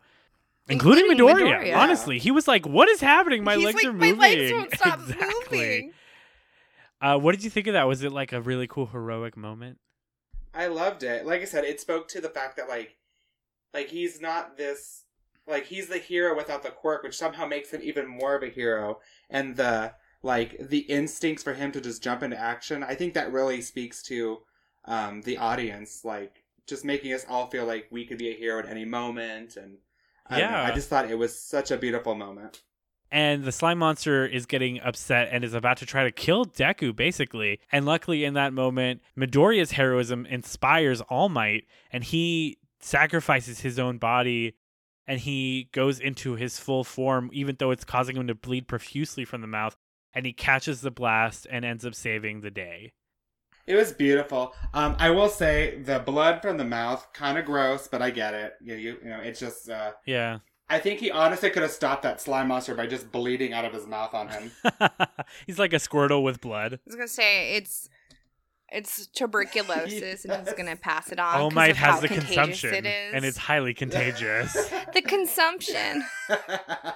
Including, 0.68 1.10
Including 1.10 1.46
Midoriya. 1.46 1.62
Midoriya. 1.62 1.76
Honestly, 1.76 2.18
he 2.18 2.30
was 2.30 2.46
like, 2.46 2.66
"What 2.66 2.88
is 2.88 3.00
happening? 3.00 3.42
My 3.42 3.56
He's 3.56 3.64
legs 3.64 3.76
like, 3.76 3.86
are 3.86 3.92
moving. 3.92 4.16
my 4.18 4.28
legs 4.28 4.52
won't 4.52 4.74
stop 4.74 5.00
exactly. 5.00 5.58
moving. 5.58 5.92
Uh, 7.00 7.18
what 7.18 7.32
did 7.32 7.42
you 7.42 7.50
think 7.50 7.66
of 7.66 7.72
that? 7.72 7.88
Was 7.88 8.02
it 8.04 8.12
like 8.12 8.32
a 8.32 8.40
really 8.40 8.66
cool 8.66 8.86
heroic 8.86 9.36
moment? 9.36 9.78
I 10.54 10.66
loved 10.66 11.02
it. 11.02 11.26
Like 11.26 11.40
I 11.40 11.44
said, 11.46 11.64
it 11.64 11.80
spoke 11.80 12.08
to 12.08 12.20
the 12.20 12.28
fact 12.28 12.56
that 12.56 12.68
like, 12.68 12.96
like 13.72 13.88
he's 13.88 14.20
not 14.20 14.56
this, 14.58 15.04
like 15.48 15.64
he's 15.66 15.88
the 15.88 15.98
hero 15.98 16.36
without 16.36 16.62
the 16.62 16.70
quirk, 16.70 17.02
which 17.02 17.16
somehow 17.16 17.46
makes 17.46 17.70
him 17.70 17.80
even 17.82 18.06
more 18.06 18.34
of 18.36 18.42
a 18.42 18.48
hero. 18.50 19.00
And 19.30 19.56
the 19.56 19.94
like 20.22 20.56
the 20.68 20.80
instincts 20.80 21.42
for 21.42 21.54
him 21.54 21.72
to 21.72 21.80
just 21.80 22.02
jump 22.02 22.22
into 22.22 22.38
action. 22.38 22.82
I 22.82 22.94
think 22.94 23.14
that 23.14 23.32
really 23.32 23.60
speaks 23.62 24.02
to 24.04 24.38
um, 24.84 25.22
the 25.22 25.38
audience, 25.38 26.04
like 26.04 26.44
just 26.66 26.84
making 26.84 27.12
us 27.12 27.24
all 27.28 27.48
feel 27.48 27.64
like 27.66 27.86
we 27.90 28.04
could 28.04 28.18
be 28.18 28.30
a 28.30 28.34
hero 28.36 28.58
at 28.58 28.68
any 28.68 28.84
moment. 28.84 29.56
And 29.56 29.78
I 30.26 30.38
don't 30.40 30.50
know, 30.50 30.56
Yeah. 30.58 30.64
I 30.64 30.74
just 30.74 30.88
thought 30.88 31.10
it 31.10 31.18
was 31.18 31.38
such 31.38 31.70
a 31.70 31.76
beautiful 31.76 32.14
moment. 32.14 32.62
and 33.12 33.42
the 33.42 33.50
slime 33.50 33.78
monster 33.78 34.24
is 34.24 34.46
getting 34.46 34.78
upset 34.80 35.28
and 35.32 35.42
is 35.42 35.52
about 35.52 35.78
to 35.78 35.86
try 35.86 36.04
to 36.04 36.12
kill 36.12 36.44
Deku, 36.44 36.94
basically. 36.94 37.58
And 37.72 37.84
luckily, 37.84 38.24
in 38.24 38.34
that 38.34 38.52
moment, 38.52 39.02
Midoriya's 39.18 39.72
heroism 39.72 40.26
inspires 40.26 41.00
All 41.00 41.28
Might, 41.28 41.64
and 41.92 42.04
he 42.04 42.58
sacrifices 42.78 43.60
his 43.60 43.78
own 43.78 43.98
body 43.98 44.54
and 45.06 45.18
he 45.18 45.68
goes 45.72 45.98
into 45.98 46.36
his 46.36 46.60
full 46.60 46.84
form, 46.84 47.30
even 47.32 47.56
though 47.58 47.72
it's 47.72 47.84
causing 47.84 48.16
him 48.16 48.28
to 48.28 48.34
bleed 48.34 48.68
profusely 48.68 49.24
from 49.24 49.40
the 49.40 49.46
mouth. 49.48 49.76
And 50.14 50.26
he 50.26 50.32
catches 50.32 50.80
the 50.80 50.90
blast 50.90 51.46
and 51.50 51.64
ends 51.64 51.84
up 51.86 51.94
saving 51.94 52.40
the 52.40 52.50
day. 52.50 52.92
It 53.66 53.76
was 53.76 53.92
beautiful. 53.92 54.54
Um, 54.74 54.96
I 54.98 55.10
will 55.10 55.28
say 55.28 55.78
the 55.80 56.00
blood 56.00 56.42
from 56.42 56.56
the 56.56 56.64
mouth 56.64 57.06
kind 57.12 57.38
of 57.38 57.44
gross, 57.44 57.86
but 57.86 58.02
I 58.02 58.10
get 58.10 58.34
it. 58.34 58.54
You, 58.60 58.74
you, 58.74 58.96
you 59.02 59.08
know, 59.10 59.20
it's 59.20 59.38
just. 59.38 59.70
Uh, 59.70 59.92
Yeah. 60.06 60.38
I 60.68 60.78
think 60.78 61.00
he 61.00 61.10
honestly 61.10 61.50
could 61.50 61.62
have 61.62 61.72
stopped 61.72 62.02
that 62.04 62.20
slime 62.20 62.46
monster 62.48 62.74
by 62.76 62.86
just 62.86 63.10
bleeding 63.10 63.52
out 63.52 63.64
of 63.64 63.72
his 63.72 63.86
mouth 63.88 64.14
on 64.14 64.28
him. 64.28 64.52
He's 65.46 65.58
like 65.58 65.72
a 65.72 65.76
Squirtle 65.76 66.22
with 66.22 66.40
blood. 66.40 66.74
I 66.74 66.78
was 66.86 66.94
gonna 66.94 67.08
say 67.08 67.54
it's 67.56 67.88
it's 68.72 69.08
tuberculosis, 69.08 70.24
and 70.24 70.46
he's 70.46 70.54
gonna 70.56 70.76
pass 70.76 71.10
it 71.10 71.18
on. 71.18 71.40
All 71.40 71.48
'cause 71.50 71.54
Might 71.56 71.74
has 71.76 72.00
the 72.00 72.06
consumption, 72.06 72.72
it 72.72 72.86
is. 72.86 73.14
and 73.14 73.24
it's 73.24 73.36
highly 73.36 73.74
contagious. 73.74 74.52
the 74.94 75.02
consumption. 75.02 76.04
Uh, 76.28 76.36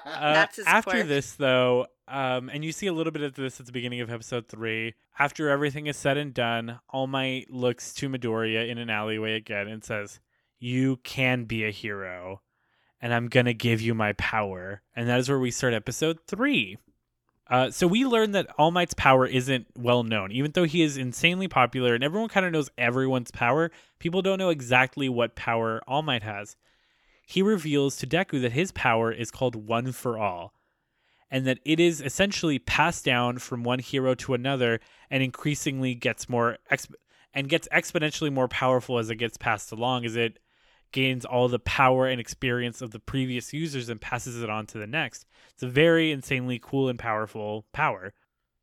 That's 0.05 0.57
his 0.57 0.67
after 0.67 0.91
quirk. 0.93 1.07
this, 1.09 1.33
though, 1.33 1.87
um, 2.09 2.49
and 2.49 2.65
you 2.65 2.73
see 2.73 2.87
a 2.87 2.93
little 2.93 3.13
bit 3.13 3.23
of 3.23 3.35
this 3.35 3.61
at 3.61 3.67
the 3.67 3.73
beginning 3.73 4.01
of 4.01 4.11
episode 4.11 4.49
three. 4.49 4.95
After 5.19 5.49
everything 5.49 5.87
is 5.87 5.97
said 5.97 6.17
and 6.17 6.35
done, 6.35 6.81
All 6.89 7.07
Might 7.07 7.51
looks 7.51 7.95
to 7.95 8.09
Midoriya 8.09 8.69
in 8.69 8.79
an 8.79 8.91
alleyway 8.91 9.35
again 9.35 9.69
and 9.69 9.85
says, 9.85 10.21
"You 10.59 10.97
can 10.99 11.45
be 11.45 11.65
a 11.65 11.71
hero, 11.71 12.43
and 13.01 13.13
I'm 13.15 13.29
gonna 13.29 13.55
give 13.55 13.81
you 13.81 13.95
my 13.95 14.13
power." 14.15 14.83
And 14.95 15.09
that 15.09 15.21
is 15.21 15.29
where 15.29 15.39
we 15.39 15.51
start 15.51 15.75
episode 15.75 16.19
three. 16.27 16.79
Uh, 17.47 17.71
so 17.71 17.87
we 17.87 18.07
learn 18.07 18.33
that 18.33 18.49
All 18.59 18.71
Might's 18.71 18.95
power 18.95 19.27
isn't 19.27 19.67
well 19.77 20.03
known, 20.03 20.33
even 20.33 20.53
though 20.53 20.65
he 20.65 20.83
is 20.83 20.97
insanely 20.97 21.47
popular 21.47 21.95
and 21.95 22.03
everyone 22.03 22.31
kind 22.31 22.47
of 22.47 22.53
knows 22.53 22.71
everyone's 22.79 23.31
power. 23.31 23.71
People 23.99 24.23
don't 24.23 24.39
know 24.39 24.49
exactly 24.49 25.11
what 25.11 25.37
power 25.37 25.83
All 25.87 26.03
Might 26.03 26.23
has 26.23 26.57
he 27.27 27.43
reveals 27.43 27.97
to 27.97 28.07
Deku 28.07 28.41
that 28.43 28.53
his 28.53 28.73
power 28.73 29.11
is 29.11 29.31
called 29.31 29.57
One 29.57 29.93
for 29.93 30.19
All, 30.19 30.53
and 31.35 31.49
that 31.49 31.59
it 31.65 31.81
is 31.81 32.01
essentially 32.01 32.61
passed 32.61 33.05
down 33.05 33.39
from 33.39 33.65
one 33.65 33.81
hero 33.81 34.15
to 34.15 34.35
another, 34.35 34.79
and 35.11 35.21
increasingly 35.21 35.93
gets 35.93 36.29
more 36.29 36.59
exp- 36.71 36.95
and 37.35 37.49
gets 37.49 37.67
exponentially 37.73 38.33
more 38.33 38.47
powerful 38.47 39.01
as 39.01 39.11
it 39.11 39.17
gets 39.17 39.37
passed 39.37 39.73
along, 39.73 40.05
as 40.05 40.15
it 40.15 40.39
gains 40.93 41.25
all 41.25 41.49
the 41.49 41.59
power 41.59 42.07
and 42.07 42.21
experience 42.21 42.81
of 42.81 42.93
the 42.93 43.01
previous 43.01 43.53
users 43.53 43.89
and 43.89 44.01
passes 44.01 44.45
it 44.45 44.49
on 44.49 44.65
to 44.65 44.79
the 44.79 44.87
next. 44.87 45.27
It's 45.53 45.65
a 45.65 45.69
very 45.69 46.13
insanely 46.13 46.61
cool 46.63 46.89
and 46.89 47.01
powerful 47.01 47.67
power. 47.73 48.13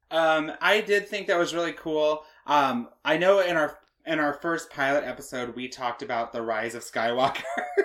Um, 0.10 0.54
I 0.62 0.80
did 0.80 1.10
think 1.10 1.28
that 1.28 1.38
was 1.38 1.54
really 1.54 1.74
cool. 1.74 2.24
Um, 2.48 2.88
I 3.04 3.18
know 3.18 3.42
in 3.42 3.58
our 3.58 3.78
in 4.06 4.20
our 4.20 4.34
first 4.34 4.70
pilot 4.70 5.04
episode 5.04 5.56
we 5.56 5.68
talked 5.68 6.02
about 6.02 6.32
the 6.32 6.42
rise 6.42 6.76
of 6.76 6.84
Skywalker, 6.84 7.44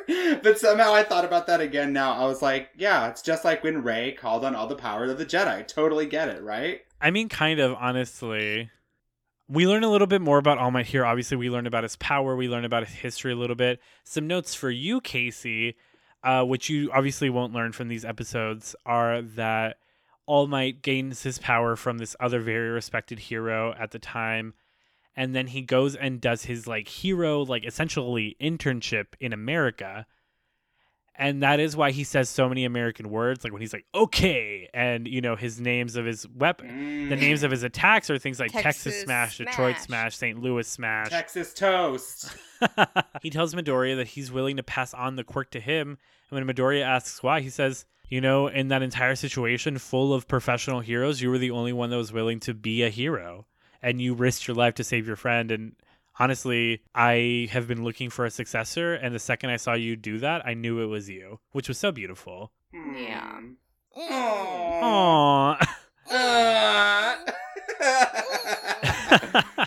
but 0.42 0.58
somehow 0.58 0.94
I 0.94 1.02
thought 1.02 1.24
about 1.24 1.46
that 1.46 1.60
again. 1.60 1.92
Now 1.92 2.12
I 2.12 2.26
was 2.26 2.42
like, 2.42 2.70
yeah, 2.76 3.08
it's 3.08 3.22
just 3.22 3.44
like 3.44 3.62
when 3.62 3.82
Rey 3.82 4.12
called 4.12 4.44
on 4.44 4.54
all 4.54 4.66
the 4.66 4.76
power 4.76 5.04
of 5.04 5.18
the 5.18 5.26
Jedi. 5.26 5.66
Totally 5.66 6.06
get 6.06 6.28
it, 6.28 6.42
right? 6.42 6.82
I 7.00 7.10
mean, 7.10 7.28
kind 7.28 7.60
of 7.60 7.74
honestly. 7.74 8.70
We 9.48 9.68
learn 9.68 9.84
a 9.84 9.88
little 9.88 10.08
bit 10.08 10.20
more 10.20 10.38
about 10.38 10.58
All 10.58 10.72
Might 10.72 10.86
here. 10.86 11.04
Obviously, 11.04 11.36
we 11.36 11.50
learn 11.50 11.68
about 11.68 11.84
his 11.84 11.94
power. 11.96 12.34
We 12.34 12.48
learn 12.48 12.64
about 12.64 12.84
his 12.84 12.96
history 12.96 13.32
a 13.32 13.36
little 13.36 13.54
bit. 13.54 13.80
Some 14.02 14.26
notes 14.26 14.56
for 14.56 14.70
you, 14.70 15.00
Casey, 15.00 15.76
uh, 16.24 16.42
which 16.42 16.68
you 16.68 16.90
obviously 16.92 17.30
won't 17.30 17.52
learn 17.52 17.70
from 17.70 17.86
these 17.86 18.04
episodes, 18.04 18.74
are 18.84 19.22
that 19.22 19.76
All 20.26 20.48
Might 20.48 20.82
gains 20.82 21.22
his 21.22 21.38
power 21.38 21.76
from 21.76 21.98
this 21.98 22.16
other 22.18 22.40
very 22.40 22.70
respected 22.70 23.20
hero 23.20 23.72
at 23.78 23.92
the 23.92 24.00
time. 24.00 24.54
And 25.16 25.34
then 25.34 25.46
he 25.46 25.62
goes 25.62 25.96
and 25.96 26.20
does 26.20 26.44
his 26.44 26.66
like 26.66 26.88
hero, 26.88 27.42
like 27.42 27.64
essentially 27.64 28.36
internship 28.40 29.06
in 29.18 29.32
America. 29.32 30.06
And 31.18 31.42
that 31.42 31.60
is 31.60 31.74
why 31.74 31.92
he 31.92 32.04
says 32.04 32.28
so 32.28 32.46
many 32.46 32.66
American 32.66 33.08
words, 33.08 33.42
like 33.42 33.50
when 33.50 33.62
he's 33.62 33.72
like, 33.72 33.86
okay. 33.94 34.68
And, 34.74 35.08
you 35.08 35.22
know, 35.22 35.34
his 35.34 35.58
names 35.58 35.96
of 35.96 36.04
his 36.04 36.28
weapon, 36.28 37.08
the 37.08 37.16
mm. 37.16 37.20
names 37.20 37.42
of 37.42 37.50
his 37.50 37.62
attacks 37.62 38.10
are 38.10 38.18
things 38.18 38.38
like 38.38 38.52
Texas, 38.52 38.84
Texas 38.84 39.02
Smash, 39.02 39.38
Detroit 39.38 39.76
Smash. 39.76 39.86
Smash, 39.86 40.16
St. 40.16 40.42
Louis 40.42 40.68
Smash. 40.68 41.08
Texas 41.08 41.54
toast. 41.54 42.36
he 43.22 43.30
tells 43.30 43.54
Midoriya 43.54 43.96
that 43.96 44.08
he's 44.08 44.30
willing 44.30 44.58
to 44.58 44.62
pass 44.62 44.92
on 44.92 45.16
the 45.16 45.24
quirk 45.24 45.50
to 45.52 45.60
him. 45.60 45.96
And 46.30 46.46
when 46.46 46.54
Midoriya 46.54 46.84
asks 46.84 47.22
why, 47.22 47.40
he 47.40 47.48
says, 47.48 47.86
You 48.10 48.20
know, 48.20 48.48
in 48.48 48.68
that 48.68 48.82
entire 48.82 49.14
situation 49.14 49.78
full 49.78 50.12
of 50.12 50.28
professional 50.28 50.80
heroes, 50.80 51.22
you 51.22 51.30
were 51.30 51.38
the 51.38 51.50
only 51.50 51.72
one 51.72 51.88
that 51.88 51.96
was 51.96 52.12
willing 52.12 52.40
to 52.40 52.52
be 52.52 52.82
a 52.82 52.90
hero. 52.90 53.46
And 53.86 54.02
you 54.02 54.14
risked 54.14 54.48
your 54.48 54.56
life 54.56 54.74
to 54.74 54.84
save 54.84 55.06
your 55.06 55.14
friend. 55.14 55.52
And 55.52 55.76
honestly, 56.18 56.82
I 56.92 57.48
have 57.52 57.68
been 57.68 57.84
looking 57.84 58.10
for 58.10 58.24
a 58.24 58.30
successor. 58.32 58.94
And 58.94 59.14
the 59.14 59.20
second 59.20 59.50
I 59.50 59.56
saw 59.58 59.74
you 59.74 59.94
do 59.94 60.18
that, 60.18 60.44
I 60.44 60.54
knew 60.54 60.80
it 60.80 60.86
was 60.86 61.08
you, 61.08 61.38
which 61.52 61.68
was 61.68 61.78
so 61.78 61.92
beautiful. 61.92 62.50
Yeah. 62.72 63.40
Aww. 63.96 65.68
Aww. 66.10 66.86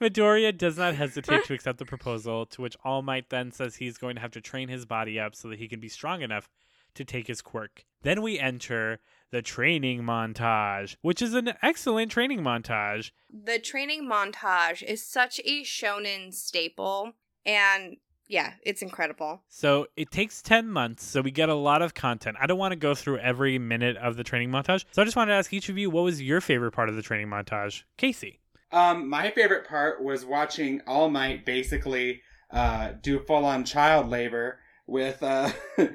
Midoriya 0.00 0.56
does 0.56 0.78
not 0.78 0.94
hesitate 0.94 1.44
to 1.44 1.54
accept 1.58 1.78
the 1.78 1.84
proposal, 1.84 2.46
to 2.46 2.62
which 2.62 2.76
All 2.84 3.02
Might 3.02 3.28
then 3.28 3.52
says 3.52 3.76
he's 3.76 3.98
going 3.98 4.14
to 4.14 4.22
have 4.22 4.30
to 4.30 4.40
train 4.40 4.68
his 4.68 4.86
body 4.86 5.20
up 5.20 5.34
so 5.34 5.48
that 5.48 5.58
he 5.58 5.68
can 5.68 5.80
be 5.80 5.90
strong 5.90 6.22
enough 6.22 6.48
to 6.94 7.04
take 7.04 7.26
his 7.26 7.42
quirk. 7.42 7.84
Then 8.02 8.22
we 8.22 8.38
enter 8.38 9.00
the 9.30 9.42
training 9.42 10.02
montage, 10.02 10.96
which 11.02 11.22
is 11.22 11.34
an 11.34 11.52
excellent 11.62 12.10
training 12.10 12.40
montage. 12.40 13.10
The 13.30 13.58
training 13.58 14.08
montage 14.08 14.82
is 14.82 15.04
such 15.04 15.40
a 15.44 15.62
shonen 15.62 16.32
staple. 16.32 17.12
And 17.44 17.96
yeah, 18.28 18.54
it's 18.62 18.82
incredible. 18.82 19.42
So 19.48 19.86
it 19.96 20.10
takes 20.10 20.42
10 20.42 20.68
months, 20.68 21.04
so 21.04 21.22
we 21.22 21.30
get 21.30 21.48
a 21.48 21.54
lot 21.54 21.82
of 21.82 21.94
content. 21.94 22.36
I 22.40 22.46
don't 22.46 22.58
want 22.58 22.72
to 22.72 22.76
go 22.76 22.94
through 22.94 23.18
every 23.18 23.58
minute 23.58 23.96
of 23.96 24.16
the 24.16 24.24
training 24.24 24.50
montage, 24.50 24.84
so 24.92 25.00
I 25.00 25.04
just 25.04 25.16
wanted 25.16 25.32
to 25.32 25.38
ask 25.38 25.52
each 25.52 25.68
of 25.68 25.78
you 25.78 25.90
what 25.90 26.04
was 26.04 26.20
your 26.20 26.40
favorite 26.40 26.72
part 26.72 26.88
of 26.88 26.96
the 26.96 27.02
training 27.02 27.28
montage? 27.28 27.84
Casey. 27.96 28.40
Um, 28.70 29.08
my 29.08 29.30
favorite 29.30 29.66
part 29.66 30.02
was 30.02 30.26
watching 30.26 30.82
All 30.86 31.08
Might 31.08 31.46
basically 31.46 32.20
uh, 32.50 32.92
do 33.00 33.18
full 33.20 33.46
on 33.46 33.64
child 33.64 34.08
labor 34.08 34.60
with 34.88 35.22
uh, 35.22 35.50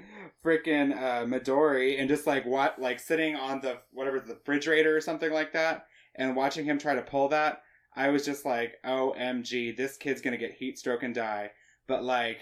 freaking 0.46 0.96
uh, 0.96 1.26
Midori 1.26 2.00
and 2.00 2.08
just 2.08 2.28
like 2.28 2.46
what 2.46 2.80
like 2.80 3.00
sitting 3.00 3.36
on 3.36 3.60
the 3.60 3.80
whatever 3.92 4.20
the 4.20 4.36
refrigerator 4.36 4.96
or 4.96 5.02
something 5.02 5.34
like 5.34 5.52
that 5.54 5.88
and 6.16 6.36
watching 6.36 6.66
him 6.66 6.78
try 6.78 6.96
to 6.96 7.02
pull 7.02 7.28
that. 7.30 7.64
I 7.96 8.10
was 8.10 8.26
just 8.26 8.46
like, 8.46 8.76
OMG, 8.86 9.76
this 9.76 9.98
kid's 9.98 10.22
gonna 10.22 10.38
get 10.38 10.54
heat 10.54 10.78
stroke 10.78 11.04
and 11.04 11.14
die. 11.14 11.52
But 11.88 12.04
like, 12.04 12.40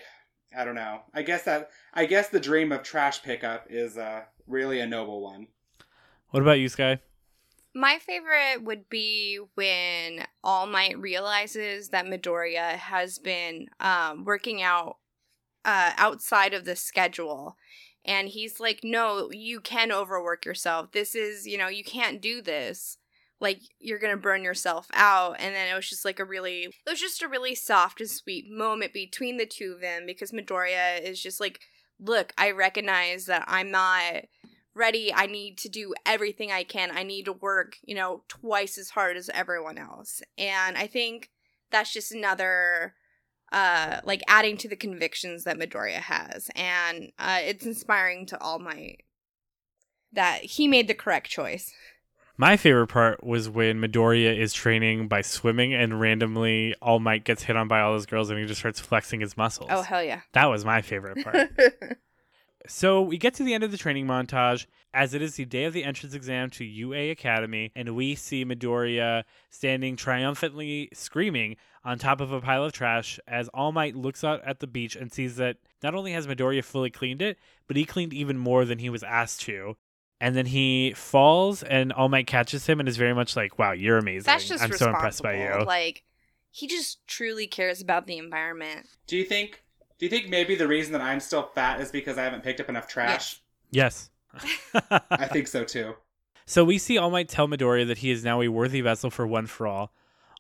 I 0.56 0.66
don't 0.66 0.76
know. 0.76 1.02
I 1.14 1.24
guess 1.24 1.44
that 1.44 1.70
I 1.94 2.06
guess 2.06 2.30
the 2.30 2.40
dream 2.40 2.72
of 2.72 2.84
trash 2.84 3.24
pickup 3.24 3.68
is 3.70 3.98
uh, 3.98 4.24
really 4.46 4.82
a 4.82 4.88
noble 4.88 5.22
one. 5.22 5.48
What 6.30 6.44
about 6.44 6.60
you, 6.60 6.70
Sky? 6.70 7.00
My 7.74 8.00
favorite 8.00 8.64
would 8.64 8.90
be 8.90 9.40
when 9.56 10.26
All 10.44 10.68
Might 10.68 11.00
realizes 11.00 11.90
that 11.90 12.06
Midoriya 12.06 12.72
has 12.74 13.18
been 13.18 13.68
um, 13.80 14.26
working 14.26 14.62
out 14.62 14.98
uh, 15.66 15.92
outside 15.98 16.54
of 16.54 16.66
the 16.66 16.76
schedule. 16.76 17.58
And 18.04 18.30
he's 18.30 18.60
like, 18.60 18.80
no, 18.84 19.30
you 19.32 19.60
can 19.60 19.92
overwork 19.92 20.46
yourself. 20.46 20.92
This 20.92 21.14
is, 21.14 21.46
you 21.46 21.58
know, 21.58 21.68
you 21.68 21.84
can't 21.84 22.22
do 22.22 22.42
this. 22.42 22.98
Like, 23.40 23.60
you're 23.80 24.00
going 24.00 24.16
to 24.16 24.22
burn 24.22 24.44
yourself 24.44 24.88
out. 24.94 25.36
And 25.40 25.54
then 25.56 25.68
it 25.68 25.76
was 25.76 25.90
just 25.90 26.06
like 26.06 26.20
a 26.20 26.26
really, 26.26 26.64
it 26.64 26.90
was 26.90 27.00
just 27.00 27.22
a 27.22 27.28
really 27.28 27.56
soft 27.56 28.00
and 28.02 28.10
sweet 28.10 28.46
moment 28.50 28.94
between 28.94 29.38
the 29.38 29.46
two 29.46 29.74
of 29.74 29.82
them 29.82 30.06
because 30.06 30.32
Midoriya 30.32 31.02
is 31.02 31.22
just 31.22 31.40
like, 31.40 31.60
look, 32.00 32.34
I 32.38 32.52
recognize 32.52 33.26
that 33.26 33.46
I'm 33.48 33.72
not 33.72 34.26
ready. 34.74 35.14
I 35.14 35.26
need 35.26 35.58
to 35.60 35.70
do 35.70 35.94
everything 36.06 36.52
I 36.52 36.64
can. 36.64 36.92
I 36.92 37.04
need 37.04 37.26
to 37.26 37.34
work, 37.34 37.78
you 37.84 37.96
know, 37.96 38.24
twice 38.28 38.78
as 38.78 38.92
hard 38.92 39.18
as 39.18 39.30
everyone 39.34 39.78
else. 39.78 40.22
And 40.38 40.78
I 40.78 40.88
think 40.88 41.30
that's 41.72 41.94
just 41.94 42.12
another 42.12 42.96
uh 43.52 44.00
like 44.04 44.22
adding 44.28 44.58
to 44.58 44.68
the 44.68 44.76
convictions 44.76 45.44
that 45.44 45.58
Midoriya 45.58 46.00
has. 46.00 46.50
And 46.56 47.12
uh 47.20 47.40
it's 47.42 47.66
inspiring 47.66 48.26
to 48.28 48.40
All 48.40 48.60
Might 48.60 49.04
that 50.14 50.44
he 50.44 50.68
made 50.68 50.88
the 50.88 50.94
correct 50.94 51.30
choice. 51.30 51.74
My 52.38 52.58
favorite 52.58 52.88
part 52.88 53.24
was 53.24 53.50
when 53.50 53.80
Midoriya 53.82 54.36
is 54.38 54.52
training 54.54 55.08
by 55.08 55.22
swimming 55.22 55.74
and 55.74 56.00
randomly 56.00 56.76
All 56.82 57.00
Might 57.00 57.24
gets 57.24 57.44
hit 57.44 57.56
on 57.56 57.68
by 57.68 57.82
all 57.82 57.92
those 57.94 58.06
girls 58.06 58.30
and 58.30 58.40
he 58.40 58.46
just 58.46 58.60
starts 58.60 58.80
flexing 58.80 59.20
his 59.20 59.38
muscles. 59.38 59.70
Oh 59.72 59.82
hell 59.82 60.04
yeah. 60.04 60.22
that 60.34 60.46
was 60.46 60.66
my 60.66 60.82
favorite 60.82 61.24
part. 61.24 61.50
so 62.68 63.02
we 63.02 63.18
get 63.18 63.34
to 63.36 63.44
the 63.44 63.54
end 63.54 63.64
of 63.64 63.72
the 63.72 63.78
training 63.78 64.06
montage 64.06 64.66
as 64.94 65.14
it 65.14 65.22
is 65.22 65.36
the 65.36 65.46
day 65.46 65.66
of 65.66 65.74
the 65.74 65.84
entrance 65.84 66.14
exam 66.14 66.50
to 66.52 66.66
UA 66.66 67.12
Academy, 67.12 67.72
and 67.76 67.96
we 67.96 68.16
see 68.16 68.44
Midoriya 68.46 69.24
standing 69.50 69.96
triumphantly 69.96 70.90
screaming 70.94 71.56
on 71.84 71.98
top 71.98 72.22
of 72.22 72.32
a 72.32 72.42
pile 72.42 72.64
of 72.64 72.74
trash 72.74 73.20
as 73.28 73.48
All 73.50 73.72
Might 73.72 73.96
looks 73.96 74.24
out 74.24 74.44
at 74.46 74.60
the 74.60 74.68
beach 74.68 74.96
and 74.96 75.12
sees 75.12 75.38
that 75.38 75.58
not 75.82 75.96
only 75.96 76.12
has 76.12 76.28
Midoriya 76.28 76.64
fully 76.64 76.90
cleaned 76.90 77.22
it, 77.22 77.38
but 77.68 77.78
he 77.78 77.86
cleaned 77.86 78.14
even 78.14 78.38
more 78.38 78.66
than 78.66 78.80
he 78.80 78.90
was 78.90 79.04
asked 79.04 79.42
to. 79.42 79.78
And 80.20 80.36
then 80.36 80.46
he 80.46 80.94
falls, 80.96 81.64
and 81.64 81.92
All 81.94 82.10
Might 82.10 82.28
catches 82.28 82.68
him 82.68 82.80
and 82.80 82.88
is 82.88 82.98
very 82.98 83.14
much 83.14 83.36
like, 83.36 83.58
"Wow, 83.58 83.72
you're 83.72 83.98
amazing! 83.98 84.26
that's 84.26 84.48
just 84.48 84.64
I'm 84.64 84.72
so 84.74 84.90
impressed 84.90 85.24
by 85.24 85.42
you." 85.42 85.66
Like 85.66 86.04
he 86.52 86.68
just 86.68 87.06
truly 87.08 87.48
cares 87.48 87.82
about 87.82 88.06
the 88.06 88.18
environment. 88.18 88.86
Do 89.08 89.18
you 89.18 89.24
think? 89.24 89.64
Do 90.02 90.08
you 90.08 90.10
think 90.10 90.30
maybe 90.30 90.56
the 90.56 90.68
reason 90.68 90.94
that 90.94 91.02
I'm 91.02 91.20
still 91.20 91.44
fat 91.44 91.80
is 91.80 91.92
because 91.92 92.18
I 92.18 92.24
haven't 92.24 92.42
picked 92.42 92.60
up 92.60 92.70
enough 92.70 92.88
trash? 92.88 93.40
yes. 93.70 94.10
I 94.90 95.28
think 95.28 95.48
so 95.48 95.64
too. 95.64 95.94
So 96.48 96.66
we 96.66 96.80
see 96.80 96.98
All 96.98 97.12
Might 97.12 97.30
tell 97.30 97.48
Midoriya 97.48 97.86
that 97.86 98.00
he 98.00 98.10
is 98.10 98.24
now 98.24 98.42
a 98.42 98.48
worthy 98.48 98.82
vessel 98.82 99.12
for 99.12 99.28
One 99.28 99.46
for 99.46 99.68
All. 99.68 99.94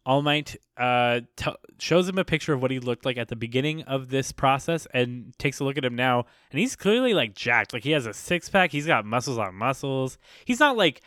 All 0.04 0.24
Might 0.24 0.56
uh, 0.78 1.20
t- 1.36 1.52
shows 1.78 2.10
him 2.10 2.18
a 2.18 2.26
picture 2.26 2.54
of 2.54 2.64
what 2.64 2.72
he 2.72 2.80
looked 2.80 3.06
like 3.06 3.18
at 3.18 3.28
the 3.28 3.36
beginning 3.36 3.84
of 3.84 4.10
this 4.10 4.32
process 4.32 4.88
and 4.96 5.38
takes 5.38 5.60
a 5.60 5.64
look 5.64 5.78
at 5.78 5.86
him 5.86 5.96
now. 5.96 6.26
And 6.50 6.60
he's 6.60 6.76
clearly 6.76 7.14
like 7.14 7.36
jacked. 7.36 7.72
Like 7.72 7.84
he 7.84 7.92
has 7.92 8.08
a 8.08 8.16
six 8.16 8.50
pack, 8.50 8.72
he's 8.72 8.88
got 8.88 9.06
muscles 9.06 9.38
on 9.38 9.54
muscles. 9.54 10.18
He's 10.44 10.60
not 10.60 10.76
like 10.76 11.02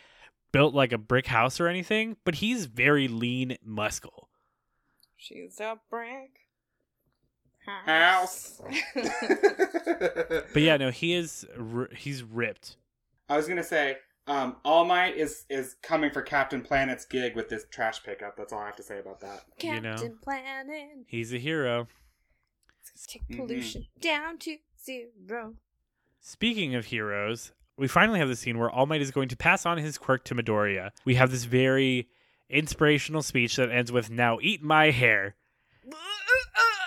built 0.53 0.73
like 0.73 0.93
a 0.93 0.97
brick 0.97 1.27
house 1.27 1.59
or 1.59 1.67
anything, 1.67 2.15
but 2.23 2.35
he's 2.35 2.67
very 2.67 3.09
lean 3.09 3.57
muscle. 3.65 4.29
She's 5.17 5.59
a 5.59 5.77
brick 5.89 6.44
House. 7.65 8.61
But 10.53 10.61
yeah, 10.61 10.77
no, 10.77 10.89
he 10.91 11.13
is 11.13 11.45
he's 11.95 12.23
ripped. 12.23 12.77
I 13.29 13.37
was 13.37 13.47
gonna 13.47 13.63
say, 13.63 13.97
um, 14.27 14.55
All 14.63 14.85
Might 14.85 15.15
is 15.15 15.45
is 15.49 15.75
coming 15.81 16.11
for 16.11 16.21
Captain 16.21 16.61
Planet's 16.61 17.05
gig 17.05 17.35
with 17.35 17.49
this 17.49 17.65
trash 17.69 18.03
pickup. 18.03 18.35
That's 18.37 18.51
all 18.51 18.59
I 18.59 18.65
have 18.67 18.75
to 18.77 18.83
say 18.83 18.99
about 18.99 19.19
that. 19.21 19.43
You 19.61 19.81
know. 19.81 19.91
Captain 19.91 20.17
Planet. 20.21 21.05
He's 21.07 21.33
a 21.33 21.37
hero. 21.37 21.87
Let's 22.85 23.05
take 23.07 23.27
pollution 23.35 23.81
mm-hmm. 23.81 23.99
down 23.99 24.37
to 24.39 24.57
zero. 24.83 25.55
Speaking 26.21 26.75
of 26.75 26.85
heroes, 26.85 27.51
we 27.77 27.87
finally 27.87 28.19
have 28.19 28.29
the 28.29 28.35
scene 28.35 28.57
where 28.57 28.69
All 28.69 28.85
Might 28.85 29.01
is 29.01 29.11
going 29.11 29.29
to 29.29 29.37
pass 29.37 29.65
on 29.65 29.77
his 29.77 29.97
quirk 29.97 30.23
to 30.25 30.35
Midoriya. 30.35 30.91
We 31.03 31.15
have 31.15 31.31
this 31.31 31.43
very 31.43 32.07
inspirational 32.49 33.21
speech 33.21 33.57
that 33.57 33.69
ends 33.69 33.91
with 33.91 34.09
"Now 34.09 34.39
eat 34.41 34.63
my 34.63 34.91
hair." 34.91 35.35
Uh, 35.87 35.97
uh, 35.97 36.61
uh, 36.61 36.84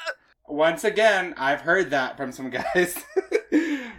Once 0.48 0.84
again, 0.84 1.34
I've 1.37 1.61
heard 1.61 1.90
that 1.90 2.16
from 2.16 2.32
some 2.32 2.50
guys. 2.50 3.04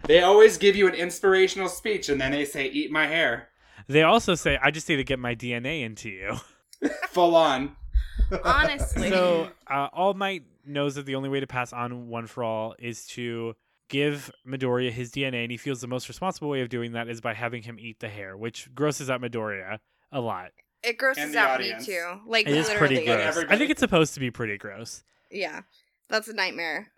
they 0.05 0.21
always 0.21 0.57
give 0.57 0.75
you 0.75 0.87
an 0.87 0.95
inspirational 0.95 1.69
speech 1.69 2.09
and 2.09 2.19
then 2.19 2.31
they 2.31 2.45
say, 2.45 2.67
"Eat 2.67 2.91
my 2.91 3.07
hair," 3.07 3.49
They 3.87 4.03
also 4.03 4.35
say, 4.35 4.57
"I 4.61 4.71
just 4.71 4.87
need 4.89 4.97
to 4.97 5.03
get 5.03 5.19
my 5.19 5.35
DNA 5.35 5.83
into 5.83 6.09
you." 6.09 6.37
full 7.09 7.35
on. 7.35 7.75
Honestly. 8.43 9.09
so 9.09 9.49
uh, 9.69 9.87
All 9.93 10.13
Might 10.13 10.43
knows 10.65 10.95
that 10.95 11.05
the 11.05 11.15
only 11.15 11.29
way 11.29 11.39
to 11.39 11.47
pass 11.47 11.73
on 11.73 12.07
One 12.09 12.27
for 12.27 12.43
All 12.43 12.75
is 12.79 13.05
to 13.07 13.55
give 13.89 14.31
Midoriya 14.47 14.91
his 14.91 15.11
DNA, 15.11 15.43
and 15.43 15.51
he 15.51 15.57
feels 15.57 15.81
the 15.81 15.87
most 15.87 16.07
responsible 16.09 16.49
way 16.49 16.61
of 16.61 16.69
doing 16.69 16.91
that 16.93 17.07
is 17.09 17.21
by 17.21 17.33
having 17.33 17.63
him 17.63 17.77
eat 17.79 17.99
the 17.99 18.09
hair, 18.09 18.37
which 18.37 18.73
grosses 18.75 19.09
out 19.09 19.21
Midoriya 19.21 19.79
a 20.11 20.21
lot. 20.21 20.51
It 20.83 20.97
grosses 20.97 21.35
out 21.35 21.55
audience. 21.59 21.87
me 21.87 21.93
too. 21.95 22.19
Like 22.27 22.47
It 22.47 22.55
is 22.55 22.67
literally. 22.67 22.95
pretty 22.95 23.11
And 23.11 23.33
gross. 23.33 23.45
I 23.49 23.57
think 23.57 23.71
it's 23.71 23.79
supposed 23.79 24.13
to 24.13 24.19
be 24.19 24.31
pretty 24.31 24.57
gross. 24.57 25.03
Yeah. 25.31 25.61
That's 26.09 26.27
a 26.27 26.33
nightmare. 26.33 26.91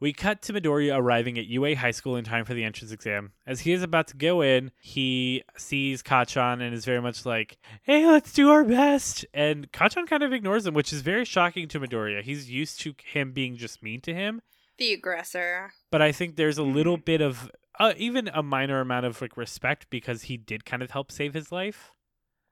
We 0.00 0.14
cut 0.14 0.40
to 0.42 0.54
Midoriya 0.54 0.96
arriving 0.96 1.38
at 1.38 1.44
UA 1.44 1.76
High 1.76 1.90
School 1.90 2.16
in 2.16 2.24
time 2.24 2.46
for 2.46 2.54
the 2.54 2.64
entrance 2.64 2.90
exam. 2.90 3.32
As 3.46 3.60
he 3.60 3.72
is 3.72 3.82
about 3.82 4.08
to 4.08 4.16
go 4.16 4.40
in, 4.40 4.70
he 4.80 5.44
sees 5.58 6.02
Kacchan 6.02 6.62
and 6.62 6.72
is 6.72 6.86
very 6.86 7.02
much 7.02 7.26
like, 7.26 7.58
hey, 7.82 8.06
let's 8.06 8.32
do 8.32 8.48
our 8.48 8.64
best. 8.64 9.26
And 9.34 9.70
Kacchan 9.72 10.06
kind 10.06 10.22
of 10.22 10.32
ignores 10.32 10.66
him, 10.66 10.72
which 10.72 10.90
is 10.90 11.02
very 11.02 11.26
shocking 11.26 11.68
to 11.68 11.80
Midoriya. 11.80 12.22
He's 12.22 12.50
used 12.50 12.80
to 12.80 12.94
him 13.04 13.32
being 13.32 13.56
just 13.56 13.82
mean 13.82 14.00
to 14.02 14.14
him. 14.14 14.40
The 14.78 14.94
aggressor. 14.94 15.72
But 15.90 16.00
I 16.00 16.12
think 16.12 16.36
there's 16.36 16.56
a 16.56 16.62
little 16.62 16.96
bit 16.96 17.20
of, 17.20 17.50
uh, 17.78 17.92
even 17.98 18.28
a 18.28 18.42
minor 18.42 18.80
amount 18.80 19.04
of 19.04 19.20
like 19.20 19.36
respect 19.36 19.86
because 19.90 20.22
he 20.22 20.38
did 20.38 20.64
kind 20.64 20.82
of 20.82 20.92
help 20.92 21.12
save 21.12 21.34
his 21.34 21.52
life. 21.52 21.92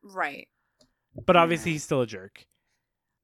Right. 0.03 0.49
But 1.24 1.37
obviously, 1.37 1.72
he's 1.72 1.85
still 1.85 2.03
a 2.03 2.07
jerk. 2.07 2.45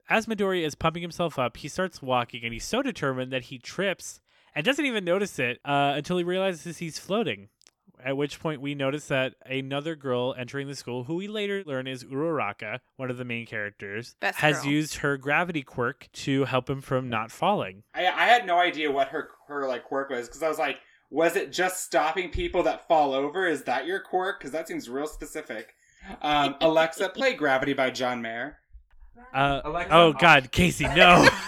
As 0.09 0.26
Midoriya 0.26 0.64
is 0.64 0.74
pumping 0.74 1.02
himself 1.02 1.38
up, 1.38 1.57
he 1.57 1.68
starts 1.68 2.02
walking 2.02 2.44
and 2.44 2.52
he's 2.52 2.64
so 2.64 2.82
determined 2.82 3.32
that 3.32 3.44
he 3.44 3.59
trips 3.59 4.20
and 4.55 4.64
doesn't 4.64 4.84
even 4.84 5.05
notice 5.05 5.38
it 5.38 5.61
uh, 5.64 5.94
until 5.96 6.18
he 6.18 6.24
realizes 6.24 6.78
he's 6.78 6.98
floating. 6.98 7.48
At 8.05 8.16
which 8.18 8.38
point, 8.38 8.61
we 8.61 8.74
notice 8.74 9.09
that 9.09 9.34
another 9.46 9.96
girl 9.96 10.34
entering 10.36 10.68
the 10.68 10.74
school, 10.74 11.05
who 11.05 11.14
we 11.14 11.26
later 11.26 11.62
learn 11.64 11.86
is 11.86 12.05
Uraraka, 12.05 12.80
one 12.96 13.11
of 13.11 13.16
the 13.16 13.24
main 13.24 13.46
characters, 13.46 14.14
Best 14.20 14.38
has 14.40 14.61
girl. 14.61 14.72
used 14.72 14.96
her 14.96 15.16
gravity 15.16 15.62
quirk 15.62 16.09
to 16.12 16.44
help 16.44 16.68
him 16.68 16.82
from 16.82 17.09
not 17.09 17.30
falling. 17.30 17.82
I, 17.94 18.07
I 18.07 18.26
had 18.26 18.46
no 18.46 18.59
idea 18.59 18.90
what 18.90 19.09
her 19.09 19.30
her 19.48 19.66
like 19.66 19.84
quirk 19.84 20.11
was 20.11 20.26
because 20.26 20.42
I 20.42 20.48
was 20.48 20.59
like, 20.59 20.80
was 21.09 21.34
it 21.36 21.50
just 21.50 21.82
stopping 21.82 22.30
people 22.30 22.64
that 22.64 22.86
fall 22.88 23.14
over? 23.14 23.46
Is 23.46 23.62
that 23.62 23.86
your 23.86 24.00
quirk? 24.00 24.38
Because 24.38 24.52
that 24.52 24.68
seems 24.68 24.90
real 24.90 25.07
specific. 25.07 25.74
Um, 26.20 26.57
Alexa, 26.61 27.11
play 27.11 27.34
Gravity 27.34 27.72
by 27.72 27.90
John 27.90 28.20
Mayer. 28.20 28.59
Uh, 29.32 29.60
Alexa, 29.64 29.94
oh, 29.94 30.10
off. 30.10 30.18
God, 30.20 30.50
Casey, 30.52 30.84
no. 30.88 31.28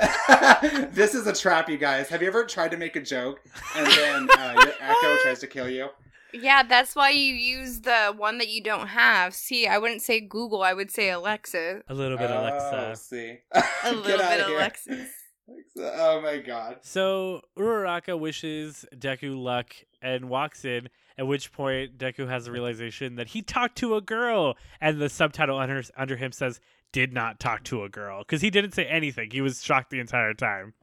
this 0.92 1.14
is 1.14 1.26
a 1.26 1.32
trap, 1.32 1.68
you 1.68 1.76
guys. 1.78 2.08
Have 2.08 2.22
you 2.22 2.28
ever 2.28 2.44
tried 2.44 2.70
to 2.72 2.76
make 2.76 2.96
a 2.96 3.00
joke 3.00 3.40
and 3.76 3.86
then 3.86 4.28
uh, 4.38 4.52
your 4.56 4.72
echo 4.80 5.16
tries 5.22 5.38
to 5.40 5.46
kill 5.46 5.68
you? 5.68 5.88
Yeah, 6.32 6.62
that's 6.62 6.96
why 6.96 7.10
you 7.10 7.34
use 7.34 7.80
the 7.80 8.14
one 8.16 8.38
that 8.38 8.48
you 8.48 8.62
don't 8.62 8.86
have. 8.88 9.34
See, 9.34 9.66
I 9.66 9.78
wouldn't 9.78 10.00
say 10.02 10.20
Google, 10.20 10.62
I 10.62 10.72
would 10.72 10.90
say 10.90 11.10
Alexa. 11.10 11.82
a 11.88 11.94
little 11.94 12.16
bit, 12.16 12.30
Oh, 12.30 12.40
Alexa. 12.40 12.96
see. 13.02 13.38
A 13.52 13.62
Get 13.84 13.94
little 13.96 14.22
outta 14.22 14.36
bit 14.38 14.46
here. 14.46 14.56
Alexis. 14.56 15.10
Alexa, 15.48 15.96
Oh 16.00 16.20
my 16.22 16.38
god. 16.38 16.78
So 16.82 17.42
Uraraka 17.58 18.18
wishes 18.18 18.86
Deku 18.96 19.36
luck 19.36 19.74
and 20.00 20.30
walks 20.30 20.64
in, 20.64 20.88
at 21.18 21.26
which 21.26 21.52
point 21.52 21.98
Deku 21.98 22.26
has 22.28 22.46
a 22.48 22.52
realization 22.52 23.16
that 23.16 23.28
he 23.28 23.42
talked 23.42 23.76
to 23.78 23.94
a 23.96 24.00
girl, 24.00 24.56
and 24.80 24.98
the 25.00 25.10
subtitle 25.10 25.58
under, 25.58 25.82
under 25.98 26.16
him 26.16 26.32
says, 26.32 26.60
did 26.92 27.12
not 27.12 27.40
talk 27.40 27.64
to 27.64 27.82
a 27.84 27.88
girl, 27.88 28.20
because 28.20 28.42
he 28.42 28.50
didn't 28.50 28.72
say 28.72 28.84
anything. 28.86 29.30
He 29.30 29.40
was 29.40 29.62
shocked 29.62 29.90
the 29.90 29.98
entire 30.00 30.34
time. 30.34 30.74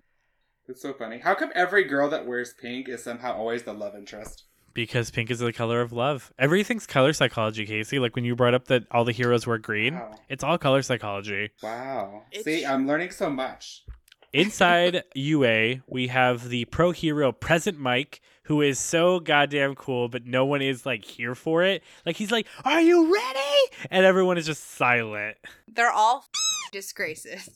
It's 0.68 0.82
so 0.82 0.94
funny. 0.94 1.20
How 1.20 1.34
come 1.36 1.52
every 1.56 1.84
girl 1.86 2.10
that 2.10 2.26
wears 2.28 2.54
pink 2.54 2.90
is 2.90 3.04
somehow 3.04 3.36
always 3.36 3.64
the 3.64 3.74
love 3.74 3.96
interest? 3.96 4.44
Because 4.74 5.10
pink 5.10 5.32
is 5.32 5.40
the 5.40 5.52
color 5.52 5.82
of 5.82 5.92
love. 5.92 6.32
Everything's 6.38 6.86
color 6.86 7.12
psychology, 7.12 7.66
Casey. 7.66 7.98
Like 7.98 8.16
when 8.16 8.24
you 8.24 8.36
brought 8.36 8.54
up 8.54 8.66
that 8.66 8.84
all 8.92 9.04
the 9.04 9.12
heroes 9.12 9.48
wear 9.48 9.58
green, 9.58 9.96
Wow. 9.96 10.16
it's 10.30 10.44
all 10.44 10.58
color 10.60 10.82
psychology. 10.84 11.50
Wow. 11.64 12.24
It's- 12.32 12.46
See, 12.46 12.66
I'm 12.66 12.86
learning 12.88 13.10
so 13.12 13.30
much. 13.32 13.84
Inside 14.32 15.04
UA, 15.16 15.78
we 15.88 16.08
have 16.08 16.50
the 16.50 16.66
pro 16.66 16.92
hero 16.92 17.32
Present 17.32 17.80
Mike, 17.80 18.22
who 18.50 18.62
is 18.62 18.80
so 18.80 19.20
goddamn 19.20 19.76
cool, 19.76 20.10
but 20.10 20.26
no 20.26 20.44
one 20.44 20.62
is 20.62 20.84
like 20.84 21.06
here 21.06 21.36
for 21.36 21.64
it. 21.64 21.84
Like 22.04 22.18
he's 22.18 22.32
like, 22.32 22.48
"Are 22.66 22.82
you 22.82 23.14
ready?" 23.14 23.78
And 23.92 24.06
everyone 24.06 24.40
is 24.40 24.48
just 24.48 24.72
silent. 24.72 25.38
They're 25.68 25.92
all 25.92 26.26
disgraces. 26.72 27.50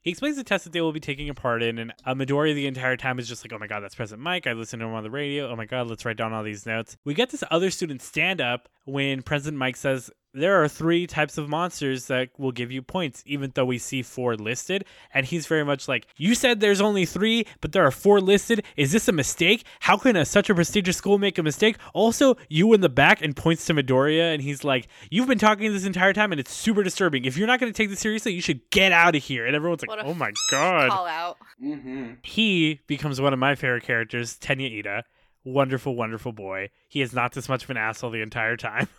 He 0.00 0.10
explains 0.10 0.36
the 0.36 0.42
test 0.42 0.64
that 0.64 0.72
they 0.72 0.80
will 0.80 0.92
be 0.92 1.00
taking 1.00 1.28
a 1.28 1.34
part 1.34 1.62
in, 1.62 1.78
and 1.78 1.92
uh, 2.04 2.14
Midori 2.14 2.54
the 2.54 2.66
entire 2.66 2.96
time 2.96 3.18
is 3.18 3.28
just 3.28 3.44
like, 3.44 3.52
"Oh 3.52 3.58
my 3.58 3.66
god, 3.66 3.80
that's 3.80 3.94
Present 3.94 4.22
Mike." 4.22 4.46
I 4.46 4.54
listened 4.54 4.80
to 4.80 4.86
him 4.86 4.94
on 4.94 5.04
the 5.04 5.10
radio. 5.10 5.50
Oh 5.50 5.54
my 5.54 5.66
god, 5.66 5.86
let's 5.86 6.04
write 6.06 6.16
down 6.16 6.32
all 6.32 6.42
these 6.42 6.64
notes. 6.64 6.96
We 7.04 7.12
get 7.12 7.28
this 7.28 7.44
other 7.50 7.70
student 7.70 8.00
stand 8.00 8.40
up 8.40 8.70
when 8.86 9.20
Present 9.20 9.58
Mike 9.58 9.76
says 9.76 10.10
there 10.34 10.62
are 10.62 10.68
three 10.68 11.06
types 11.06 11.36
of 11.38 11.48
monsters 11.48 12.06
that 12.06 12.30
will 12.38 12.52
give 12.52 12.72
you 12.72 12.82
points, 12.82 13.22
even 13.26 13.52
though 13.54 13.64
we 13.64 13.78
see 13.78 14.02
four 14.02 14.34
listed. 14.36 14.84
And 15.12 15.26
he's 15.26 15.46
very 15.46 15.64
much 15.64 15.88
like, 15.88 16.06
"You 16.16 16.34
said 16.34 16.60
there's 16.60 16.80
only 16.80 17.04
three, 17.04 17.46
but 17.60 17.72
there 17.72 17.86
are 17.86 17.90
four 17.90 18.20
listed. 18.20 18.64
Is 18.76 18.92
this 18.92 19.08
a 19.08 19.12
mistake? 19.12 19.64
How 19.80 19.96
can 19.96 20.16
a, 20.16 20.24
such 20.24 20.48
a 20.48 20.54
prestigious 20.54 20.96
school 20.96 21.18
make 21.18 21.38
a 21.38 21.42
mistake?" 21.42 21.76
Also, 21.92 22.36
you 22.48 22.72
in 22.72 22.80
the 22.80 22.88
back 22.88 23.22
and 23.22 23.36
points 23.36 23.66
to 23.66 23.74
Midoriya, 23.74 24.32
and 24.32 24.42
he's 24.42 24.64
like, 24.64 24.88
"You've 25.10 25.28
been 25.28 25.38
talking 25.38 25.72
this 25.72 25.84
entire 25.84 26.12
time, 26.12 26.32
and 26.32 26.40
it's 26.40 26.52
super 26.52 26.82
disturbing. 26.82 27.24
If 27.24 27.36
you're 27.36 27.46
not 27.46 27.60
going 27.60 27.72
to 27.72 27.76
take 27.76 27.90
this 27.90 28.00
seriously, 28.00 28.32
you 28.32 28.40
should 28.40 28.70
get 28.70 28.92
out 28.92 29.14
of 29.14 29.22
here." 29.22 29.46
And 29.46 29.54
everyone's 29.54 29.82
like, 29.86 29.98
"Oh 30.04 30.14
my 30.14 30.32
god." 30.50 30.90
Call 30.90 31.06
out. 31.06 31.38
Mm-hmm. 31.62 32.14
he 32.24 32.80
becomes 32.86 33.20
one 33.20 33.32
of 33.32 33.38
my 33.38 33.54
favorite 33.54 33.84
characters, 33.84 34.36
Tenya 34.38 34.82
Iida. 34.82 35.02
Wonderful, 35.44 35.94
wonderful 35.94 36.32
boy. 36.32 36.70
He 36.88 37.02
is 37.02 37.12
not 37.12 37.32
this 37.32 37.48
much 37.48 37.64
of 37.64 37.70
an 37.70 37.76
asshole 37.76 38.10
the 38.10 38.22
entire 38.22 38.56
time. 38.56 38.88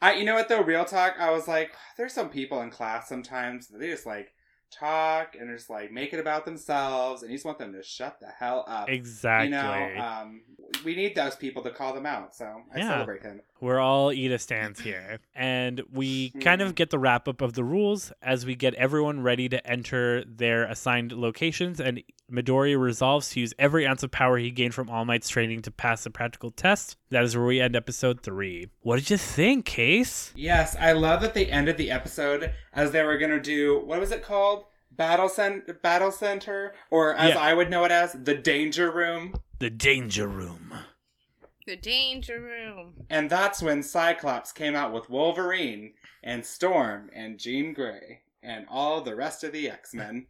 I, 0.00 0.14
you 0.14 0.24
know 0.24 0.34
what 0.34 0.48
though, 0.48 0.62
real 0.62 0.84
talk, 0.84 1.14
I 1.18 1.30
was 1.30 1.48
like, 1.48 1.72
there's 1.96 2.12
some 2.12 2.28
people 2.28 2.60
in 2.62 2.70
class 2.70 3.08
sometimes 3.08 3.68
that 3.68 3.78
they 3.78 3.88
just 3.90 4.06
like 4.06 4.32
talk 4.70 5.34
and 5.38 5.48
just 5.56 5.70
like 5.70 5.90
make 5.90 6.12
it 6.12 6.20
about 6.20 6.44
themselves, 6.44 7.22
and 7.22 7.30
you 7.30 7.36
just 7.36 7.46
want 7.46 7.58
them 7.58 7.72
to 7.72 7.82
shut 7.82 8.18
the 8.20 8.26
hell 8.28 8.64
up. 8.68 8.88
Exactly. 8.88 9.46
You 9.46 9.50
know, 9.50 10.04
um, 10.04 10.42
we 10.84 10.94
need 10.94 11.14
those 11.14 11.34
people 11.36 11.62
to 11.62 11.70
call 11.70 11.94
them 11.94 12.06
out, 12.06 12.34
so 12.34 12.62
I 12.74 12.78
Yeah. 12.78 12.88
celebrate 12.88 13.22
him. 13.22 13.40
We're 13.60 13.80
all 13.80 14.10
Iida 14.10 14.38
stands 14.40 14.80
here. 14.80 15.20
And 15.34 15.82
we 15.92 16.30
kind 16.40 16.60
of 16.60 16.74
get 16.74 16.90
the 16.90 16.98
wrap 16.98 17.28
up 17.28 17.40
of 17.40 17.54
the 17.54 17.64
rules 17.64 18.12
as 18.22 18.44
we 18.44 18.54
get 18.56 18.74
everyone 18.74 19.20
ready 19.22 19.48
to 19.48 19.66
enter 19.66 20.22
their 20.24 20.64
assigned 20.64 21.12
locations. 21.12 21.80
And 21.80 22.02
Midori 22.30 22.78
resolves 22.78 23.30
to 23.30 23.40
use 23.40 23.54
every 23.58 23.86
ounce 23.86 24.02
of 24.02 24.10
power 24.10 24.36
he 24.38 24.50
gained 24.50 24.74
from 24.74 24.90
All 24.90 25.04
Might's 25.04 25.28
training 25.28 25.62
to 25.62 25.70
pass 25.70 26.04
the 26.04 26.10
practical 26.10 26.50
test. 26.50 26.96
That 27.10 27.24
is 27.24 27.36
where 27.36 27.46
we 27.46 27.60
end 27.60 27.74
episode 27.74 28.22
three. 28.22 28.68
What 28.82 28.96
did 28.96 29.10
you 29.10 29.16
think, 29.16 29.64
Case? 29.64 30.32
Yes, 30.36 30.76
I 30.78 30.92
love 30.92 31.20
that 31.22 31.34
they 31.34 31.46
ended 31.46 31.76
the 31.78 31.90
episode 31.90 32.52
as 32.74 32.90
they 32.90 33.02
were 33.02 33.18
gonna 33.18 33.40
do 33.40 33.80
what 33.84 34.00
was 34.00 34.10
it 34.12 34.22
called? 34.22 34.64
Battle 34.90 35.28
cent- 35.28 35.80
battle 35.82 36.10
center, 36.10 36.74
or 36.90 37.14
as 37.14 37.30
Yeah. 37.30 37.38
I 37.38 37.54
would 37.54 37.70
know 37.70 37.84
it 37.84 37.92
as 37.92 38.12
the 38.12 38.34
danger 38.34 38.90
room. 38.90 39.34
The 39.60 39.70
Danger 39.70 40.26
Room. 40.28 40.72
The 41.66 41.76
danger 41.76 42.40
room. 42.40 43.06
And 43.10 43.28
that's 43.28 43.60
when 43.62 43.82
Cyclops 43.82 44.52
came 44.52 44.74
out 44.74 44.92
with 44.92 45.10
Wolverine 45.10 45.94
and 46.22 46.44
Storm 46.46 47.10
and 47.12 47.38
Jean 47.38 47.72
Grey 47.74 48.22
and 48.42 48.66
all 48.70 49.00
the 49.00 49.14
rest 49.16 49.44
of 49.44 49.52
the 49.52 49.68
X 49.70 49.92
Men. 49.94 50.26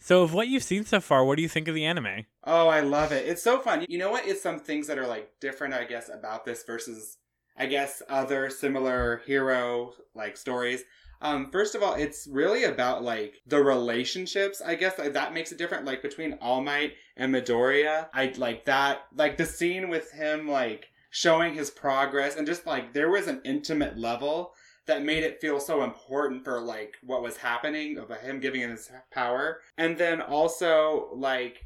So, 0.00 0.22
of 0.22 0.32
what 0.32 0.48
you've 0.48 0.62
seen 0.62 0.84
so 0.84 1.00
far, 1.00 1.24
what 1.24 1.36
do 1.36 1.42
you 1.42 1.48
think 1.48 1.68
of 1.68 1.74
the 1.74 1.84
anime? 1.84 2.26
Oh, 2.44 2.68
I 2.68 2.80
love 2.80 3.12
it. 3.12 3.26
It's 3.26 3.42
so 3.42 3.58
fun. 3.58 3.84
You 3.88 3.98
know 3.98 4.10
what 4.10 4.26
is 4.26 4.40
some 4.40 4.60
things 4.60 4.86
that 4.86 4.98
are 4.98 5.06
like 5.06 5.32
different, 5.40 5.74
I 5.74 5.84
guess, 5.84 6.08
about 6.08 6.44
this 6.44 6.62
versus 6.62 7.18
I 7.56 7.66
guess 7.66 8.02
other 8.08 8.48
similar 8.48 9.22
hero 9.26 9.92
like 10.14 10.36
stories. 10.36 10.84
Um, 11.20 11.50
first 11.50 11.74
of 11.74 11.82
all, 11.82 11.94
it's 11.94 12.28
really 12.30 12.64
about 12.64 13.02
like 13.02 13.34
the 13.46 13.62
relationships. 13.62 14.62
I 14.64 14.76
guess 14.76 14.94
that 14.96 15.34
makes 15.34 15.50
it 15.50 15.58
different. 15.58 15.84
Like 15.84 16.00
between 16.00 16.34
All 16.34 16.62
Might 16.62 16.92
and 17.16 17.34
Midoriya, 17.34 18.08
I 18.14 18.32
like 18.36 18.64
that. 18.66 19.02
Like 19.14 19.36
the 19.36 19.46
scene 19.46 19.88
with 19.88 20.12
him 20.12 20.48
like 20.48 20.86
showing 21.10 21.54
his 21.54 21.70
progress 21.70 22.36
and 22.36 22.46
just 22.46 22.66
like 22.66 22.92
there 22.92 23.10
was 23.10 23.26
an 23.26 23.40
intimate 23.44 23.98
level 23.98 24.52
that 24.88 25.04
made 25.04 25.22
it 25.22 25.40
feel 25.40 25.60
so 25.60 25.84
important 25.84 26.44
for 26.44 26.60
like 26.60 26.96
what 27.02 27.22
was 27.22 27.36
happening 27.36 27.96
of 27.96 28.10
him 28.20 28.40
giving 28.40 28.60
him 28.62 28.70
his 28.70 28.90
power, 29.10 29.60
and 29.78 29.96
then 29.96 30.20
also 30.20 31.10
like 31.14 31.64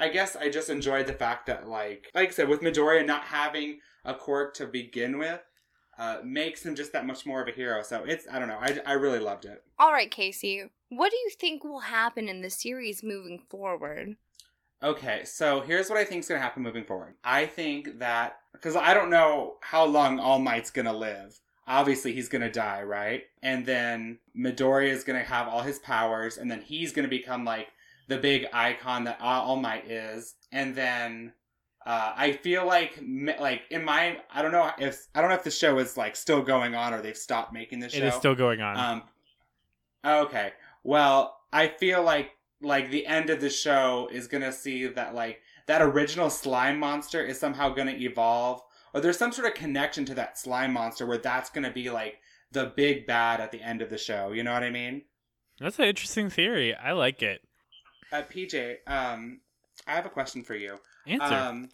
I 0.00 0.08
guess 0.08 0.34
I 0.34 0.48
just 0.48 0.70
enjoyed 0.70 1.06
the 1.06 1.12
fact 1.12 1.46
that, 1.46 1.68
like, 1.68 2.10
like 2.14 2.30
I 2.30 2.32
said, 2.32 2.48
with 2.48 2.62
Midoriya 2.62 3.04
not 3.06 3.20
having 3.20 3.80
a 4.06 4.14
quirk 4.14 4.54
to 4.54 4.66
begin 4.66 5.18
with, 5.18 5.42
uh, 5.98 6.20
makes 6.24 6.64
him 6.64 6.74
just 6.74 6.92
that 6.94 7.06
much 7.06 7.26
more 7.26 7.42
of 7.42 7.48
a 7.48 7.52
hero. 7.52 7.82
So 7.82 8.04
it's, 8.04 8.26
I 8.32 8.38
don't 8.38 8.48
know, 8.48 8.58
I, 8.58 8.78
I 8.86 8.92
really 8.94 9.18
loved 9.18 9.44
it. 9.44 9.62
All 9.78 9.92
right, 9.92 10.10
Casey. 10.10 10.64
What 10.88 11.10
do 11.10 11.18
you 11.18 11.30
think 11.38 11.62
will 11.62 11.80
happen 11.80 12.30
in 12.30 12.40
the 12.40 12.48
series 12.48 13.02
moving 13.02 13.42
forward? 13.50 14.16
Okay, 14.82 15.24
so 15.24 15.60
here's 15.60 15.90
what 15.90 15.98
I 15.98 16.04
think 16.04 16.20
is 16.20 16.28
going 16.28 16.38
to 16.38 16.42
happen 16.42 16.62
moving 16.62 16.84
forward. 16.84 17.16
I 17.22 17.44
think 17.44 17.98
that, 17.98 18.38
because 18.54 18.76
I 18.76 18.94
don't 18.94 19.10
know 19.10 19.56
how 19.60 19.84
long 19.84 20.18
All 20.18 20.38
Might's 20.38 20.70
going 20.70 20.86
to 20.86 20.92
live. 20.92 21.38
Obviously, 21.66 22.12
he's 22.12 22.28
going 22.28 22.42
to 22.42 22.50
die, 22.50 22.82
right? 22.82 23.24
And 23.42 23.64
then 23.64 24.18
Midoriya 24.36 24.90
is 24.90 25.04
going 25.04 25.18
to 25.18 25.24
have 25.24 25.46
all 25.48 25.62
his 25.62 25.78
powers, 25.78 26.36
and 26.36 26.50
then 26.50 26.62
he's 26.62 26.92
going 26.92 27.04
to 27.04 27.10
become 27.10 27.44
like 27.44 27.68
the 28.08 28.18
big 28.18 28.46
icon 28.52 29.04
that 29.04 29.20
All 29.20 29.56
Might 29.56 29.88
is. 29.88 30.34
And 30.50 30.74
then 30.74 31.32
uh, 31.86 32.12
I 32.16 32.32
feel 32.32 32.66
like, 32.66 33.00
like 33.38 33.62
in 33.70 33.84
my, 33.84 34.18
I 34.32 34.42
don't 34.42 34.52
know 34.52 34.70
if 34.78 35.06
I 35.14 35.20
don't 35.20 35.30
know 35.30 35.36
if 35.36 35.44
the 35.44 35.50
show 35.50 35.78
is 35.78 35.96
like 35.96 36.16
still 36.16 36.42
going 36.42 36.74
on 36.74 36.92
or 36.92 37.00
they've 37.00 37.16
stopped 37.16 37.52
making 37.52 37.80
the 37.80 37.88
show. 37.88 37.98
It 37.98 38.04
is 38.04 38.14
still 38.14 38.34
going 38.34 38.60
on. 38.60 38.76
Um. 38.76 39.02
Okay. 40.04 40.52
Well, 40.82 41.38
I 41.52 41.68
feel 41.68 42.02
like 42.02 42.32
like 42.60 42.90
the 42.90 43.06
end 43.06 43.30
of 43.30 43.40
the 43.40 43.50
show 43.50 44.08
is 44.12 44.26
gonna 44.26 44.52
see 44.52 44.86
that 44.86 45.14
like 45.14 45.40
that 45.66 45.80
original 45.80 46.30
slime 46.30 46.78
monster 46.78 47.24
is 47.24 47.38
somehow 47.38 47.70
gonna 47.70 47.92
evolve, 47.92 48.62
or 48.94 49.00
there's 49.00 49.18
some 49.18 49.32
sort 49.32 49.46
of 49.48 49.54
connection 49.54 50.04
to 50.06 50.14
that 50.14 50.38
slime 50.38 50.72
monster 50.72 51.06
where 51.06 51.18
that's 51.18 51.50
gonna 51.50 51.72
be 51.72 51.90
like 51.90 52.18
the 52.52 52.72
big 52.76 53.06
bad 53.06 53.40
at 53.40 53.52
the 53.52 53.60
end 53.62 53.82
of 53.82 53.90
the 53.90 53.98
show. 53.98 54.32
You 54.32 54.42
know 54.42 54.52
what 54.52 54.62
I 54.64 54.70
mean? 54.70 55.02
That's 55.60 55.78
an 55.78 55.84
interesting 55.86 56.30
theory. 56.30 56.74
I 56.74 56.92
like 56.92 57.22
it. 57.22 57.42
Uh, 58.12 58.22
PJ, 58.22 58.76
um, 58.86 59.40
I 59.86 59.92
have 59.92 60.06
a 60.06 60.10
question 60.10 60.42
for 60.42 60.54
you. 60.54 60.78
Answer. 61.06 61.34
Um, 61.34 61.68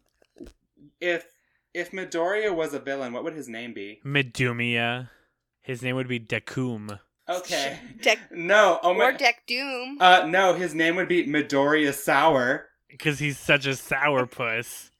if 1.00 1.26
if 1.74 1.90
Midoriya 1.92 2.54
was 2.54 2.74
a 2.74 2.78
villain, 2.78 3.12
what 3.12 3.24
would 3.24 3.34
his 3.34 3.48
name 3.48 3.72
be? 3.74 4.00
Medumia. 4.04 5.10
His 5.62 5.82
name 5.82 5.96
would 5.96 6.08
be 6.08 6.20
Dekum. 6.20 6.98
Okay. 7.28 7.78
Deck 8.02 8.18
No. 8.30 8.78
Oh 8.82 8.94
my- 8.94 9.06
or 9.06 9.12
my. 9.12 9.18
Deck 9.18 9.42
Doom. 9.46 9.98
Uh, 10.00 10.26
no. 10.28 10.54
His 10.54 10.74
name 10.74 10.96
would 10.96 11.08
be 11.08 11.26
Midoriya 11.26 11.92
Sour. 11.92 12.68
Because 12.88 13.18
he's 13.18 13.36
such 13.38 13.66
a 13.66 13.70
sourpuss. 13.70 14.90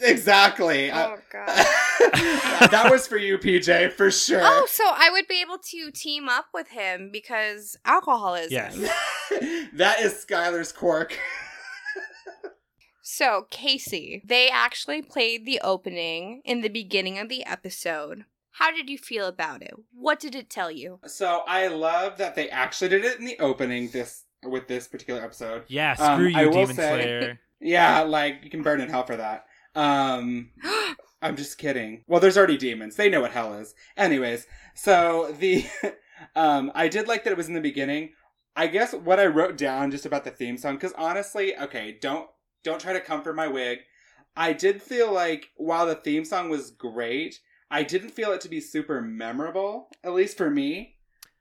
Exactly. 0.00 0.90
Oh 0.92 1.16
god. 1.32 1.46
that 2.70 2.88
was 2.90 3.06
for 3.06 3.16
you, 3.16 3.38
PJ, 3.38 3.92
for 3.92 4.10
sure. 4.10 4.40
Oh, 4.42 4.66
so 4.70 4.84
I 4.86 5.10
would 5.10 5.26
be 5.28 5.40
able 5.40 5.58
to 5.58 5.90
team 5.90 6.28
up 6.28 6.46
with 6.54 6.68
him 6.68 7.10
because 7.12 7.76
alcoholism. 7.84 8.52
Yes. 8.52 8.76
that 9.74 10.00
is 10.00 10.24
Skylar's 10.24 10.72
quirk. 10.72 11.18
So, 13.04 13.46
Casey, 13.50 14.22
they 14.24 14.48
actually 14.48 15.02
played 15.02 15.44
the 15.44 15.60
opening 15.62 16.40
in 16.44 16.60
the 16.60 16.68
beginning 16.68 17.18
of 17.18 17.28
the 17.28 17.44
episode. 17.44 18.24
How 18.52 18.70
did 18.70 18.88
you 18.88 18.96
feel 18.96 19.26
about 19.26 19.62
it? 19.62 19.74
What 19.92 20.20
did 20.20 20.34
it 20.34 20.48
tell 20.48 20.70
you? 20.70 21.00
So 21.06 21.42
I 21.46 21.66
love 21.66 22.18
that 22.18 22.34
they 22.36 22.48
actually 22.50 22.90
did 22.90 23.04
it 23.04 23.18
in 23.18 23.24
the 23.24 23.38
opening 23.40 23.90
this 23.90 24.24
with 24.44 24.68
this 24.68 24.88
particular 24.88 25.22
episode. 25.22 25.64
Yeah, 25.68 25.94
screw 25.94 26.06
Um, 26.06 26.26
you, 26.28 26.36
I 26.38 26.46
will 26.46 26.52
Demon 26.52 26.76
say- 26.76 27.02
Slayer. 27.02 27.40
Yeah, 27.64 28.00
like 28.00 28.40
you 28.42 28.50
can 28.50 28.62
burn 28.62 28.80
in 28.80 28.88
hell 28.88 29.04
for 29.06 29.14
that. 29.16 29.46
Um 29.74 30.50
I'm 31.22 31.36
just 31.36 31.56
kidding. 31.58 32.04
Well, 32.08 32.20
there's 32.20 32.36
already 32.36 32.56
demons. 32.56 32.96
They 32.96 33.08
know 33.08 33.20
what 33.20 33.30
hell 33.30 33.54
is. 33.54 33.74
Anyways, 33.96 34.46
so 34.74 35.34
the 35.38 35.64
um 36.36 36.72
I 36.74 36.88
did 36.88 37.08
like 37.08 37.24
that 37.24 37.30
it 37.30 37.36
was 37.36 37.48
in 37.48 37.54
the 37.54 37.60
beginning. 37.60 38.10
I 38.54 38.66
guess 38.66 38.92
what 38.92 39.18
I 39.18 39.26
wrote 39.26 39.56
down 39.56 39.90
just 39.90 40.04
about 40.04 40.24
the 40.24 40.30
theme 40.30 40.58
song 40.58 40.78
cuz 40.78 40.92
honestly, 40.98 41.56
okay, 41.56 41.96
don't 42.00 42.28
don't 42.64 42.80
try 42.80 42.92
to 42.92 43.00
comfort 43.00 43.34
my 43.34 43.48
wig. 43.48 43.80
I 44.36 44.52
did 44.52 44.82
feel 44.82 45.12
like 45.12 45.50
while 45.56 45.86
the 45.86 45.94
theme 45.94 46.24
song 46.24 46.48
was 46.48 46.70
great, 46.70 47.40
I 47.70 47.82
didn't 47.82 48.10
feel 48.10 48.32
it 48.32 48.40
to 48.42 48.48
be 48.48 48.60
super 48.60 49.00
memorable, 49.00 49.90
at 50.04 50.12
least 50.12 50.36
for 50.36 50.50
me. 50.50 50.96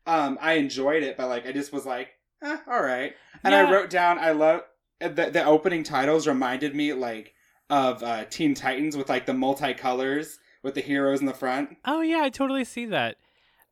Um 0.05 0.37
I 0.41 0.53
enjoyed 0.53 1.03
it, 1.03 1.17
but 1.17 1.27
like 1.27 1.45
I 1.45 1.51
just 1.51 1.73
was 1.73 1.85
like, 1.85 2.09
eh, 2.41 2.57
all 2.67 2.81
right. 2.83 3.13
And 3.43 3.53
Yeah. 3.53 3.65
I 3.67 3.71
wrote 3.71 3.89
down 3.89 4.19
I 4.19 4.31
love 4.31 4.61
the 4.99 5.29
the 5.31 5.43
opening 5.43 5.83
titles 5.83 6.27
reminded 6.27 6.75
me 6.75 6.93
like 6.93 7.33
of 7.71 8.03
uh, 8.03 8.25
Teen 8.25 8.53
Titans 8.53 8.95
with 8.95 9.09
like 9.09 9.25
the 9.25 9.33
multicolors 9.33 10.37
with 10.61 10.75
the 10.75 10.81
heroes 10.81 11.21
in 11.21 11.25
the 11.25 11.33
front. 11.33 11.77
Oh 11.85 12.01
yeah, 12.01 12.21
I 12.21 12.29
totally 12.29 12.65
see 12.65 12.85
that. 12.85 13.15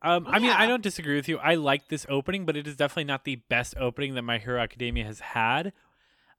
Um, 0.02 0.26
I 0.28 0.40
mean, 0.40 0.52
I 0.52 0.66
don't 0.66 0.82
disagree 0.82 1.18
with 1.18 1.28
you. 1.28 1.38
I 1.40 1.56
like 1.56 1.90
this 1.90 2.06
opening, 2.08 2.46
but 2.46 2.56
it 2.56 2.66
is 2.66 2.78
definitely 2.78 3.04
not 3.04 3.26
the 3.26 3.36
best 3.36 3.76
opening 3.78 4.16
that 4.16 4.22
My 4.22 4.38
Hero 4.38 4.60
Academia 4.60 5.04
has 5.04 5.20
had. 5.20 5.74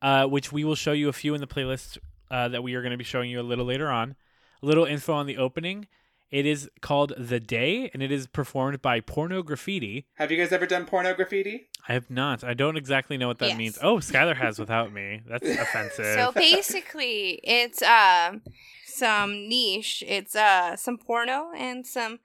Uh, 0.02 0.24
which 0.24 0.50
we 0.50 0.64
will 0.64 0.74
show 0.74 0.92
you 0.92 1.11
a 1.11 1.12
few 1.12 1.34
in 1.34 1.42
the 1.42 1.46
playlist 1.46 1.98
uh, 2.30 2.48
that 2.48 2.62
we 2.62 2.74
are 2.74 2.80
going 2.80 2.92
to 2.92 2.96
be 2.96 3.04
showing 3.04 3.28
you 3.28 3.38
a 3.38 3.42
little 3.42 3.66
later 3.66 3.90
on. 3.90 4.16
A 4.62 4.66
little 4.66 4.86
info 4.86 5.12
on 5.12 5.26
the 5.26 5.36
opening. 5.36 5.88
It 6.30 6.46
is 6.46 6.70
called 6.80 7.12
The 7.18 7.40
Day, 7.40 7.90
and 7.92 8.02
it 8.02 8.12
is 8.12 8.28
performed 8.28 8.80
by 8.80 9.00
Porno 9.00 9.42
Graffitti. 9.42 10.04
Have 10.14 10.30
you 10.30 10.36
guys 10.38 10.52
ever 10.52 10.64
done 10.66 10.86
porno 10.86 11.12
graffiti? 11.12 11.66
I 11.88 11.94
have 11.94 12.08
not. 12.08 12.44
I 12.44 12.54
don't 12.54 12.76
exactly 12.76 13.16
know 13.16 13.26
what 13.26 13.40
that 13.40 13.48
Yes. 13.48 13.58
means. 13.58 13.78
Oh, 13.82 13.96
Skylar 13.96 14.36
has 14.36 14.58
without 14.58 14.92
me. 14.92 15.22
That's 15.26 15.48
offensive. 15.58 16.04
So 16.14 16.30
basically, 16.32 17.40
it's 17.42 17.82
um 17.82 18.42
some 18.86 19.48
niche. 19.48 20.04
It's 20.06 20.36
uh 20.36 20.76
some 20.76 20.98
porno 20.98 21.50
and 21.56 21.84
some 21.84 22.20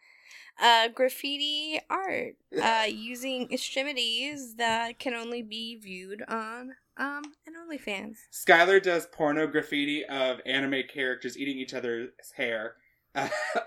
uh 0.61 0.89
graffiti 0.89 1.79
art 1.89 2.35
uh 2.61 2.85
using 2.87 3.51
extremities 3.51 4.55
that 4.57 4.99
can 4.99 5.15
only 5.15 5.41
be 5.41 5.77
viewed 5.77 6.21
on 6.27 6.75
um 6.97 7.23
an 7.47 7.53
OnlyFans. 7.67 8.17
Skylar 8.31 8.83
does 8.83 9.07
porno 9.07 9.47
graffiti 9.47 10.05
of 10.05 10.41
anime 10.45 10.83
characters 10.93 11.35
eating 11.39 11.57
each 11.57 11.73
other's 11.73 12.09
hair. 12.37 12.75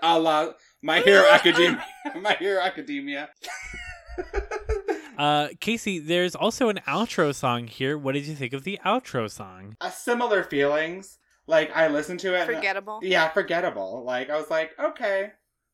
A 0.01 0.19
la 0.19 0.51
My 0.81 0.99
Hero 1.01 1.27
Academia. 1.31 1.83
My 2.21 2.33
Hero 2.33 2.61
Academia. 2.61 3.29
uh, 5.17 5.47
Casey, 5.59 5.99
there's 5.99 6.35
also 6.35 6.69
an 6.69 6.79
outro 6.87 7.33
song 7.33 7.67
here. 7.67 7.97
What 7.97 8.13
did 8.13 8.25
you 8.25 8.35
think 8.35 8.53
of 8.53 8.63
the 8.63 8.79
outro 8.85 9.29
song? 9.29 9.75
uh, 9.81 9.89
similar 9.89 10.43
feelings. 10.43 11.17
Like 11.47 11.75
I 11.75 11.87
listened 11.87 12.19
to 12.21 12.35
it. 12.35 12.41
and- 12.41 12.55
Forgettable. 12.55 12.99
yeah, 13.01 13.29
forgettable. 13.29 14.03
Like 14.05 14.29
I 14.29 14.37
was 14.37 14.49
like, 14.49 14.71
okay, 14.79 15.31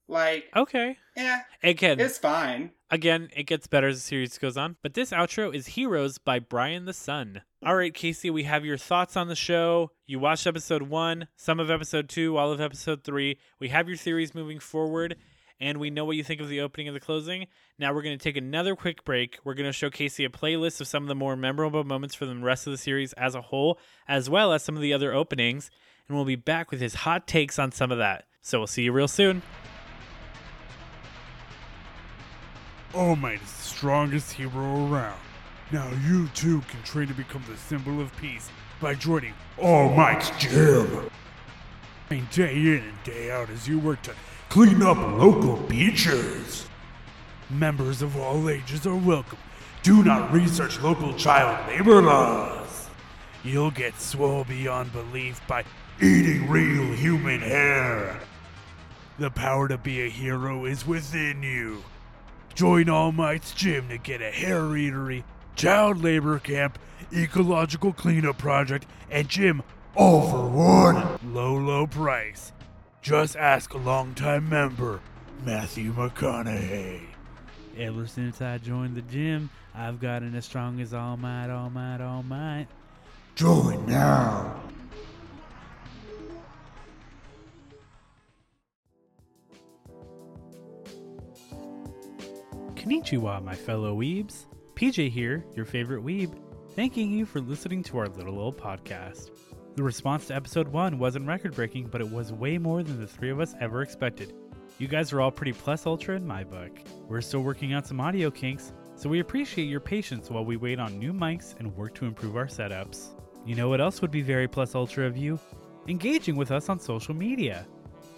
like 0.07 0.45
Okay. 0.55 0.97
yeah, 1.15 1.41
Again, 1.63 1.99
it's 1.99 2.17
fine. 2.17 2.71
Again, 2.91 3.29
it 3.35 3.43
gets 3.43 3.65
better 3.67 3.87
as 3.87 3.95
the 3.97 4.01
series 4.01 4.37
goes 4.37 4.57
on, 4.57 4.75
but 4.83 4.93
this 4.93 5.09
outro 5.11 5.53
is 5.53 5.67
Heroes 5.67 6.17
by 6.19 6.37
Brian 6.39 6.85
the 6.85 6.93
Sun. 6.93 7.41
All 7.65 7.75
right, 7.75 7.93
Casey, 7.93 8.29
we 8.29 8.43
have 8.43 8.63
your 8.63 8.77
thoughts 8.77 9.17
on 9.17 9.27
the 9.27 9.35
show. 9.35 9.91
You 10.05 10.19
watched 10.19 10.45
episode 10.45 10.83
one, 10.83 11.27
some 11.35 11.59
of 11.59 11.71
episode 11.71 12.07
two, 12.09 12.37
all 12.37 12.51
of 12.51 12.61
episode 12.61 13.03
three. 13.03 13.39
We 13.59 13.69
have 13.69 13.87
your 13.87 13.97
theories 13.97 14.35
moving 14.35 14.59
forward, 14.59 15.15
and 15.59 15.79
we 15.79 15.89
know 15.89 16.05
what 16.05 16.15
you 16.15 16.23
think 16.23 16.41
of 16.41 16.47
the 16.47 16.61
opening 16.61 16.87
and 16.87 16.95
the 16.95 16.99
closing. 17.01 17.47
Now 17.79 17.91
we're 17.91 18.03
going 18.03 18.17
to 18.17 18.23
take 18.23 18.37
another 18.37 18.75
quick 18.75 19.03
break. 19.03 19.39
We're 19.43 19.55
going 19.55 19.67
to 19.67 19.73
show 19.73 19.89
Casey 19.89 20.23
a 20.23 20.29
playlist 20.29 20.79
of 20.79 20.87
some 20.87 21.03
of 21.03 21.07
the 21.09 21.15
more 21.15 21.35
memorable 21.35 21.83
moments 21.83 22.13
for 22.13 22.27
the 22.27 22.35
rest 22.35 22.67
of 22.67 22.71
the 22.71 22.77
series 22.77 23.13
as 23.13 23.33
a 23.33 23.41
whole, 23.41 23.79
as 24.07 24.29
well 24.29 24.53
as 24.53 24.63
some 24.63 24.75
of 24.75 24.83
the 24.83 24.93
other 24.93 25.11
openings, 25.11 25.71
and 26.07 26.15
we'll 26.15 26.25
be 26.25 26.35
back 26.35 26.69
with 26.69 26.81
his 26.81 26.93
hot 26.93 27.25
takes 27.25 27.57
on 27.57 27.71
some 27.71 27.91
of 27.91 27.97
that. 27.97 28.25
So 28.41 28.59
we'll 28.59 28.67
see 28.67 28.83
you 28.83 28.91
real 28.91 29.07
soon. 29.07 29.41
All 32.95 33.17
Might 33.17 33.41
is 33.41 33.51
the 33.51 33.61
strongest 33.63 34.31
hero 34.31 34.87
around. 34.87 35.19
Now 35.69 35.91
you 36.07 36.29
too 36.29 36.61
can 36.69 36.81
train 36.83 37.09
to 37.09 37.13
become 37.13 37.43
the 37.49 37.57
symbol 37.57 37.99
of 37.99 38.15
peace 38.15 38.49
by 38.79 38.93
joining 38.95 39.33
All 39.57 39.93
Might's 39.93 40.29
gym. 40.39 41.09
And 42.09 42.29
day 42.29 42.55
in 42.55 42.83
and 42.83 43.03
day 43.03 43.31
out 43.31 43.49
as 43.49 43.67
you 43.67 43.79
work 43.79 44.01
to 44.03 44.13
clean 44.47 44.81
up 44.81 44.95
local 44.95 45.57
beaches. 45.67 46.69
Members 47.49 48.01
of 48.01 48.15
all 48.15 48.49
ages 48.49 48.87
are 48.87 48.95
welcome. 48.95 49.39
Do 49.83 50.01
not 50.01 50.31
research 50.31 50.79
local 50.79 51.13
child 51.15 51.67
labor 51.67 52.01
laws. 52.01 52.87
You'll 53.43 53.71
get 53.71 53.99
swole 53.99 54.45
beyond 54.45 54.93
belief 54.93 55.41
by 55.47 55.65
eating 56.01 56.49
real 56.49 56.93
human 56.93 57.41
hair. 57.41 58.21
The 59.19 59.31
power 59.31 59.67
to 59.67 59.77
be 59.77 60.05
a 60.05 60.09
hero 60.09 60.63
is 60.63 60.87
within 60.87 61.43
you. 61.43 61.83
Join 62.55 62.89
All 62.89 63.11
Might's 63.11 63.53
gym 63.53 63.89
to 63.89 63.97
get 63.97 64.21
a 64.21 64.31
hair 64.31 64.61
eatery, 64.61 65.25
child 65.57 66.01
labor 66.01 66.39
camp, 66.39 66.79
ecological 67.13 67.91
cleanup 67.91 68.37
project, 68.37 68.85
and 69.11 69.27
gym 69.27 69.61
all 69.93 70.29
for 70.29 70.47
one 70.47 71.19
low, 71.33 71.53
low 71.53 71.85
price. 71.85 72.53
Just 73.01 73.35
ask 73.35 73.73
a 73.73 73.77
longtime 73.77 74.47
member, 74.47 75.01
Matthew 75.43 75.93
McConaughey. 75.93 77.01
Ever 77.77 78.07
since 78.07 78.41
I 78.41 78.57
joined 78.57 78.95
the 78.95 79.01
gym, 79.01 79.49
I've 79.73 79.99
gotten 79.99 80.33
as 80.33 80.45
strong 80.45 80.79
as 80.79 80.93
All 80.93 81.17
Might, 81.17 81.49
All 81.49 81.69
Might, 81.69 81.99
All 81.99 82.23
Might. 82.23 82.67
Join 83.35 83.85
now. 83.85 84.64
Konnichiwa, 92.85 93.43
my 93.43 93.55
fellow 93.55 93.97
weebs. 93.97 94.45
PJ 94.75 95.09
here, 95.09 95.43
your 95.55 95.65
favorite 95.65 96.03
weeb, 96.03 96.37
thanking 96.75 97.11
you 97.11 97.25
for 97.25 97.41
listening 97.41 97.81
to 97.81 97.97
our 97.97 98.07
little 98.09 98.37
old 98.37 98.59
podcast. 98.59 99.31
The 99.75 99.81
response 99.81 100.27
to 100.27 100.35
episode 100.35 100.67
1 100.67 100.99
wasn't 100.99 101.25
record 101.25 101.55
breaking, 101.55 101.87
but 101.87 101.99
it 101.99 102.11
was 102.11 102.31
way 102.31 102.59
more 102.59 102.83
than 102.83 103.01
the 103.01 103.07
three 103.07 103.31
of 103.31 103.39
us 103.39 103.55
ever 103.59 103.81
expected. 103.81 104.35
You 104.77 104.87
guys 104.87 105.11
are 105.11 105.19
all 105.19 105.31
pretty 105.31 105.53
plus 105.53 105.87
ultra 105.87 106.15
in 106.15 106.27
my 106.27 106.43
book. 106.43 106.77
We're 107.07 107.21
still 107.21 107.41
working 107.41 107.73
out 107.73 107.87
some 107.87 107.99
audio 107.99 108.29
kinks, 108.29 108.71
so 108.95 109.09
we 109.09 109.19
appreciate 109.19 109.65
your 109.65 109.79
patience 109.79 110.29
while 110.29 110.45
we 110.45 110.55
wait 110.55 110.79
on 110.79 110.99
new 110.99 111.11
mics 111.11 111.57
and 111.57 111.75
work 111.75 111.95
to 111.95 112.05
improve 112.05 112.37
our 112.37 112.45
setups. 112.45 113.15
You 113.47 113.55
know 113.55 113.67
what 113.67 113.81
else 113.81 113.99
would 114.03 114.11
be 114.11 114.21
very 114.21 114.47
plus 114.47 114.75
ultra 114.75 115.07
of 115.07 115.17
you? 115.17 115.39
Engaging 115.87 116.35
with 116.35 116.51
us 116.51 116.69
on 116.69 116.79
social 116.79 117.15
media. 117.15 117.65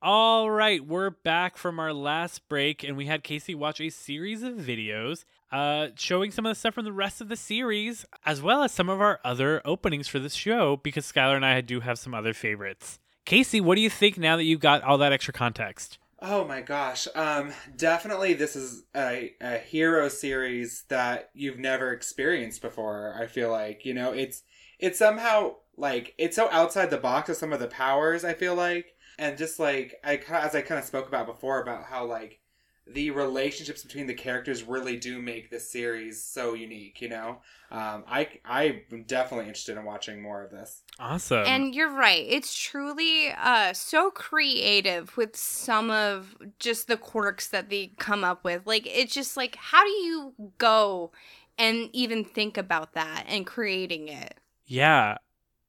All 0.00 0.48
right, 0.48 0.86
we're 0.86 1.10
back 1.10 1.56
from 1.56 1.80
our 1.80 1.92
last 1.92 2.48
break, 2.48 2.84
and 2.84 2.96
we 2.96 3.06
had 3.06 3.24
Casey 3.24 3.52
watch 3.52 3.80
a 3.80 3.90
series 3.90 4.44
of 4.44 4.54
videos 4.54 5.24
uh, 5.50 5.88
showing 5.96 6.30
some 6.30 6.46
of 6.46 6.52
the 6.52 6.54
stuff 6.54 6.74
from 6.74 6.84
the 6.84 6.92
rest 6.92 7.20
of 7.20 7.28
the 7.28 7.34
series, 7.34 8.06
as 8.24 8.40
well 8.40 8.62
as 8.62 8.70
some 8.70 8.88
of 8.88 9.00
our 9.00 9.18
other 9.24 9.60
openings 9.64 10.06
for 10.06 10.20
this 10.20 10.34
show, 10.34 10.76
because 10.76 11.10
Skylar 11.10 11.34
and 11.34 11.44
I 11.44 11.60
do 11.62 11.80
have 11.80 11.98
some 11.98 12.14
other 12.14 12.32
favorites. 12.32 13.00
Casey, 13.24 13.60
what 13.60 13.74
do 13.74 13.80
you 13.80 13.90
think 13.90 14.16
now 14.18 14.36
that 14.36 14.44
you've 14.44 14.60
got 14.60 14.84
all 14.84 14.98
that 14.98 15.12
extra 15.12 15.34
context? 15.34 15.98
Oh 16.20 16.44
my 16.44 16.60
gosh. 16.60 17.08
Um 17.14 17.52
definitely 17.76 18.34
this 18.34 18.56
is 18.56 18.84
a, 18.96 19.34
a 19.40 19.58
hero 19.58 20.08
series 20.08 20.84
that 20.88 21.30
you've 21.34 21.58
never 21.58 21.92
experienced 21.92 22.62
before. 22.62 23.16
I 23.20 23.26
feel 23.26 23.50
like, 23.50 23.84
you 23.84 23.94
know, 23.94 24.12
it's 24.12 24.42
it's 24.78 24.98
somehow 24.98 25.56
like 25.76 26.14
it's 26.18 26.36
so 26.36 26.48
outside 26.50 26.90
the 26.90 26.98
box 26.98 27.28
of 27.28 27.36
some 27.36 27.52
of 27.52 27.60
the 27.60 27.68
powers, 27.68 28.24
I 28.24 28.34
feel 28.34 28.54
like. 28.54 28.94
And 29.18 29.36
just 29.36 29.58
like 29.58 29.96
I 30.04 30.16
kind 30.16 30.44
as 30.44 30.54
I 30.54 30.62
kind 30.62 30.78
of 30.78 30.84
spoke 30.84 31.08
about 31.08 31.26
before 31.26 31.60
about 31.60 31.84
how 31.84 32.04
like 32.04 32.40
the 32.86 33.10
relationships 33.10 33.82
between 33.82 34.06
the 34.06 34.14
characters 34.14 34.62
really 34.62 34.96
do 34.96 35.20
make 35.20 35.50
this 35.50 35.70
series 35.70 36.22
so 36.22 36.54
unique, 36.54 37.00
you 37.00 37.08
know. 37.08 37.38
Um, 37.70 38.04
I 38.08 38.28
I'm 38.44 39.04
definitely 39.06 39.46
interested 39.46 39.76
in 39.76 39.84
watching 39.84 40.22
more 40.22 40.42
of 40.42 40.50
this. 40.50 40.82
Awesome. 40.98 41.44
And 41.46 41.74
you're 41.74 41.92
right. 41.92 42.24
It's 42.28 42.56
truly 42.58 43.30
uh, 43.30 43.72
so 43.72 44.10
creative 44.10 45.16
with 45.16 45.36
some 45.36 45.90
of 45.90 46.36
just 46.58 46.88
the 46.88 46.96
quirks 46.96 47.48
that 47.48 47.68
they 47.68 47.92
come 47.98 48.24
up 48.24 48.42
with. 48.42 48.66
Like, 48.66 48.86
it's 48.86 49.14
just 49.14 49.36
like, 49.36 49.56
how 49.56 49.84
do 49.84 49.90
you 49.90 50.32
go 50.56 51.12
and 51.58 51.90
even 51.92 52.24
think 52.24 52.56
about 52.56 52.94
that 52.94 53.24
and 53.28 53.46
creating 53.46 54.08
it? 54.08 54.34
Yeah. 54.66 55.18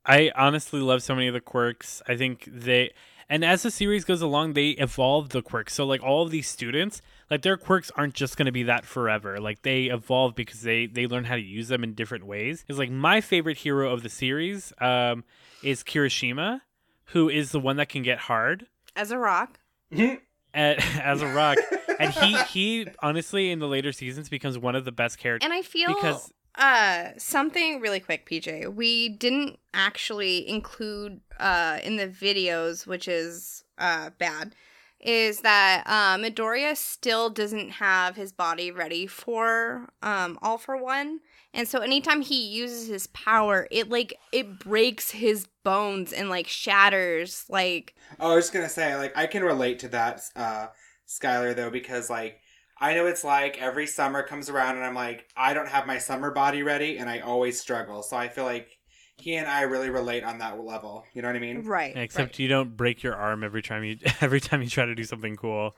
I 0.06 0.32
honestly 0.36 0.80
love 0.80 1.04
so 1.04 1.14
many 1.14 1.28
of 1.28 1.34
the 1.34 1.42
quirks. 1.42 2.02
I 2.08 2.16
think 2.16 2.48
they 2.52 2.92
and 3.30 3.46
as 3.46 3.62
the 3.64 3.72
series 3.72 4.04
goes 4.06 4.22
along, 4.22 4.54
they 4.54 4.70
evolve 4.72 5.30
the 5.30 5.42
quirks. 5.42 5.74
So 5.76 5.86
like 5.86 6.02
all 6.04 6.24
of 6.24 6.32
these 6.32 6.48
students, 6.48 7.02
like 7.30 7.44
their 7.44 7.58
quirks 7.58 7.92
aren't 7.96 8.16
just 8.16 8.36
going 8.38 8.48
to 8.48 8.52
be 8.52 8.64
that 8.64 8.86
forever. 8.86 9.40
Like 9.40 9.62
they 9.62 9.86
evolve 9.86 10.36
because 10.36 10.62
they 10.62 10.88
they 10.88 11.06
learn 11.08 11.26
how 11.26 11.36
to 11.36 11.42
use 11.42 11.68
them 11.68 11.84
in 11.84 11.94
different 11.94 12.26
ways. 12.26 12.66
It's 12.68 12.80
like 12.80 12.90
my 12.92 13.22
favorite 13.22 13.58
hero 13.58 13.92
of 13.94 14.04
the 14.04 14.10
series 14.10 14.74
um 14.82 15.24
is 15.64 15.84
Kirishima, 15.84 16.62
who 17.06 17.30
is 17.30 17.52
the 17.52 17.60
one 17.60 17.78
that 17.78 17.90
can 17.90 18.02
get 18.02 18.18
hard 18.20 18.66
As 18.96 19.12
a 19.12 19.18
rock. 19.18 19.60
at, 20.54 20.84
as 21.00 21.22
a 21.22 21.28
rock. 21.28 21.58
and 22.00 22.12
he 22.12 22.36
he 22.44 22.88
honestly 23.02 23.52
in 23.52 23.60
the 23.60 23.68
later 23.68 23.92
seasons 23.92 24.30
becomes 24.30 24.58
one 24.58 24.76
of 24.76 24.86
the 24.86 24.92
best 24.92 25.18
characters 25.20 25.46
And 25.46 25.54
I 25.54 25.62
feel 25.62 25.94
because 25.94 26.32
uh 26.56 27.10
something 27.18 27.80
really 27.80 28.00
quick, 28.00 28.30
PJ. 28.30 28.74
We 28.74 29.10
didn't 29.10 29.60
actually 29.74 30.48
include 30.48 31.22
uh 31.40 31.80
in 31.84 31.96
the 31.98 32.08
videos, 32.08 32.86
which 32.88 33.08
is 33.08 33.64
uh 33.78 34.10
bad, 34.18 34.56
is 35.00 35.42
that 35.42 35.84
uh 35.86 36.18
Midoriya 36.18 36.76
still 36.76 37.30
doesn't 37.30 37.70
have 37.72 38.16
his 38.16 38.32
body 38.32 38.72
ready 38.72 39.08
for 39.08 39.90
um 40.02 40.38
all 40.42 40.58
for 40.58 40.76
one. 40.82 41.20
And 41.54 41.68
so 41.68 41.80
anytime 41.80 42.22
he 42.22 42.48
uses 42.48 42.88
his 42.88 43.08
power, 43.08 43.68
it 43.72 43.90
like 43.90 44.14
it 44.32 44.60
breaks 44.60 45.12
his 45.12 45.48
bones 45.64 46.14
and 46.14 46.30
like 46.30 46.48
shatters 46.48 47.46
like 47.50 47.96
Oh, 48.20 48.32
I 48.32 48.36
was 48.36 48.46
just 48.46 48.54
gonna 48.54 48.70
say, 48.70 48.96
like, 48.96 49.16
I 49.18 49.28
can 49.28 49.44
relate 49.44 49.80
to 49.80 49.88
that, 49.90 50.22
uh, 50.36 50.68
Skylar, 51.08 51.56
though, 51.56 51.70
because, 51.70 52.10
like, 52.10 52.42
I 52.80 52.94
know 52.94 53.08
it's 53.08 53.24
like 53.24 53.62
every 53.62 53.88
summer 53.88 54.24
comes 54.24 54.50
around 54.50 54.78
and 54.78 54.86
I'm 54.86 54.96
like, 54.96 55.28
I 55.36 55.54
don't 55.54 55.68
have 55.68 55.86
my 55.86 55.98
summer 55.98 56.32
body 56.32 56.64
ready 56.64 56.98
and 56.98 57.10
I 57.10 57.20
always 57.20 57.60
struggle. 57.60 58.04
So 58.04 58.16
I 58.16 58.30
feel 58.30 58.46
like 58.46 58.78
he 59.18 59.36
and 59.36 59.48
I 59.48 59.64
really 59.64 59.90
relate 59.90 60.24
on 60.24 60.38
that 60.40 60.60
level. 60.64 61.06
You 61.14 61.22
know 61.22 61.28
what 61.28 61.36
I 61.36 61.40
mean? 61.40 61.66
right. 61.66 61.96
except 61.96 62.40
you 62.40 62.48
don't 62.48 62.78
break 62.78 63.04
your 63.04 63.16
arm 63.16 63.44
every 63.44 63.62
time 63.62 63.84
you 63.84 63.98
every 64.22 64.40
time 64.40 64.62
you 64.62 64.70
try 64.70 64.86
to 64.86 64.96
do 64.96 65.04
something 65.04 65.36
cool. 65.36 65.76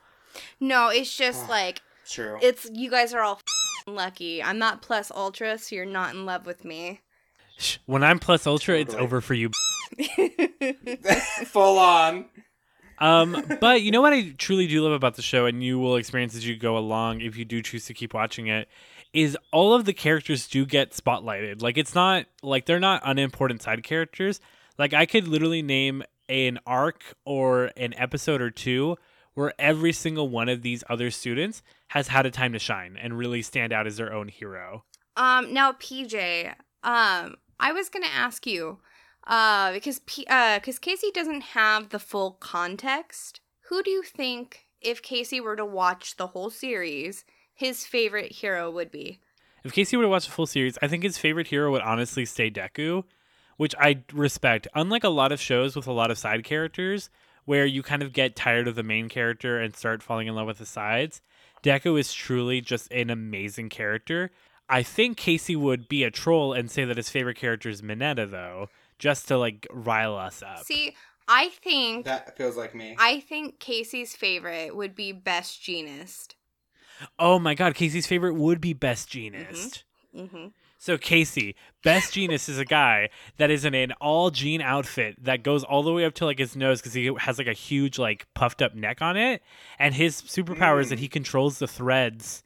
No, 0.59 0.89
it's 0.89 1.15
just 1.15 1.49
like 1.49 1.81
True. 2.07 2.37
it's 2.41 2.69
you 2.71 2.91
guys 2.91 3.13
are 3.13 3.21
all 3.21 3.35
f***ing 3.35 3.95
lucky. 3.95 4.43
I'm 4.43 4.59
not 4.59 4.81
plus 4.81 5.11
ultra, 5.11 5.57
so 5.57 5.75
you're 5.75 5.85
not 5.85 6.13
in 6.13 6.25
love 6.25 6.45
with 6.45 6.63
me. 6.63 7.01
When 7.85 8.03
I'm 8.03 8.19
plus 8.19 8.47
ultra, 8.47 8.79
it's 8.79 8.95
over 8.95 9.21
for 9.21 9.33
you. 9.33 9.51
Full 11.45 11.77
on. 11.77 12.25
Um, 13.01 13.43
but 13.59 13.81
you 13.81 13.91
know 13.91 13.99
what 13.99 14.13
I 14.13 14.29
truly 14.37 14.67
do 14.67 14.81
love 14.83 14.93
about 14.93 15.15
the 15.15 15.21
show, 15.21 15.45
and 15.47 15.63
you 15.63 15.79
will 15.79 15.95
experience 15.97 16.35
as 16.35 16.47
you 16.47 16.55
go 16.55 16.77
along 16.77 17.21
if 17.21 17.35
you 17.35 17.43
do 17.43 17.61
choose 17.61 17.85
to 17.87 17.93
keep 17.93 18.13
watching 18.13 18.47
it, 18.47 18.69
is 19.11 19.37
all 19.51 19.73
of 19.73 19.85
the 19.85 19.93
characters 19.93 20.47
do 20.47 20.65
get 20.65 20.91
spotlighted. 20.91 21.61
Like 21.61 21.77
it's 21.77 21.95
not 21.95 22.25
like 22.43 22.65
they're 22.67 22.79
not 22.79 23.01
unimportant 23.03 23.61
side 23.61 23.83
characters. 23.83 24.39
Like 24.77 24.93
I 24.93 25.05
could 25.05 25.27
literally 25.27 25.61
name 25.61 26.03
an 26.29 26.59
arc 26.65 27.01
or 27.25 27.71
an 27.75 27.93
episode 27.97 28.41
or 28.41 28.49
two 28.51 28.97
where 29.33 29.53
every 29.59 29.93
single 29.93 30.29
one 30.29 30.47
of 30.49 30.61
these 30.61 30.83
other 30.89 31.09
students 31.09 31.63
has 31.89 32.09
had 32.09 32.25
a 32.25 32.31
time 32.31 32.53
to 32.53 32.59
shine 32.59 32.97
and 33.01 33.17
really 33.17 33.41
stand 33.41 33.73
out 33.73 33.87
as 33.87 33.97
their 33.97 34.13
own 34.13 34.27
hero. 34.27 34.83
um, 35.17 35.53
now 35.53 35.71
PJ, 35.73 36.49
um, 36.83 37.35
I 37.59 37.71
was 37.73 37.89
gonna 37.89 38.07
ask 38.13 38.45
you, 38.47 38.79
uh, 39.27 39.71
because 39.73 39.99
P- 39.99 40.27
uh, 40.29 40.59
because 40.59 40.79
Casey 40.79 41.11
doesn't 41.13 41.41
have 41.41 41.89
the 41.89 41.99
full 41.99 42.31
context. 42.39 43.41
Who 43.69 43.83
do 43.83 43.89
you 43.89 44.03
think, 44.03 44.65
if 44.81 45.01
Casey 45.01 45.39
were 45.39 45.55
to 45.55 45.65
watch 45.65 46.17
the 46.17 46.27
whole 46.27 46.49
series, 46.49 47.23
his 47.53 47.85
favorite 47.85 48.31
hero 48.33 48.69
would 48.69 48.91
be? 48.91 49.19
If 49.63 49.73
Casey 49.73 49.95
were 49.95 50.03
to 50.03 50.09
watch 50.09 50.25
the 50.25 50.31
full 50.31 50.47
series, 50.47 50.77
I 50.81 50.87
think 50.87 51.03
his 51.03 51.17
favorite 51.17 51.47
hero 51.47 51.71
would 51.71 51.83
honestly 51.83 52.25
stay 52.25 52.49
Deku, 52.49 53.03
which 53.57 53.75
I 53.79 54.03
respect. 54.11 54.67
Unlike 54.73 55.03
a 55.03 55.09
lot 55.09 55.31
of 55.31 55.39
shows 55.39 55.75
with 55.75 55.87
a 55.87 55.91
lot 55.91 56.11
of 56.11 56.17
side 56.17 56.43
characters, 56.43 57.09
where 57.45 57.65
you 57.65 57.83
kind 57.83 58.01
of 58.01 58.13
get 58.13 58.35
tired 58.35 58.67
of 58.67 58.75
the 58.75 58.83
main 58.83 59.07
character 59.07 59.59
and 59.59 59.75
start 59.75 60.03
falling 60.03 60.27
in 60.27 60.35
love 60.35 60.47
with 60.47 60.57
the 60.57 60.65
sides, 60.65 61.21
Deku 61.63 61.99
is 61.99 62.11
truly 62.13 62.59
just 62.59 62.91
an 62.91 63.09
amazing 63.09 63.69
character. 63.69 64.31
I 64.67 64.83
think 64.83 65.17
Casey 65.17 65.55
would 65.55 65.87
be 65.87 66.03
a 66.03 66.11
troll 66.11 66.53
and 66.53 66.71
say 66.71 66.85
that 66.85 66.97
his 66.97 67.09
favorite 67.09 67.37
character 67.37 67.69
is 67.69 67.81
Mineta, 67.81 68.29
though, 68.29 68.69
just 69.01 69.27
to 69.27 69.37
like 69.37 69.67
rile 69.71 70.15
us 70.15 70.41
up. 70.43 70.63
See, 70.63 70.95
I 71.27 71.49
think 71.49 72.05
That 72.05 72.37
feels 72.37 72.55
like 72.55 72.75
me. 72.75 72.95
I 72.99 73.19
think 73.19 73.59
Casey's 73.59 74.15
favorite 74.15 74.75
would 74.75 74.95
be 74.95 75.11
Best 75.11 75.61
Jeanist. 75.61 76.35
oh 77.19 77.39
my 77.39 77.55
god, 77.55 77.75
Casey's 77.75 78.07
favorite 78.07 78.35
would 78.35 78.61
be 78.61 78.73
Best 78.73 79.09
Jeanist. 79.09 79.83
Mm-hmm. 80.15 80.47
So 80.77 80.97
Casey, 80.97 81.55
Best 81.83 82.13
Jeanist 82.15 82.47
is 82.47 82.59
a 82.59 82.65
guy 82.65 83.09
that 83.37 83.49
is 83.49 83.65
in 83.65 83.73
an 83.73 83.91
all 84.01 84.29
jean 84.29 84.61
outfit 84.61 85.15
that 85.23 85.43
goes 85.43 85.63
all 85.63 85.83
the 85.83 85.93
way 85.93 86.05
up 86.05 86.13
to 86.15 86.25
like 86.25 86.39
his 86.39 86.55
nose 86.55 86.79
because 86.79 86.93
he 86.93 87.11
has 87.19 87.37
like 87.37 87.47
a 87.47 87.53
huge 87.53 87.97
like 87.97 88.27
puffed 88.35 88.61
up 88.61 88.75
neck 88.75 89.01
on 89.01 89.17
it, 89.17 89.41
and 89.79 89.95
his 89.95 90.21
superpower 90.21 90.79
is 90.79 90.89
that 90.89 90.99
he 90.99 91.07
controls 91.07 91.57
the 91.59 91.67
threads, 91.67 92.43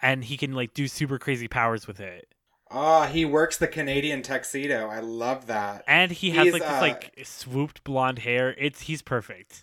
and 0.00 0.24
he 0.24 0.36
can 0.36 0.52
like 0.52 0.74
do 0.74 0.86
super 0.86 1.18
crazy 1.18 1.48
powers 1.48 1.86
with 1.88 1.98
it. 1.98 2.28
Oh, 2.70 3.04
he 3.04 3.24
works 3.24 3.56
the 3.56 3.68
Canadian 3.68 4.22
tuxedo. 4.22 4.88
I 4.88 5.00
love 5.00 5.46
that. 5.46 5.84
And 5.86 6.12
he 6.12 6.30
has 6.32 6.44
He's, 6.46 6.52
like 6.52 6.62
this 6.62 6.70
uh, 6.70 6.80
like 6.80 7.20
swooped 7.24 7.84
blonde 7.84 8.20
hair. 8.20 8.54
It's 8.58 8.82
he's 8.82 9.02
perfect. 9.02 9.62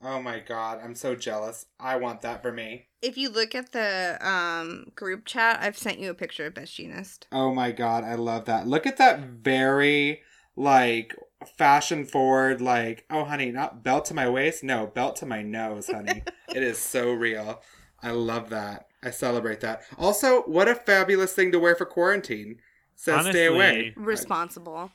Oh 0.00 0.22
my 0.22 0.38
god, 0.38 0.80
I'm 0.82 0.94
so 0.94 1.16
jealous. 1.16 1.66
I 1.80 1.96
want 1.96 2.20
that 2.22 2.40
for 2.40 2.52
me. 2.52 2.86
If 3.02 3.16
you 3.16 3.30
look 3.30 3.54
at 3.54 3.72
the 3.72 4.16
um, 4.20 4.92
group 4.94 5.24
chat, 5.24 5.58
I've 5.60 5.76
sent 5.76 5.98
you 5.98 6.10
a 6.10 6.14
picture 6.14 6.46
of 6.46 6.54
Best 6.54 6.76
Jeanist. 6.76 7.24
Oh 7.32 7.52
my 7.52 7.72
god, 7.72 8.04
I 8.04 8.14
love 8.14 8.44
that. 8.44 8.68
Look 8.68 8.86
at 8.86 8.96
that 8.98 9.20
very 9.20 10.22
like 10.54 11.16
fashion 11.56 12.04
forward 12.04 12.60
like, 12.60 13.06
oh 13.10 13.24
honey, 13.24 13.50
not 13.50 13.82
belt 13.82 14.04
to 14.06 14.14
my 14.14 14.28
waist, 14.28 14.62
no, 14.62 14.86
belt 14.86 15.16
to 15.16 15.26
my 15.26 15.42
nose, 15.42 15.88
honey. 15.88 16.22
it 16.54 16.62
is 16.62 16.78
so 16.78 17.12
real. 17.12 17.60
I 18.02 18.10
love 18.10 18.50
that. 18.50 18.88
I 19.02 19.10
celebrate 19.10 19.60
that. 19.60 19.82
Also, 19.96 20.42
what 20.42 20.68
a 20.68 20.74
fabulous 20.74 21.32
thing 21.32 21.52
to 21.52 21.58
wear 21.58 21.74
for 21.76 21.84
quarantine. 21.84 22.60
Says 22.96 23.26
stay 23.26 23.46
away. 23.46 23.92
Responsible. 23.96 24.90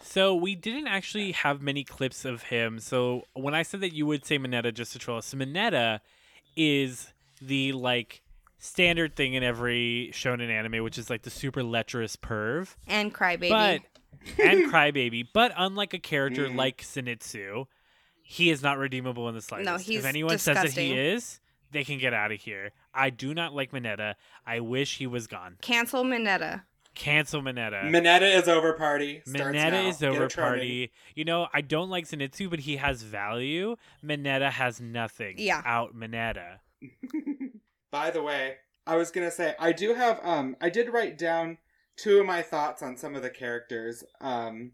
So 0.00 0.34
we 0.34 0.54
didn't 0.54 0.88
actually 0.88 1.32
have 1.32 1.62
many 1.62 1.84
clips 1.84 2.24
of 2.24 2.44
him. 2.44 2.80
So 2.80 3.22
when 3.34 3.54
I 3.54 3.62
said 3.62 3.80
that 3.80 3.92
you 3.94 4.04
would 4.06 4.26
say 4.26 4.38
Mineta 4.38 4.74
just 4.74 4.92
to 4.92 4.98
troll 4.98 5.18
us, 5.18 5.32
Mineta 5.32 6.00
is 6.56 7.12
the 7.40 7.72
like 7.72 8.22
standard 8.58 9.14
thing 9.16 9.34
in 9.34 9.42
every 9.42 10.10
shonen 10.12 10.50
anime, 10.50 10.82
which 10.82 10.98
is 10.98 11.08
like 11.08 11.22
the 11.22 11.30
super 11.30 11.62
lecherous 11.62 12.16
perv. 12.16 12.74
And 12.86 13.14
Crybaby. 13.14 13.48
But 13.48 13.80
and 14.44 14.64
crybaby. 14.72 15.28
But 15.32 15.52
unlike 15.56 15.94
a 15.94 15.98
character 15.98 16.46
Mm. 16.48 16.56
like 16.56 16.78
Zenitsu, 16.82 17.66
he 18.22 18.50
is 18.50 18.62
not 18.62 18.78
redeemable 18.78 19.28
in 19.28 19.34
the 19.34 19.40
slightest. 19.42 19.66
No, 19.70 19.76
he's 19.76 20.00
if 20.00 20.04
anyone 20.04 20.38
says 20.38 20.56
that 20.56 20.72
he 20.72 20.92
is, 20.92 21.38
they 21.72 21.84
can 21.84 21.98
get 21.98 22.14
out 22.14 22.32
of 22.32 22.40
here. 22.40 22.72
I 22.94 23.10
do 23.10 23.34
not 23.34 23.54
like 23.54 23.72
Mineta. 23.72 24.14
I 24.46 24.60
wish 24.60 24.98
he 24.98 25.06
was 25.06 25.26
gone. 25.26 25.56
Cancel 25.60 26.04
Mineta. 26.04 26.62
Cancel 26.94 27.42
Mineta. 27.42 27.84
Mineta 27.84 28.34
is 28.34 28.48
over 28.48 28.72
party. 28.72 29.22
Starts 29.26 29.56
Mineta 29.56 29.70
now. 29.70 29.88
is 29.88 30.02
over 30.02 30.28
party. 30.28 30.90
You 31.14 31.24
know, 31.24 31.46
I 31.52 31.60
don't 31.60 31.90
like 31.90 32.06
Zenitsu, 32.08 32.48
but 32.50 32.60
he 32.60 32.76
has 32.76 33.02
value. 33.02 33.76
Mineta 34.04 34.50
has 34.50 34.80
nothing. 34.80 35.34
Yeah. 35.38 35.62
Out 35.64 35.94
Mineta. 35.94 36.58
By 37.90 38.10
the 38.10 38.22
way, 38.22 38.56
I 38.86 38.96
was 38.96 39.10
gonna 39.10 39.30
say 39.30 39.54
I 39.58 39.72
do 39.72 39.94
have 39.94 40.20
um 40.22 40.56
I 40.60 40.70
did 40.70 40.92
write 40.92 41.18
down 41.18 41.58
two 41.96 42.18
of 42.18 42.26
my 42.26 42.42
thoughts 42.42 42.82
on 42.82 42.96
some 42.96 43.14
of 43.14 43.22
the 43.22 43.30
characters 43.30 44.04
um 44.20 44.72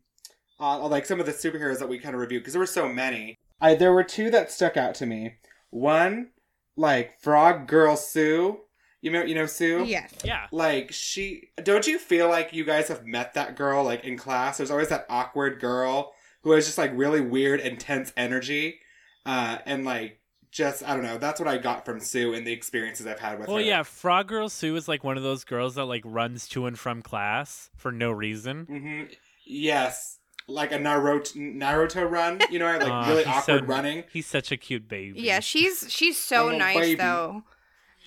on 0.58 0.90
like 0.90 1.06
some 1.06 1.20
of 1.20 1.26
the 1.26 1.32
superheroes 1.32 1.78
that 1.80 1.88
we 1.88 1.98
kind 1.98 2.14
of 2.14 2.20
reviewed 2.20 2.42
because 2.42 2.54
there 2.54 2.60
were 2.60 2.66
so 2.66 2.88
many. 2.88 3.36
I 3.60 3.74
there 3.74 3.92
were 3.92 4.04
two 4.04 4.30
that 4.30 4.50
stuck 4.50 4.76
out 4.76 4.94
to 4.96 5.06
me. 5.06 5.34
One, 5.70 6.30
like 6.76 7.20
Frog 7.20 7.66
Girl 7.66 7.96
Sue. 7.96 8.60
You 9.00 9.10
know, 9.10 9.22
you 9.22 9.34
know 9.34 9.46
Sue. 9.46 9.84
Yes. 9.84 10.12
Yeah. 10.24 10.46
Like 10.52 10.92
she, 10.92 11.48
don't 11.62 11.86
you 11.86 11.98
feel 11.98 12.28
like 12.28 12.52
you 12.52 12.64
guys 12.64 12.86
have 12.88 13.04
met 13.04 13.34
that 13.34 13.56
girl 13.56 13.82
like 13.82 14.04
in 14.04 14.16
class? 14.16 14.58
There's 14.58 14.70
always 14.70 14.88
that 14.88 15.06
awkward 15.08 15.60
girl 15.60 16.12
who 16.42 16.52
has 16.52 16.66
just 16.66 16.78
like 16.78 16.92
really 16.94 17.20
weird, 17.20 17.60
intense 17.60 18.12
energy, 18.16 18.78
uh, 19.26 19.58
and 19.66 19.84
like 19.84 20.20
just 20.52 20.86
I 20.86 20.94
don't 20.94 21.02
know. 21.02 21.18
That's 21.18 21.40
what 21.40 21.48
I 21.48 21.58
got 21.58 21.84
from 21.84 21.98
Sue 21.98 22.34
and 22.34 22.46
the 22.46 22.52
experiences 22.52 23.06
I've 23.06 23.18
had 23.18 23.38
with 23.38 23.48
Well, 23.48 23.56
her. 23.56 23.62
Well, 23.62 23.68
yeah, 23.68 23.82
Frog 23.82 24.28
Girl 24.28 24.48
Sue 24.48 24.76
is 24.76 24.86
like 24.86 25.02
one 25.02 25.16
of 25.16 25.22
those 25.22 25.44
girls 25.44 25.74
that 25.74 25.86
like 25.86 26.02
runs 26.04 26.46
to 26.48 26.66
and 26.66 26.78
from 26.78 27.02
class 27.02 27.70
for 27.76 27.90
no 27.90 28.10
reason. 28.12 28.66
Mm-hmm. 28.66 29.12
Yes, 29.44 30.18
like 30.48 30.72
a 30.72 30.78
Naruto 30.78 31.36
Naruto 31.56 32.10
run. 32.10 32.40
You 32.50 32.58
know, 32.58 32.66
like 32.66 32.82
Aw, 32.90 33.08
really 33.08 33.24
he's 33.24 33.44
so- 33.44 33.54
awkward 33.56 33.68
running. 33.68 34.04
He's 34.12 34.26
such 34.26 34.50
a 34.52 34.56
cute 34.56 34.88
baby. 34.88 35.20
Yeah, 35.20 35.40
she's 35.40 35.86
she's 35.88 36.18
so 36.18 36.50
nice 36.50 36.76
baby. 36.78 36.94
though. 36.96 37.42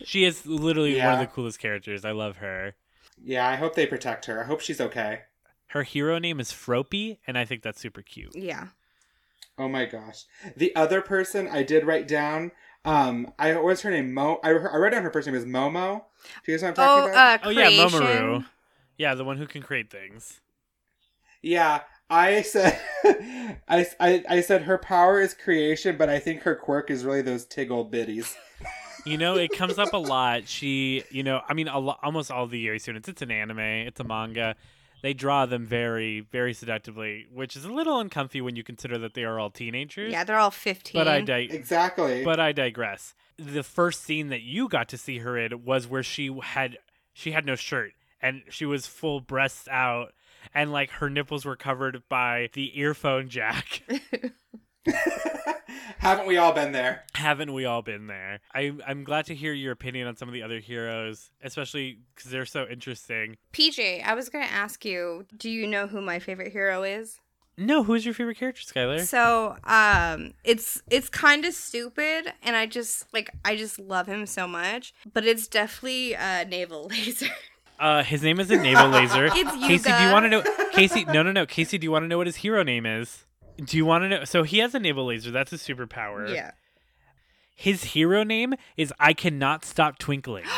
She 0.03 0.25
is 0.25 0.45
literally 0.45 0.97
one 0.99 1.13
of 1.13 1.19
the 1.19 1.27
coolest 1.27 1.59
characters. 1.59 2.03
I 2.03 2.11
love 2.11 2.37
her. 2.37 2.75
Yeah, 3.23 3.47
I 3.47 3.55
hope 3.55 3.75
they 3.75 3.85
protect 3.85 4.25
her. 4.25 4.41
I 4.43 4.45
hope 4.45 4.59
she's 4.59 4.81
okay. 4.81 5.21
Her 5.67 5.83
hero 5.83 6.19
name 6.19 6.39
is 6.41 6.51
Froppy, 6.51 7.19
and 7.25 7.37
I 7.37 7.45
think 7.45 7.63
that's 7.63 7.79
super 7.79 8.01
cute. 8.01 8.35
Yeah. 8.35 8.67
Oh 9.57 9.69
my 9.69 9.85
gosh. 9.85 10.25
The 10.57 10.75
other 10.75 11.01
person 11.01 11.47
I 11.47 11.63
did 11.63 11.85
write 11.85 12.09
down, 12.09 12.51
um, 12.83 13.31
I 13.39 13.55
what's 13.55 13.81
her 13.83 13.89
name? 13.91 14.13
Mo. 14.13 14.39
I, 14.43 14.49
I 14.49 14.51
wrote 14.51 14.89
down 14.91 15.03
her 15.03 15.11
first 15.11 15.27
name 15.27 15.35
is 15.35 15.45
Momo. 15.45 16.01
Do 16.45 16.51
you 16.51 16.57
guys 16.57 16.63
know 16.63 16.69
what 16.71 16.79
I'm 16.79 16.89
Oh, 16.89 17.09
about? 17.11 17.39
uh, 17.43 17.47
Oh 17.47 17.49
yeah, 17.51 17.67
creation. 17.67 17.89
Momoru. 18.01 18.45
Yeah, 18.97 19.15
the 19.15 19.23
one 19.23 19.37
who 19.37 19.47
can 19.47 19.61
create 19.61 19.89
things. 19.89 20.41
yeah, 21.41 21.81
I 22.09 22.41
said, 22.43 22.79
I, 23.67 23.85
I, 23.99 24.23
I 24.29 24.41
said 24.41 24.63
her 24.63 24.77
power 24.77 25.19
is 25.19 25.33
creation, 25.33 25.97
but 25.97 26.07
I 26.09 26.19
think 26.19 26.41
her 26.43 26.55
quirk 26.55 26.89
is 26.91 27.03
really 27.03 27.21
those 27.21 27.45
tiggle 27.45 27.89
bitties. 27.89 28.35
You 29.07 29.19
know, 29.19 29.35
it 29.35 29.51
comes 29.51 29.77
up 29.77 29.93
a 29.93 29.97
lot. 29.97 30.47
She, 30.47 31.03
you 31.11 31.21
know, 31.21 31.39
I 31.47 31.53
mean, 31.53 31.67
a 31.67 31.77
lo- 31.77 31.97
almost 32.01 32.31
all 32.31 32.47
the 32.47 32.57
Yuri 32.57 32.79
students. 32.79 33.07
It's 33.07 33.21
an 33.21 33.29
anime. 33.29 33.59
It's 33.59 33.99
a 33.99 34.03
manga. 34.03 34.55
They 35.03 35.13
draw 35.13 35.45
them 35.45 35.67
very, 35.67 36.21
very 36.21 36.55
seductively, 36.55 37.27
which 37.31 37.55
is 37.55 37.65
a 37.65 37.71
little 37.71 37.99
uncomfy 37.99 38.41
when 38.41 38.55
you 38.55 38.63
consider 38.63 38.97
that 38.97 39.13
they 39.13 39.23
are 39.23 39.39
all 39.39 39.51
teenagers. 39.51 40.11
Yeah, 40.11 40.23
they're 40.23 40.39
all 40.39 40.49
fifteen. 40.49 40.99
But 40.99 41.07
I 41.07 41.21
di- 41.21 41.49
Exactly. 41.51 42.23
but 42.23 42.39
I 42.39 42.51
digress. 42.51 43.13
The 43.37 43.61
first 43.61 44.03
scene 44.03 44.29
that 44.29 44.41
you 44.41 44.67
got 44.67 44.89
to 44.89 44.97
see 44.97 45.19
her 45.19 45.37
in 45.37 45.63
was 45.63 45.85
where 45.87 46.01
she 46.01 46.35
had 46.41 46.79
she 47.13 47.29
had 47.33 47.45
no 47.45 47.53
shirt 47.55 47.91
and 48.19 48.41
she 48.49 48.65
was 48.65 48.87
full 48.87 49.19
breasts 49.19 49.67
out 49.67 50.13
and 50.53 50.71
like 50.71 50.89
her 50.91 51.09
nipples 51.09 51.45
were 51.45 51.55
covered 51.55 52.03
by 52.09 52.49
the 52.53 52.79
earphone 52.79 53.29
jack. 53.29 53.83
Haven't 55.97 56.27
we 56.27 56.37
all 56.37 56.53
been 56.53 56.71
there? 56.71 57.03
Haven't 57.13 57.53
we 57.53 57.65
all 57.65 57.81
been 57.81 58.07
there? 58.07 58.39
I, 58.53 58.73
I'm 58.85 59.03
glad 59.03 59.25
to 59.25 59.35
hear 59.35 59.53
your 59.53 59.71
opinion 59.71 60.07
on 60.07 60.15
some 60.15 60.27
of 60.27 60.33
the 60.33 60.43
other 60.43 60.59
heroes, 60.59 61.31
especially 61.43 61.99
because 62.13 62.31
they're 62.31 62.45
so 62.45 62.67
interesting. 62.67 63.37
PJ, 63.53 64.03
I 64.03 64.13
was 64.13 64.29
gonna 64.29 64.45
ask 64.45 64.85
you, 64.85 65.25
do 65.35 65.49
you 65.49 65.65
know 65.65 65.87
who 65.87 66.01
my 66.01 66.19
favorite 66.19 66.51
hero 66.51 66.83
is? 66.83 67.19
No, 67.57 67.83
who's 67.83 68.03
your 68.03 68.13
favorite 68.13 68.37
character, 68.37 68.61
Skylar? 68.61 69.01
So, 69.05 69.55
um, 69.63 70.33
it's 70.43 70.81
it's 70.89 71.07
kind 71.07 71.45
of 71.45 71.53
stupid, 71.53 72.33
and 72.43 72.55
I 72.55 72.65
just 72.65 73.05
like 73.13 73.29
I 73.45 73.55
just 73.55 73.79
love 73.79 74.07
him 74.07 74.25
so 74.25 74.45
much. 74.45 74.93
But 75.13 75.25
it's 75.25 75.47
definitely 75.47 76.15
uh, 76.17 76.43
Navel 76.43 76.87
Laser. 76.89 77.27
Uh, 77.79 78.03
his 78.03 78.23
name 78.23 78.39
is 78.39 78.49
a 78.51 78.57
navel 78.57 78.89
laser. 78.89 79.25
It's 79.33 79.51
Casey, 79.67 79.91
do 79.91 80.03
you 80.03 80.11
want 80.11 80.23
to 80.25 80.29
know? 80.29 80.43
Casey, 80.71 81.05
no, 81.13 81.23
no, 81.23 81.31
no. 81.31 81.45
Casey, 81.45 81.77
do 81.77 81.85
you 81.85 81.91
want 81.91 82.03
to 82.03 82.07
know 82.07 82.17
what 82.17 82.27
his 82.27 82.37
hero 82.37 82.63
name 82.63 82.85
is? 82.85 83.25
Do 83.63 83.77
you 83.77 83.85
want 83.85 84.03
to 84.03 84.09
know? 84.09 84.23
So 84.23 84.43
he 84.43 84.59
has 84.59 84.73
a 84.75 84.79
navel 84.79 85.05
laser. 85.05 85.31
That's 85.31 85.51
his 85.51 85.61
superpower. 85.61 86.33
yeah, 86.33 86.51
His 87.55 87.83
hero 87.85 88.23
name 88.23 88.53
is 88.77 88.93
I 88.99 89.13
cannot 89.13 89.63
stop 89.65 89.97
twinkling. 89.97 90.45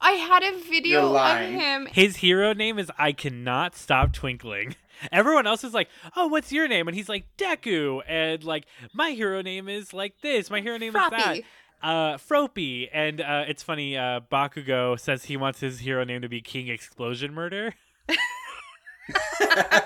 I 0.00 0.12
had 0.12 0.42
a 0.42 0.58
video 0.58 1.12
You're 1.12 1.18
of 1.18 1.48
him. 1.48 1.86
His 1.86 2.16
hero 2.16 2.52
name 2.52 2.78
is 2.78 2.90
I 2.98 3.12
cannot 3.12 3.74
stop 3.74 4.12
twinkling. 4.12 4.76
Everyone 5.12 5.46
else 5.46 5.64
is 5.64 5.72
like, 5.74 5.88
"Oh, 6.14 6.26
what's 6.28 6.52
your 6.52 6.68
name?" 6.68 6.86
And 6.88 6.94
he's 6.96 7.08
like, 7.08 7.24
"Deku." 7.38 8.02
And 8.06 8.44
like, 8.44 8.66
my 8.92 9.10
hero 9.10 9.40
name 9.42 9.68
is 9.68 9.92
like 9.92 10.20
this. 10.20 10.50
My 10.50 10.60
hero 10.60 10.76
name 10.76 10.94
is 10.94 11.10
that. 11.10 11.40
Froppy. 11.84 12.14
Uh, 12.14 12.18
Froppy. 12.18 12.88
And 12.92 13.20
uh, 13.20 13.44
it's 13.48 13.62
funny. 13.62 13.96
Uh, 13.96 14.20
Bakugo 14.30 14.98
says 14.98 15.24
he 15.24 15.36
wants 15.36 15.60
his 15.60 15.80
hero 15.80 16.04
name 16.04 16.22
to 16.22 16.28
be 16.28 16.40
King 16.40 16.68
Explosion 16.68 17.34
Murder. 17.34 17.74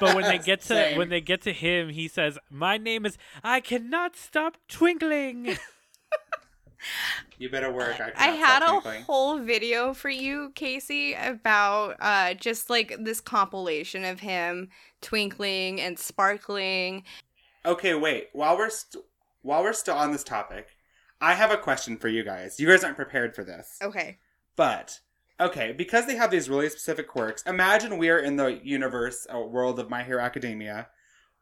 But 0.01 0.15
when 0.15 0.23
they 0.23 0.39
get 0.39 0.61
to 0.63 0.67
Same. 0.69 0.97
when 0.97 1.09
they 1.09 1.21
get 1.21 1.43
to 1.43 1.53
him, 1.53 1.89
he 1.89 2.07
says, 2.07 2.39
"My 2.49 2.79
name 2.79 3.05
is 3.05 3.19
I 3.43 3.61
cannot 3.61 4.15
stop 4.17 4.57
twinkling." 4.69 5.57
You 7.39 7.51
better 7.51 7.73
work. 7.73 8.01
I, 8.01 8.13
I 8.17 8.29
had 8.29 8.63
a 8.63 8.67
twinkling. 8.67 9.03
whole 9.03 9.39
video 9.41 9.93
for 9.95 10.09
you, 10.11 10.53
Casey, 10.55 11.15
about 11.15 11.97
uh, 11.99 12.35
just 12.35 12.71
like 12.71 12.95
this 13.01 13.21
compilation 13.21 14.05
of 14.05 14.21
him 14.21 14.69
twinkling 15.01 15.81
and 15.81 15.99
sparkling. 15.99 17.03
Okay, 17.67 17.95
wait. 17.95 18.29
While 18.33 18.57
we're 18.57 18.71
st- 18.71 19.05
while 19.43 19.65
we're 19.65 19.73
still 19.73 19.97
on 19.97 20.13
this 20.13 20.23
topic, 20.23 20.69
I 21.21 21.35
have 21.35 21.51
a 21.51 21.57
question 21.57 21.97
for 21.97 22.09
you 22.09 22.23
guys. 22.25 22.61
You 22.61 22.69
guys 22.69 22.85
aren't 22.85 22.97
prepared 22.97 23.35
for 23.35 23.45
this, 23.45 23.79
Okay. 23.83 24.19
but 24.57 25.01
okay, 25.41 25.73
because 25.73 26.07
they 26.07 26.17
have 26.17 26.31
these 26.31 26.49
really 26.49 26.69
specific 26.69 27.09
quirks. 27.09 27.43
Imagine 27.43 27.99
we 27.99 28.09
are 28.11 28.19
in 28.19 28.37
the 28.37 28.61
universe 28.63 29.27
or 29.33 29.49
world 29.49 29.79
of 29.81 29.91
My 29.91 30.03
Hero 30.05 30.23
Academia. 30.23 30.89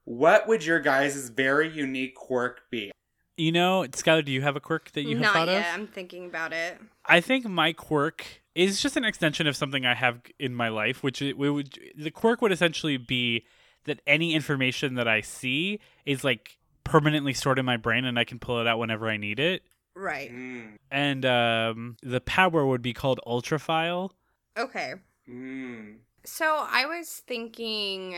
What 0.05 0.47
would 0.49 0.65
your 0.65 0.81
guys' 0.81 1.29
very 1.31 1.69
unique 1.69 2.15
quirk 2.15 2.63
be? 2.71 2.93
you 3.39 3.53
know, 3.53 3.85
Skylar, 3.91 4.25
do 4.25 4.33
you 4.33 4.41
have 4.41 4.57
a 4.57 4.61
quirk 4.61 4.91
that 4.93 5.03
you 5.03 5.17
have 5.17 5.21
Not 5.23 5.35
thought 5.35 5.49
yet. 5.49 5.59
of? 5.69 5.75
I'm 5.75 5.87
thinking 5.89 6.25
about 6.25 6.55
it. 6.55 6.79
I 7.05 7.21
think 7.21 7.45
my 7.45 7.75
quirk 7.75 8.25
is 8.55 8.81
just 8.81 8.97
an 8.97 9.05
extension 9.05 9.47
of 9.47 9.55
something 9.55 9.85
I 9.85 9.95
have 9.95 10.23
in 10.39 10.55
my 10.55 10.69
life, 10.71 11.03
which 11.03 11.21
it, 11.21 11.37
we 11.37 11.51
would 11.51 11.79
the 11.99 12.11
quirk 12.11 12.41
would 12.41 12.51
essentially 12.51 12.97
be 12.97 13.45
that 13.85 14.01
any 14.07 14.35
information 14.35 14.95
that 14.95 15.07
I 15.07 15.21
see 15.21 15.81
is 16.07 16.25
like 16.25 16.57
permanently 16.87 17.35
stored 17.35 17.59
in 17.59 17.67
my 17.67 17.77
brain 17.77 18.05
and 18.05 18.19
I 18.19 18.25
can 18.25 18.39
pull 18.39 18.61
it 18.61 18.67
out 18.67 18.79
whenever 18.79 19.09
I 19.09 19.17
need 19.17 19.39
it. 19.41 19.63
Right. 19.95 20.31
Mm, 20.31 20.77
And 20.91 21.25
um, 21.25 21.97
the 22.03 22.21
power 22.21 22.67
would 22.67 22.83
be 22.83 22.93
called 22.93 23.21
ultrafile. 23.27 24.11
Okay. 24.59 24.95
mm. 25.29 25.97
So 26.25 26.67
I 26.69 26.87
was 26.87 27.23
thinking, 27.27 28.17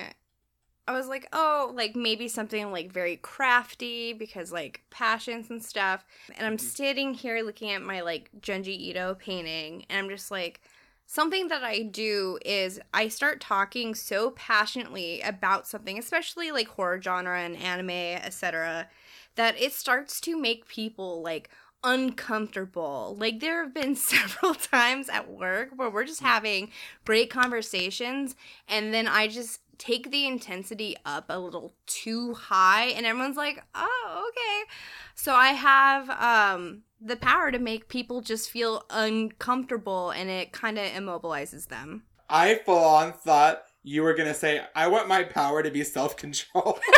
I 0.87 0.93
was 0.93 1.07
like, 1.09 1.29
oh, 1.33 1.73
like 1.75 1.95
maybe 1.95 2.27
something 2.29 2.73
like 2.73 2.91
very 2.93 3.17
crafty 3.17 4.13
because 4.13 4.51
like 4.51 4.83
passions 4.91 5.51
and 5.51 5.63
stuff. 5.63 6.05
And 6.37 6.47
I'm 6.47 6.59
sitting 6.59 7.15
here 7.15 7.43
looking 7.43 7.71
at 7.71 7.83
my 7.83 8.01
like 8.01 8.31
Junji 8.41 8.69
Ito 8.79 9.17
painting, 9.17 9.85
and 9.89 9.99
I'm 9.99 10.09
just 10.09 10.31
like, 10.31 10.61
something 11.09 11.49
that 11.49 11.65
I 11.65 11.83
do 11.83 12.39
is 12.45 12.79
I 12.93 13.09
start 13.09 13.41
talking 13.41 13.95
so 13.95 14.33
passionately 14.33 15.23
about 15.23 15.67
something, 15.67 15.99
especially 15.99 16.53
like 16.53 16.69
horror 16.69 17.01
genre 17.01 17.41
and 17.41 17.57
anime, 17.57 17.91
etc., 17.91 18.89
that 19.35 19.61
it 19.61 19.73
starts 19.73 20.21
to 20.21 20.39
make 20.39 20.69
people 20.69 21.23
like 21.23 21.49
uncomfortable. 21.83 23.17
Like 23.19 23.41
there 23.41 23.65
have 23.65 23.73
been 23.73 23.97
several 23.97 24.55
times 24.55 25.09
at 25.09 25.31
work 25.31 25.71
where 25.75 25.89
we're 25.89 26.05
just 26.05 26.21
hmm. 26.21 26.27
having 26.27 26.71
great 27.07 27.31
conversations 27.31 28.37
and 28.69 28.93
then 28.93 29.09
I 29.09 29.29
just 29.29 29.61
take 29.79 30.11
the 30.11 30.27
intensity 30.27 30.97
up 31.05 31.27
a 31.29 31.39
little 31.39 31.75
too 31.87 32.35
high 32.35 32.87
and 32.87 33.07
everyone's 33.07 33.37
like, 33.37 33.63
"Oh, 33.75 34.29
okay." 34.29 34.71
So 35.15 35.35
I 35.35 35.49
have 35.49 36.11
um 36.11 36.83
the 37.01 37.17
power 37.17 37.51
to 37.51 37.59
make 37.59 37.89
people 37.89 38.21
just 38.21 38.51
feel 38.51 38.85
uncomfortable 38.91 40.11
and 40.11 40.29
it 40.29 40.53
kind 40.53 40.79
of 40.79 40.87
immobilizes 40.87 41.69
them. 41.69 42.05
I 42.29 42.57
full 42.57 42.85
on 42.85 43.13
thought 43.13 43.63
you 43.83 44.03
were 44.03 44.15
gonna 44.15 44.35
say, 44.35 44.65
"I 44.75 44.89
want 44.89 45.09
my 45.09 45.23
power 45.23 45.63
to 45.63 45.71
be 45.71 45.85
self 45.85 46.17
control." 46.17 46.79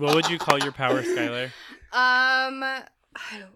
What 0.00 0.14
would 0.14 0.30
you 0.30 0.38
call 0.38 0.58
your 0.58 0.72
power, 0.72 1.02
Skylar? 1.02 1.50
Um 1.92 2.64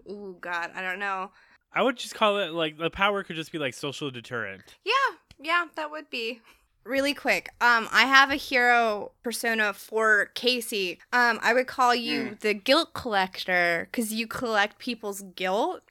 oh 0.07 0.33
god, 0.39 0.69
I 0.75 0.81
don't 0.83 0.99
know. 0.99 1.31
I 1.73 1.81
would 1.81 1.97
just 1.97 2.13
call 2.13 2.37
it 2.37 2.51
like 2.51 2.77
the 2.77 2.91
power 2.91 3.23
could 3.23 3.35
just 3.35 3.51
be 3.51 3.57
like 3.57 3.73
social 3.73 4.11
deterrent. 4.11 4.61
Yeah, 4.83 4.93
yeah, 5.39 5.65
that 5.75 5.89
would 5.89 6.09
be. 6.11 6.41
Really 6.85 7.15
quick, 7.15 7.49
um, 7.61 7.87
I 7.91 8.03
have 8.03 8.29
a 8.29 8.35
hero 8.35 9.11
persona 9.23 9.73
for 9.73 10.27
Casey. 10.35 10.99
Um, 11.11 11.39
I 11.41 11.51
would 11.53 11.65
call 11.65 11.95
you 11.95 12.37
the 12.41 12.53
guilt 12.53 12.93
collector 12.93 13.87
because 13.91 14.13
you 14.13 14.27
collect 14.27 14.77
people's 14.77 15.21
guilt, 15.35 15.81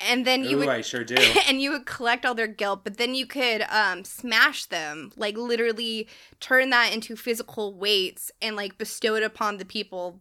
and 0.00 0.26
then 0.26 0.42
you 0.42 0.56
Ooh, 0.56 0.60
would 0.60 0.68
I 0.68 0.80
sure 0.80 1.04
do. 1.04 1.14
and 1.48 1.62
you 1.62 1.70
would 1.70 1.86
collect 1.86 2.26
all 2.26 2.34
their 2.34 2.48
guilt, 2.48 2.80
but 2.82 2.96
then 2.96 3.14
you 3.14 3.26
could 3.26 3.62
um 3.70 4.02
smash 4.02 4.64
them, 4.66 5.12
like 5.16 5.36
literally 5.36 6.08
turn 6.40 6.70
that 6.70 6.92
into 6.92 7.14
physical 7.14 7.72
weights 7.72 8.32
and 8.42 8.56
like 8.56 8.76
bestow 8.76 9.14
it 9.14 9.22
upon 9.22 9.58
the 9.58 9.64
people 9.64 10.18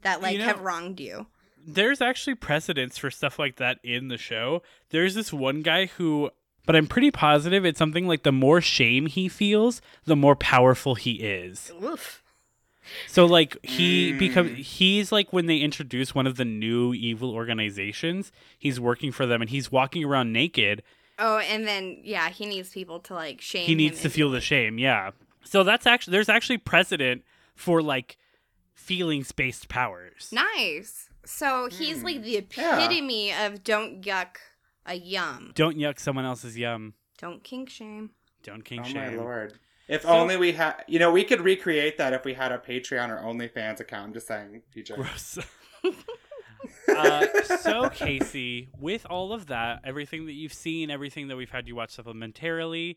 that 0.00 0.22
like 0.22 0.32
You 0.32 0.38
know- 0.38 0.44
have 0.46 0.60
wronged 0.62 1.00
you. 1.00 1.26
There's 1.62 2.00
actually 2.00 2.36
precedence 2.36 2.96
for 2.96 3.10
stuff 3.10 3.38
like 3.38 3.56
that 3.56 3.78
in 3.84 4.08
the 4.08 4.16
show. 4.16 4.62
There's 4.88 5.14
this 5.14 5.30
one 5.30 5.60
guy 5.60 5.86
who, 5.86 6.30
but 6.70 6.76
I'm 6.76 6.86
pretty 6.86 7.10
positive 7.10 7.64
it's 7.64 7.78
something 7.80 8.06
like 8.06 8.22
the 8.22 8.30
more 8.30 8.60
shame 8.60 9.06
he 9.06 9.28
feels, 9.28 9.82
the 10.04 10.14
more 10.14 10.36
powerful 10.36 10.94
he 10.94 11.14
is. 11.14 11.72
Oof. 11.82 12.22
So 13.08 13.26
like 13.26 13.56
he 13.64 14.12
Mm. 14.12 14.18
become 14.20 14.54
he's 14.54 15.10
like 15.10 15.32
when 15.32 15.46
they 15.46 15.56
introduce 15.58 16.14
one 16.14 16.28
of 16.28 16.36
the 16.36 16.44
new 16.44 16.94
evil 16.94 17.32
organizations, 17.32 18.30
he's 18.56 18.78
working 18.78 19.10
for 19.10 19.26
them 19.26 19.40
and 19.40 19.50
he's 19.50 19.72
walking 19.72 20.04
around 20.04 20.32
naked. 20.32 20.84
Oh, 21.18 21.38
and 21.38 21.66
then 21.66 21.98
yeah, 22.04 22.28
he 22.30 22.46
needs 22.46 22.70
people 22.70 23.00
to 23.00 23.14
like 23.14 23.40
shame. 23.40 23.66
He 23.66 23.74
needs 23.74 23.96
him 23.98 24.02
to 24.02 24.06
into 24.06 24.14
feel 24.14 24.30
the 24.30 24.40
shame, 24.40 24.78
yeah. 24.78 25.10
So 25.42 25.64
that's 25.64 25.86
actually 25.88 26.12
there's 26.12 26.28
actually 26.28 26.58
precedent 26.58 27.24
for 27.56 27.82
like 27.82 28.16
feelings 28.74 29.32
based 29.32 29.68
powers. 29.68 30.30
Nice. 30.32 31.08
So 31.24 31.68
he's 31.70 31.98
Hmm. 31.98 32.04
like 32.04 32.22
the 32.22 32.46
Yeah. 32.56 32.78
epitome 32.78 33.32
of 33.32 33.64
don't 33.64 34.02
yuck 34.02 34.36
a 34.90 34.94
yum, 34.96 35.52
Don't 35.54 35.76
yuck 35.76 35.98
someone 36.00 36.24
else's 36.24 36.58
yum. 36.58 36.94
don't 37.18 37.42
kink 37.44 37.70
shame. 37.70 38.10
Don't 38.42 38.64
kink 38.64 38.82
oh 38.84 38.88
shame. 38.88 38.96
Oh 38.96 39.10
my 39.10 39.16
lord. 39.16 39.58
If 39.88 40.02
So- 40.02 40.08
only 40.08 40.36
we 40.36 40.52
had, 40.52 40.84
you 40.88 40.98
know, 40.98 41.10
we 41.12 41.24
could 41.24 41.40
recreate 41.40 41.98
that 41.98 42.12
if 42.12 42.24
we 42.24 42.34
had 42.34 42.52
a 42.52 42.58
Patreon 42.58 43.08
or 43.10 43.22
OnlyFans 43.24 43.80
account. 43.80 44.08
I'm 44.08 44.12
just 44.14 44.26
saying, 44.26 44.62
PJ. 44.74 44.94
Gross. 44.94 45.38
uh, 46.96 47.26
so 47.58 47.88
Casey, 47.90 48.68
with 48.78 49.06
all 49.08 49.32
of 49.32 49.46
that, 49.46 49.80
everything 49.84 50.26
that 50.26 50.32
you've 50.34 50.52
seen, 50.52 50.90
everything 50.90 51.28
that 51.28 51.36
we've 51.36 51.50
had 51.50 51.66
you 51.68 51.74
watch 51.74 51.96
supplementarily, 51.96 52.96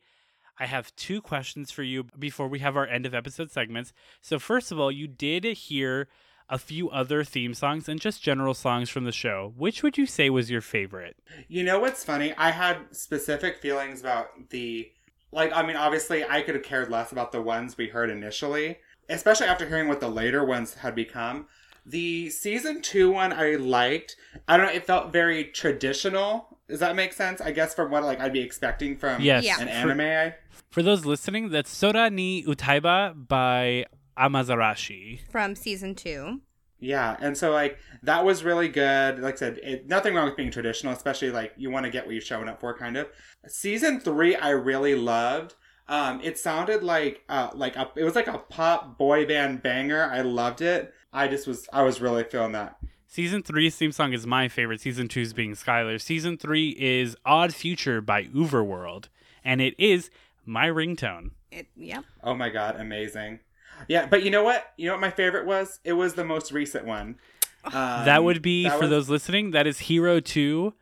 I 0.60 0.66
have 0.66 0.96
two 0.96 1.22
questions 1.22 1.72
for 1.72 1.84
you 1.84 2.06
before 2.18 2.48
we 2.48 2.60
have 2.60 2.76
our 2.78 2.86
end 2.88 3.06
of 3.06 3.14
episode 3.14 3.52
segments. 3.52 3.94
So 4.22 4.38
first 4.40 4.72
of 4.72 4.80
all, 4.80 4.92
you 4.92 5.08
did 5.08 5.44
hear 5.46 6.08
a 6.50 6.58
few 6.60 6.90
other 6.90 7.24
theme 7.24 7.54
songs 7.54 7.88
and 7.90 8.00
just 8.00 8.22
general 8.22 8.54
songs 8.54 8.90
from 8.90 9.06
the 9.06 9.12
show. 9.12 9.54
Which 9.58 9.82
would 9.84 9.98
you 9.98 10.06
say 10.06 10.30
was 10.30 10.50
your 10.52 10.62
favorite? 10.62 11.16
You 11.48 11.64
know 11.64 11.80
what's 11.80 12.04
funny? 12.04 12.34
I 12.38 12.52
had 12.52 12.78
specific 12.92 13.58
feelings 13.58 14.02
about 14.02 14.50
the 14.50 14.92
like 15.32 15.52
I 15.54 15.66
mean 15.66 15.76
obviously 15.76 16.24
I 16.24 16.42
could 16.42 16.56
have 16.56 16.64
cared 16.64 16.90
less 16.92 17.12
about 17.12 17.32
the 17.32 17.42
ones 17.42 17.78
we 17.78 17.88
heard 17.88 18.10
initially, 18.10 18.78
especially 19.10 19.48
after 19.48 19.68
hearing 19.68 19.88
what 19.88 20.00
the 20.00 20.10
later 20.10 20.46
ones 20.46 20.76
had 20.76 20.94
become. 20.96 21.48
The 21.86 22.30
season 22.30 22.82
2 22.82 23.12
one 23.12 23.34
I 23.34 23.56
liked. 23.56 24.16
I 24.48 24.58
don't 24.58 24.68
know, 24.68 24.72
it 24.74 24.86
felt 24.86 25.12
very 25.12 25.46
traditional. 25.46 26.58
Does 26.70 26.80
that 26.80 26.96
make 26.96 27.14
sense? 27.14 27.42
I 27.42 27.52
guess 27.52 27.74
from 27.76 27.92
what 27.92 28.04
like 28.04 28.20
I'd 28.22 28.32
be 28.34 28.40
expecting 28.42 28.96
from 28.96 29.22
Yes. 29.22 29.44
Yeah. 29.44 29.60
an 29.60 29.68
For- 29.68 29.92
anime. 29.92 30.02
I- 30.02 30.36
For 30.70 30.82
those 30.82 31.06
listening, 31.06 31.50
that's 31.50 31.70
Sora 31.70 32.10
ni 32.10 32.44
Utaeba 32.46 33.28
by 33.28 33.86
Amazarashi. 34.18 35.20
From 35.30 35.56
season 35.56 35.96
two. 35.96 36.42
Yeah, 36.80 37.16
and 37.22 37.38
so 37.38 37.52
like 37.52 37.78
that 38.04 38.26
was 38.26 38.44
really 38.44 38.68
good. 38.68 39.20
Like 39.20 39.36
I 39.36 39.38
said, 39.38 39.60
it, 39.64 39.88
nothing 39.88 40.16
wrong 40.16 40.26
with 40.26 40.36
being 40.36 40.52
traditional, 40.52 40.92
especially 40.92 41.32
like 41.32 41.54
you 41.56 41.72
want 41.72 41.86
to 41.86 41.92
get 41.92 42.06
what 42.06 42.12
you're 42.12 42.22
showing 42.22 42.50
up 42.50 42.60
for, 42.60 42.78
kind 42.78 42.98
of. 42.98 43.08
Season 43.48 44.02
three, 44.02 44.36
I 44.36 44.50
really 44.50 44.96
loved. 44.96 45.56
Um, 45.88 46.20
it 46.22 46.38
sounded 46.38 46.84
like 46.84 47.24
uh 47.30 47.52
like 47.54 47.76
a, 47.76 47.90
it 47.96 48.04
was 48.04 48.16
like 48.16 48.28
a 48.28 48.38
pop 48.38 48.98
boy 48.98 49.26
band 49.26 49.64
banger. 49.64 50.10
I 50.12 50.22
loved 50.22 50.62
it. 50.62 50.94
I 51.14 51.28
just 51.30 51.48
was 51.48 51.70
I 51.72 51.84
was 51.84 52.02
really 52.02 52.26
feeling 52.26 52.52
that. 52.52 52.78
Season 53.08 53.44
three's 53.44 53.76
theme 53.76 53.92
song 53.92 54.12
is 54.12 54.26
my 54.26 54.48
favorite. 54.48 54.82
Season 54.82 55.08
two's 55.08 55.34
being 55.34 55.54
Skylar. 55.54 56.02
Season 56.02 56.38
three 56.38 56.76
is 56.80 57.16
Odd 57.26 57.54
Future 57.54 58.02
by 58.02 58.24
UVERworld, 58.26 59.06
and 59.44 59.62
it 59.62 59.76
is 59.78 60.10
my 60.46 60.68
ringtone. 60.68 61.30
It, 61.52 61.68
yep. 61.76 62.04
Oh 62.24 62.34
my 62.34 62.50
god, 62.50 62.76
amazing. 62.78 63.40
Yeah, 63.88 64.06
but 64.06 64.24
you 64.24 64.32
know 64.32 64.44
what? 64.44 64.72
You 64.78 64.88
know 64.88 64.94
what 64.94 65.02
my 65.02 65.12
favorite 65.12 65.46
was? 65.46 65.80
It 65.84 65.94
was 65.94 66.14
the 66.16 66.24
most 66.26 66.52
recent 66.52 66.86
one. 66.86 67.18
Um, 67.66 67.72
that 68.06 68.24
would 68.24 68.42
be 68.42 68.64
that 68.64 68.74
for 68.76 68.82
was- 68.82 68.90
those 68.90 69.10
listening. 69.10 69.52
That 69.52 69.68
is 69.68 69.80
Hero 69.80 70.20
Two, 70.20 70.74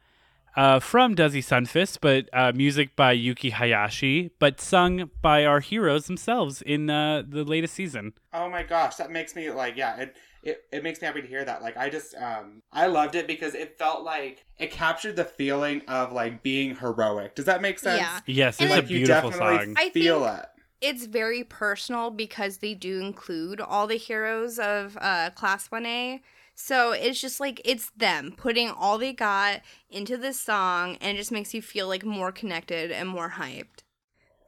uh, 0.56 0.80
from 0.80 1.16
Dizzy 1.16 1.42
Sunfist, 1.42 2.00
but 2.02 2.30
uh, 2.34 2.52
music 2.54 2.96
by 2.96 3.14
Yuki 3.14 3.52
Hayashi, 3.52 4.32
but 4.40 4.60
sung 4.62 5.10
by 5.22 5.46
our 5.46 5.60
heroes 5.62 6.08
themselves 6.08 6.62
in 6.62 6.90
uh, 6.90 7.24
the 7.28 7.44
latest 7.44 7.74
season. 7.74 8.14
Oh 8.34 8.50
my 8.50 8.64
gosh, 8.64 8.96
that 8.96 9.12
makes 9.12 9.36
me 9.36 9.50
like 9.52 9.76
yeah, 9.78 9.96
it, 9.98 10.16
it 10.44 10.64
it 10.72 10.84
makes 10.84 11.02
me 11.02 11.08
happy 11.08 11.22
to 11.22 11.28
hear 11.28 11.44
that. 11.46 11.62
Like 11.62 11.78
I 11.78 11.90
just 11.90 12.16
um 12.16 12.62
I 12.72 12.88
loved 12.88 13.16
it 13.16 13.28
because 13.28 13.54
it 13.56 13.78
felt 13.78 14.04
like 14.04 14.46
it 14.60 14.72
captured 14.72 15.16
the 15.16 15.26
feeling 15.26 15.82
of 15.88 16.12
like 16.12 16.44
being 16.44 16.76
heroic. 16.76 17.36
Does 17.36 17.46
that 17.46 17.62
make 17.62 17.80
sense? 17.80 18.00
Yeah. 18.02 18.20
Yes, 18.28 18.60
And 18.60 18.70
it's 18.70 18.76
like 18.76 18.86
a 18.86 18.94
you 18.94 18.98
beautiful 19.06 19.30
definitely 19.32 19.66
song. 19.66 19.76
I 19.78 19.90
feel 19.90 20.24
think- 20.26 20.40
it. 20.40 20.46
It's 20.82 21.06
very 21.06 21.44
personal 21.44 22.10
because 22.10 22.58
they 22.58 22.74
do 22.74 23.00
include 23.00 23.62
all 23.62 23.88
the 23.88 23.96
heroes 23.96 24.58
of 24.60 24.98
uh, 25.00 25.30
Class 25.36 25.70
1A. 25.70 26.22
So 26.56 26.92
it's 26.92 27.22
just 27.22 27.40
like 27.40 27.62
it's 27.64 27.92
them 27.92 28.34
putting 28.36 28.70
all 28.70 28.98
they 28.98 29.14
got 29.14 29.62
into 29.90 30.18
this 30.18 30.40
song 30.40 30.98
and 31.00 31.16
it 31.16 31.20
just 31.20 31.32
makes 31.32 31.54
you 31.54 31.62
feel 31.62 31.88
like 31.88 32.04
more 32.04 32.32
connected 32.32 32.92
and 32.92 33.08
more 33.08 33.32
hyped. 33.38 33.84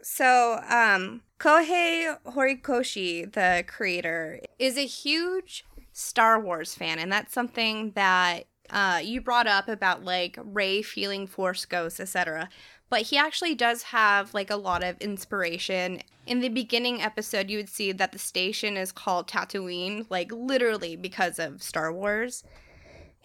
So, 0.01 0.59
um, 0.69 1.21
Kohei 1.39 2.17
Horikoshi, 2.25 3.31
the 3.31 3.63
creator, 3.65 4.41
is 4.59 4.77
a 4.77 4.85
huge 4.85 5.63
Star 5.93 6.39
Wars 6.39 6.75
fan, 6.75 6.99
and 6.99 7.09
that's 7.09 7.33
something 7.33 7.91
that 7.91 8.43
uh, 8.69 8.99
you 9.01 9.21
brought 9.21 9.47
up 9.47 9.69
about 9.69 10.03
like 10.03 10.37
Rey 10.43 10.81
feeling 10.81 11.25
Force 11.25 11.65
ghosts, 11.65 11.99
etc. 12.01 12.49
But 12.93 13.07
he 13.07 13.17
actually 13.17 13.55
does 13.55 13.81
have 13.81 14.35
like 14.35 14.51
a 14.51 14.55
lot 14.55 14.83
of 14.83 15.01
inspiration. 15.01 16.01
In 16.27 16.41
the 16.41 16.49
beginning 16.49 17.01
episode, 17.01 17.49
you 17.49 17.57
would 17.57 17.67
see 17.67 17.91
that 17.91 18.11
the 18.11 18.19
station 18.19 18.77
is 18.77 18.91
called 18.91 19.27
Tatooine, 19.27 20.05
like 20.11 20.31
literally 20.31 20.95
because 20.95 21.39
of 21.39 21.63
Star 21.63 21.91
Wars. 21.91 22.43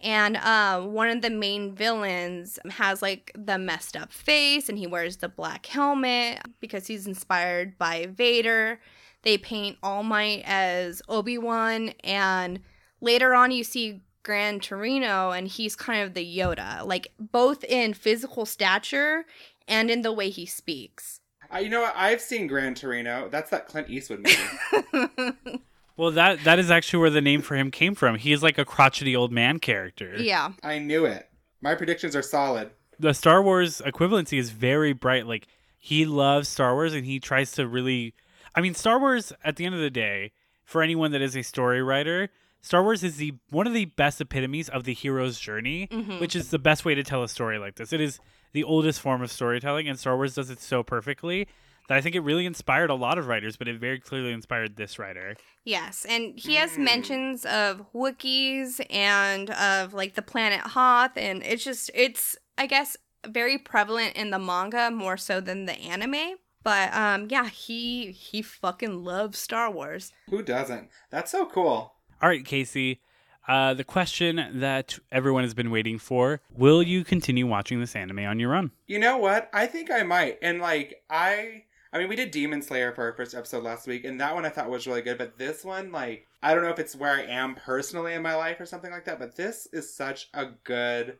And 0.01 0.37
uh, 0.37 0.81
one 0.81 1.09
of 1.09 1.21
the 1.21 1.29
main 1.29 1.75
villains 1.75 2.57
has 2.71 3.03
like 3.03 3.31
the 3.35 3.59
messed 3.59 3.95
up 3.95 4.11
face 4.11 4.69
and 4.69 4.77
he 4.79 4.87
wears 4.87 5.17
the 5.17 5.29
black 5.29 5.67
helmet 5.67 6.39
because 6.59 6.87
he's 6.87 7.05
inspired 7.05 7.77
by 7.77 8.07
Vader. 8.07 8.79
They 9.21 9.37
paint 9.37 9.77
All 9.83 10.01
Might 10.01 10.41
as 10.47 11.03
Obi 11.07 11.37
Wan, 11.37 11.89
and 12.03 12.61
later 13.01 13.35
on, 13.35 13.51
you 13.51 13.63
see 13.63 14.01
Gran 14.23 14.59
Torino, 14.59 15.31
and 15.31 15.47
he's 15.47 15.75
kind 15.75 16.03
of 16.03 16.13
the 16.13 16.37
Yoda, 16.37 16.85
like 16.85 17.11
both 17.19 17.63
in 17.63 17.93
physical 17.93 18.45
stature 18.45 19.25
and 19.69 19.89
in 19.89 20.01
the 20.01 20.11
way 20.11 20.29
he 20.29 20.45
speaks. 20.45 21.19
Uh, 21.53 21.59
you 21.59 21.69
know 21.69 21.81
what? 21.81 21.93
I've 21.95 22.21
seen 22.21 22.47
Gran 22.47 22.75
Torino. 22.75 23.27
That's 23.29 23.49
that 23.51 23.67
Clint 23.67 23.89
Eastwood 23.89 24.19
movie. 24.19 25.31
Well, 25.97 26.11
that 26.11 26.45
that 26.45 26.59
is 26.59 26.71
actually 26.71 26.99
where 27.01 27.09
the 27.09 27.19
name 27.19 27.41
for 27.41 27.57
him 27.57 27.71
came 27.71 27.93
from. 27.93 28.15
He 28.15 28.31
is 28.31 28.41
like 28.41 28.57
a 28.57 28.63
crotchety 28.63 29.17
old 29.17 29.33
man 29.33 29.59
character. 29.59 30.15
yeah. 30.17 30.53
I 30.63 30.79
knew 30.79 31.03
it. 31.03 31.27
My 31.59 31.75
predictions 31.75 32.15
are 32.15 32.21
solid. 32.21 32.69
the 32.97 33.13
Star 33.13 33.43
Wars 33.43 33.81
equivalency 33.85 34.37
is 34.39 34.49
very 34.51 34.93
bright. 34.93 35.27
Like 35.27 35.47
he 35.77 36.05
loves 36.05 36.47
Star 36.47 36.73
Wars 36.73 36.93
and 36.93 37.05
he 37.05 37.19
tries 37.19 37.51
to 37.53 37.67
really 37.67 38.13
I 38.55 38.61
mean 38.61 38.75
Star 38.75 38.97
Wars 38.97 39.33
at 39.43 39.57
the 39.57 39.65
end 39.65 39.75
of 39.75 39.81
the 39.81 39.89
day, 39.89 40.31
for 40.63 40.81
anyone 40.81 41.11
that 41.11 41.21
is 41.21 41.35
a 41.35 41.41
story 41.41 41.83
writer, 41.83 42.29
Star 42.61 42.81
Wars 42.81 43.03
is 43.03 43.17
the 43.17 43.33
one 43.49 43.67
of 43.67 43.73
the 43.73 43.83
best 43.83 44.21
epitomes 44.21 44.69
of 44.69 44.85
the 44.85 44.93
hero's 44.93 45.37
journey, 45.37 45.89
Mhm. 45.91 46.21
which 46.21 46.33
is 46.33 46.49
the 46.49 46.59
best 46.59 46.85
way 46.85 46.95
to 46.95 47.03
tell 47.03 47.23
a 47.23 47.27
story 47.27 47.59
like 47.59 47.75
this. 47.75 47.91
It 47.91 47.99
is 47.99 48.21
the 48.53 48.63
oldest 48.63 48.99
form 49.01 49.21
of 49.21 49.31
storytelling 49.31 49.87
and 49.87 49.99
Star 49.99 50.15
Wars 50.15 50.35
does 50.35 50.49
it 50.49 50.59
so 50.59 50.83
perfectly 50.83 51.47
that 51.87 51.97
I 51.97 52.01
think 52.01 52.15
it 52.15 52.19
really 52.21 52.45
inspired 52.45 52.89
a 52.91 52.95
lot 52.95 53.17
of 53.17 53.27
writers, 53.27 53.57
but 53.57 53.67
it 53.67 53.79
very 53.79 53.99
clearly 53.99 54.31
inspired 54.31 54.75
this 54.75 54.99
writer. 54.99 55.35
Yes, 55.65 56.05
and 56.07 56.37
he 56.39 56.55
has 56.55 56.71
Mm. 56.73 56.77
mentions 56.83 57.45
of 57.45 57.85
Wookiees 57.93 58.79
and 58.91 59.49
of 59.51 59.93
like 59.93 60.15
the 60.15 60.21
planet 60.21 60.59
Hoth, 60.61 61.17
and 61.17 61.41
it's 61.43 61.63
just 61.63 61.89
it's 61.93 62.37
I 62.57 62.65
guess 62.67 62.95
very 63.27 63.57
prevalent 63.57 64.15
in 64.15 64.29
the 64.29 64.39
manga 64.39 64.91
more 64.91 65.17
so 65.17 65.41
than 65.41 65.65
the 65.65 65.73
anime. 65.73 66.37
But 66.63 66.93
um, 66.93 67.27
yeah, 67.29 67.47
he 67.49 68.11
he 68.11 68.41
fucking 68.41 69.03
loves 69.03 69.39
Star 69.39 69.71
Wars. 69.71 70.11
Who 70.29 70.43
doesn't? 70.43 70.89
That's 71.09 71.31
so 71.31 71.45
cool. 71.45 71.93
All 72.21 72.29
right, 72.29 72.45
Casey. 72.45 73.01
Uh, 73.49 73.73
the 73.73 73.83
question 73.83 74.59
that 74.59 74.99
everyone 75.11 75.43
has 75.43 75.55
been 75.55 75.71
waiting 75.71 75.97
for: 75.97 76.39
Will 76.55 76.83
you 76.83 77.03
continue 77.03 77.47
watching 77.47 77.79
this 77.79 77.95
anime 77.95 78.19
on 78.19 78.39
your 78.39 78.53
own? 78.53 78.69
You 78.85 78.99
know 78.99 79.17
what? 79.17 79.49
I 79.51 79.65
think 79.65 79.89
I 79.89 80.03
might. 80.03 80.37
And 80.43 80.61
like 80.61 81.01
I 81.09 81.63
I 81.91 81.97
mean 81.97 82.09
we 82.09 82.15
did 82.15 82.29
Demon 82.29 82.61
Slayer 82.61 82.91
for 82.93 83.03
our 83.05 83.13
first 83.13 83.33
episode 83.33 83.63
last 83.63 83.87
week 83.87 84.05
and 84.05 84.21
that 84.21 84.35
one 84.35 84.45
I 84.45 84.49
thought 84.49 84.69
was 84.69 84.85
really 84.85 85.01
good, 85.01 85.17
but 85.17 85.39
this 85.39 85.65
one 85.65 85.91
like 85.91 86.27
I 86.43 86.53
don't 86.53 86.63
know 86.63 86.69
if 86.69 86.77
it's 86.79 86.95
where 86.95 87.11
I 87.13 87.23
am 87.23 87.55
personally 87.55 88.13
in 88.13 88.21
my 88.21 88.35
life 88.35 88.59
or 88.61 88.67
something 88.67 88.91
like 88.91 89.05
that, 89.05 89.17
but 89.19 89.35
this 89.35 89.67
is 89.73 89.91
such 89.91 90.29
a 90.35 90.45
good 90.63 91.17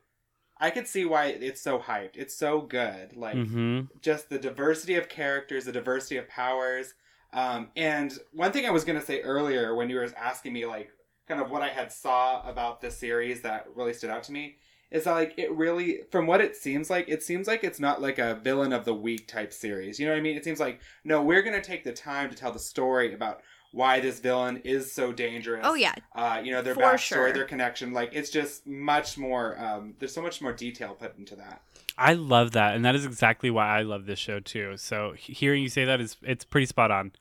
I 0.62 0.70
could 0.70 0.88
see 0.88 1.06
why 1.06 1.28
it's 1.28 1.62
so 1.62 1.80
hyped. 1.80 2.16
It's 2.16 2.36
so 2.36 2.62
good. 2.62 3.18
Like 3.18 3.38
Mm-hmm. 3.38 3.82
just 4.02 4.30
the 4.30 4.38
diversity 4.38 4.96
of 4.96 5.10
characters, 5.10 5.66
the 5.66 5.72
diversity 5.72 6.18
of 6.18 6.28
powers. 6.30 6.94
Um, 7.34 7.70
and 7.76 8.12
one 8.34 8.52
thing 8.52 8.68
I 8.68 8.72
was 8.72 8.84
gonna 8.84 9.02
say 9.02 9.22
earlier 9.22 9.74
when 9.74 9.90
you 9.90 9.96
were 9.96 10.08
asking 10.16 10.54
me 10.54 10.68
like 10.68 10.92
kind 11.30 11.40
of 11.42 11.52
what 11.52 11.62
I 11.62 11.70
had 11.70 11.92
saw 11.92 12.42
about 12.50 12.82
this 12.82 12.98
series 12.98 13.42
that 13.44 13.68
really 13.76 13.94
stood 13.94 14.10
out 14.10 14.24
to 14.24 14.32
me 14.32 14.58
is 14.92 15.04
that 15.04 15.12
like 15.14 15.36
it 15.38 15.52
really 15.52 16.00
from 16.12 16.26
what 16.26 16.42
it 16.42 16.56
seems 16.58 16.90
like, 16.90 17.08
it 17.08 17.22
seems 17.22 17.48
like 17.48 17.64
it's 17.64 17.80
not 17.80 18.02
like 18.02 18.18
a 18.18 18.36
villain 18.44 18.74
of 18.74 18.84
the 18.84 18.94
week 18.94 19.28
type 19.28 19.54
series. 19.54 20.00
You 20.00 20.08
know 20.08 20.14
what 20.14 20.18
I 20.18 20.22
mean? 20.22 20.36
It 20.36 20.44
seems 20.44 20.60
like 20.60 20.82
no, 21.04 21.22
we're 21.22 21.44
gonna 21.44 21.62
take 21.62 21.84
the 21.84 21.94
time 21.94 22.30
to 22.32 22.36
tell 22.36 22.52
the 22.52 22.60
story 22.60 23.14
about 23.14 23.42
why 23.72 24.00
this 24.00 24.20
villain 24.20 24.58
is 24.64 24.92
so 24.92 25.14
dangerous. 25.14 25.62
Oh 25.64 25.76
yeah, 25.76 25.94
Uh, 26.16 26.42
you 26.44 26.52
know, 26.52 26.64
their 26.64 26.74
For 26.74 26.82
backstory, 26.82 26.98
sure. 26.98 27.34
their 27.34 27.46
connection. 27.46 27.94
Like 27.94 28.10
it's 28.14 28.32
just 28.32 28.66
much 28.66 29.16
more 29.16 29.60
um 29.64 29.94
there's 30.00 30.14
so 30.14 30.24
much 30.24 30.42
more 30.42 30.54
detail 30.54 30.96
put 30.96 31.16
into 31.20 31.36
that. 31.36 31.62
I 31.96 32.14
love 32.14 32.54
that, 32.54 32.76
and 32.76 32.84
that 32.86 32.96
is 32.96 33.06
exactly 33.06 33.52
why 33.52 33.68
I 33.68 33.84
love 33.84 34.08
this 34.08 34.18
show 34.18 34.40
too. 34.40 34.76
So 34.78 35.14
hearing 35.16 35.62
you 35.62 35.70
say 35.70 35.86
that 35.86 36.02
is 36.02 36.18
it's 36.24 36.46
pretty 36.46 36.66
spot 36.66 36.90
on, 36.90 37.12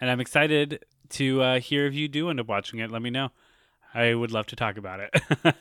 and 0.00 0.10
I'm 0.10 0.20
excited 0.20 0.82
to 1.10 1.42
uh, 1.42 1.60
hear 1.60 1.86
if 1.86 1.92
you 1.94 2.08
do 2.08 2.30
end 2.30 2.40
up 2.40 2.48
watching 2.48 2.78
it. 2.78 2.90
Let 2.90 3.02
me 3.02 3.10
know. 3.10 3.30
I 3.94 4.14
would 4.14 4.32
love 4.32 4.46
to 4.46 4.56
talk 4.56 4.76
about 4.76 5.00
it. 5.00 5.54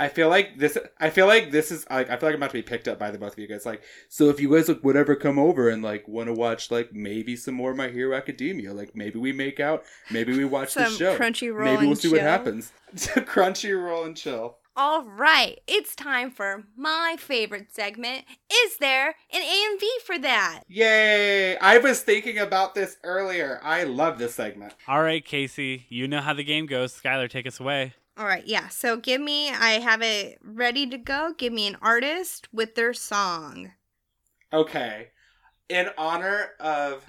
I 0.00 0.08
feel 0.08 0.28
like 0.28 0.58
this. 0.58 0.78
I 1.00 1.10
feel 1.10 1.26
like 1.26 1.50
this 1.50 1.72
is 1.72 1.84
like 1.90 2.08
I 2.08 2.16
feel 2.16 2.28
like 2.28 2.34
I'm 2.34 2.42
about 2.42 2.50
to 2.50 2.58
be 2.58 2.62
picked 2.62 2.86
up 2.86 3.00
by 3.00 3.10
the 3.10 3.18
both 3.18 3.32
of 3.32 3.38
you 3.40 3.48
guys. 3.48 3.66
Like, 3.66 3.82
so 4.08 4.28
if 4.28 4.38
you 4.40 4.52
guys 4.52 4.68
like 4.68 4.84
would 4.84 4.96
ever 4.96 5.16
come 5.16 5.40
over 5.40 5.68
and 5.68 5.82
like 5.82 6.06
want 6.06 6.28
to 6.28 6.32
watch 6.32 6.70
like 6.70 6.92
maybe 6.92 7.34
some 7.34 7.54
more 7.54 7.72
of 7.72 7.76
My 7.76 7.88
Hero 7.88 8.16
Academia, 8.16 8.72
like 8.72 8.94
maybe 8.94 9.18
we 9.18 9.32
make 9.32 9.58
out, 9.58 9.82
maybe 10.10 10.36
we 10.36 10.44
watch 10.44 10.74
the 10.74 10.84
Some 10.84 10.94
show, 10.94 11.18
Crunchyroll 11.18 11.64
maybe 11.64 11.78
we'll 11.80 11.88
and 11.90 11.98
see 11.98 12.10
what 12.12 12.20
happens. 12.20 12.72
happens. 12.94 13.06
Crunchyroll 13.28 14.06
and 14.06 14.16
chill. 14.16 14.58
All 14.80 15.02
right, 15.02 15.58
it's 15.66 15.96
time 15.96 16.30
for 16.30 16.62
my 16.76 17.16
favorite 17.18 17.74
segment. 17.74 18.24
Is 18.48 18.76
there 18.76 19.16
an 19.32 19.42
AMV 19.42 19.82
for 20.06 20.20
that? 20.20 20.62
Yay! 20.68 21.58
I 21.58 21.78
was 21.78 22.02
thinking 22.02 22.38
about 22.38 22.76
this 22.76 22.96
earlier. 23.02 23.58
I 23.64 23.82
love 23.82 24.20
this 24.20 24.36
segment. 24.36 24.76
All 24.86 25.02
right, 25.02 25.24
Casey, 25.24 25.86
you 25.88 26.06
know 26.06 26.20
how 26.20 26.32
the 26.32 26.44
game 26.44 26.66
goes. 26.66 26.94
Skylar, 26.94 27.28
take 27.28 27.48
us 27.48 27.58
away. 27.58 27.94
All 28.16 28.24
right, 28.24 28.46
yeah. 28.46 28.68
So 28.68 28.96
give 28.96 29.20
me, 29.20 29.50
I 29.50 29.80
have 29.80 30.00
it 30.00 30.38
ready 30.44 30.86
to 30.86 30.96
go. 30.96 31.34
Give 31.36 31.52
me 31.52 31.66
an 31.66 31.76
artist 31.82 32.46
with 32.52 32.76
their 32.76 32.94
song. 32.94 33.72
Okay. 34.52 35.08
In 35.68 35.88
honor 35.98 36.50
of 36.60 37.04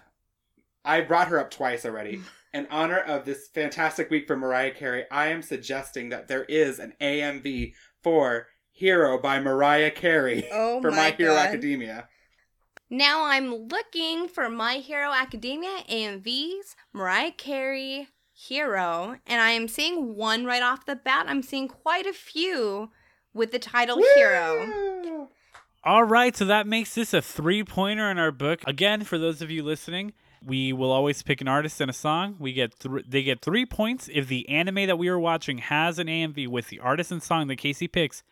I 0.84 1.02
brought 1.02 1.28
her 1.28 1.40
up 1.40 1.52
twice 1.52 1.86
already. 1.86 2.22
In 2.54 2.68
honor 2.72 2.98
of 3.00 3.26
this 3.26 3.48
fantastic 3.48 4.10
week 4.10 4.26
for 4.26 4.36
Mariah 4.36 4.74
Carey, 4.74 5.06
I 5.12 5.28
am 5.28 5.42
suggesting 5.44 6.10
that 6.10 6.28
there 6.28 6.46
is 6.46 6.80
an 6.80 6.94
AMV 7.00 7.74
for 8.02 8.48
Hero 8.72 9.20
by 9.22 9.40
Mariah 9.40 9.92
Carey 9.92 10.48
Oh 10.52 10.82
for 10.82 10.90
my, 10.90 10.98
My 10.98 11.12
Hero 11.12 11.34
God. 11.34 11.48
Academia. 11.48 12.08
Now 12.90 13.24
I'm 13.26 13.54
looking 13.54 14.28
for 14.28 14.50
My 14.50 14.76
Hero 14.76 15.12
Academia 15.12 15.84
AMVs, 15.90 16.76
Mariah 16.92 17.32
Carey, 17.34 18.08
Hero, 18.34 19.18
and 19.28 19.42
I 19.42 19.52
am 19.52 19.68
seeing 19.68 20.16
one 20.16 20.46
right 20.46 20.64
off 20.64 20.86
the 20.86 20.96
bat. 20.96 21.26
I'm 21.30 21.44
seeing 21.44 21.68
quite 21.68 22.08
a 22.08 22.14
few 22.14 22.90
with 23.34 23.52
the 23.52 23.60
title 23.60 24.02
Hero. 24.16 25.30
All 25.84 26.04
right, 26.04 26.36
so 26.36 26.46
that 26.46 26.66
makes 26.66 26.96
this 26.96 27.14
a 27.14 27.22
three 27.22 27.64
pointer 27.64 28.10
in 28.10 28.18
our 28.18 28.32
book. 28.32 28.62
Again, 28.66 29.04
for 29.04 29.18
those 29.20 29.42
of 29.42 29.52
you 29.52 29.62
listening, 29.62 30.14
we 30.44 30.74
will 30.74 30.92
always 30.92 31.22
pick 31.22 31.42
an 31.42 31.48
artist 31.48 31.82
and 31.82 31.90
a 31.90 31.94
song. 31.94 32.36
We 32.40 32.54
get 32.54 32.80
th- 32.80 33.06
they 33.08 33.24
get 33.24 33.42
three 33.42 33.66
points 33.66 34.10
if 34.14 34.28
the 34.28 34.48
anime 34.50 34.88
that 34.88 34.98
we 34.98 35.08
are 35.08 35.20
watching 35.20 35.60
has 35.60 36.00
an 36.00 36.08
AMV 36.08 36.48
with 36.48 36.70
the 36.70 36.80
artist 36.80 37.12
and 37.12 37.22
song 37.22 37.48
that 37.48 37.58
Casey 37.58 37.88
picks. 37.88 38.24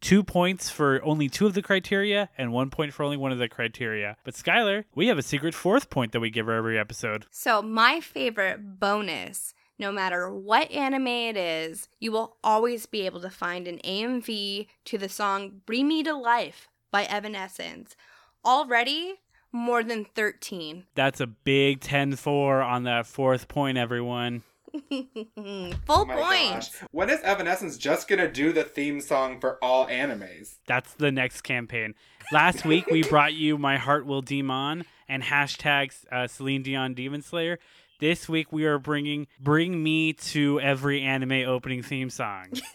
Two 0.00 0.22
points 0.22 0.68
for 0.68 1.02
only 1.02 1.28
two 1.30 1.46
of 1.46 1.54
the 1.54 1.62
criteria, 1.62 2.28
and 2.36 2.52
one 2.52 2.68
point 2.68 2.92
for 2.92 3.04
only 3.04 3.16
one 3.16 3.32
of 3.32 3.38
the 3.38 3.48
criteria. 3.48 4.16
But 4.22 4.34
Skylar, 4.34 4.84
we 4.94 5.06
have 5.06 5.16
a 5.16 5.22
secret 5.22 5.54
fourth 5.54 5.88
point 5.88 6.12
that 6.12 6.20
we 6.20 6.28
give 6.28 6.44
her 6.46 6.52
every 6.52 6.78
episode. 6.78 7.24
So, 7.30 7.62
my 7.62 8.00
favorite 8.00 8.78
bonus 8.78 9.54
no 9.78 9.90
matter 9.90 10.30
what 10.30 10.70
anime 10.70 11.06
it 11.06 11.36
is, 11.36 11.88
you 11.98 12.12
will 12.12 12.36
always 12.44 12.86
be 12.86 13.06
able 13.06 13.20
to 13.20 13.30
find 13.30 13.66
an 13.66 13.78
AMV 13.84 14.68
to 14.84 14.98
the 14.98 15.08
song 15.08 15.62
Bring 15.66 15.88
Me 15.88 16.02
to 16.04 16.14
Life 16.14 16.68
by 16.90 17.04
Evanescence. 17.04 17.96
Already 18.44 19.14
more 19.54 19.82
than 19.82 20.04
13. 20.14 20.84
That's 20.94 21.20
a 21.20 21.26
big 21.26 21.80
10-4 21.80 22.64
on 22.66 22.82
that 22.84 23.06
fourth 23.06 23.48
point, 23.48 23.78
everyone. 23.78 24.42
Full 24.90 25.78
Oh 25.88 26.04
my 26.04 26.14
point. 26.16 26.50
gosh. 26.54 26.70
When 26.90 27.08
is 27.08 27.20
Evanescence 27.22 27.78
just 27.78 28.08
gonna 28.08 28.28
do 28.30 28.52
the 28.52 28.64
theme 28.64 29.00
song 29.00 29.38
for 29.40 29.56
all 29.62 29.86
animes? 29.86 30.56
That's 30.66 30.92
the 30.94 31.12
next 31.12 31.42
campaign. 31.42 31.94
Last 32.32 32.64
week 32.66 32.86
we 32.88 33.04
brought 33.04 33.34
you 33.34 33.56
"My 33.56 33.76
Heart 33.78 34.04
Will 34.06 34.20
Demon" 34.20 34.84
and 35.08 35.22
hashtags 35.22 36.04
uh, 36.10 36.26
Celine 36.26 36.64
Dion 36.64 36.92
Demon 36.94 37.22
Slayer. 37.22 37.60
This 38.00 38.28
week 38.28 38.50
we 38.52 38.64
are 38.64 38.80
bringing 38.80 39.28
"Bring 39.38 39.80
Me 39.80 40.12
to 40.12 40.58
Every 40.60 41.02
Anime 41.02 41.48
Opening 41.48 41.84
Theme 41.84 42.10
Song." 42.10 42.46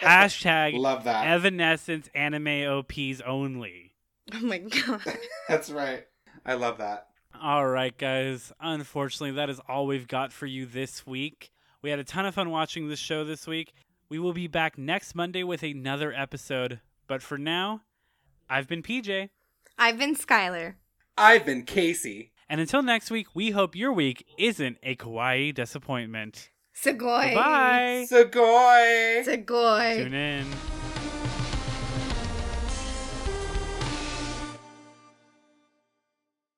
hashtag 0.00 0.78
Love 0.78 1.02
that. 1.04 1.26
Evanescence 1.26 2.08
Anime 2.14 2.68
OPs 2.68 3.20
only. 3.26 3.91
Oh 4.34 4.40
my 4.40 4.58
god. 4.58 5.02
That's 5.48 5.70
right. 5.70 6.06
I 6.46 6.54
love 6.54 6.78
that. 6.78 7.08
All 7.40 7.66
right, 7.66 7.96
guys. 7.96 8.52
Unfortunately, 8.60 9.32
that 9.32 9.50
is 9.50 9.60
all 9.68 9.86
we've 9.86 10.06
got 10.06 10.32
for 10.32 10.46
you 10.46 10.64
this 10.64 11.06
week. 11.06 11.50
We 11.82 11.90
had 11.90 11.98
a 11.98 12.04
ton 12.04 12.24
of 12.24 12.34
fun 12.34 12.50
watching 12.50 12.88
this 12.88 13.00
show 13.00 13.24
this 13.24 13.46
week. 13.46 13.72
We 14.08 14.18
will 14.18 14.32
be 14.32 14.46
back 14.46 14.78
next 14.78 15.14
Monday 15.14 15.42
with 15.42 15.62
another 15.62 16.12
episode. 16.12 16.80
But 17.08 17.22
for 17.22 17.36
now, 17.36 17.82
I've 18.48 18.68
been 18.68 18.82
PJ. 18.82 19.30
I've 19.78 19.98
been 19.98 20.14
Skylar. 20.14 20.74
I've 21.18 21.44
been 21.44 21.64
Casey. 21.64 22.32
And 22.48 22.60
until 22.60 22.82
next 22.82 23.10
week, 23.10 23.28
we 23.34 23.50
hope 23.50 23.74
your 23.74 23.92
week 23.92 24.26
isn't 24.38 24.78
a 24.82 24.94
kawaii 24.96 25.52
disappointment. 25.54 26.50
Sugoi. 26.76 27.34
Bye. 27.34 28.06
Sugoi. 28.10 29.24
Sugoi. 29.26 29.96
Tune 29.96 30.14
in. 30.14 30.46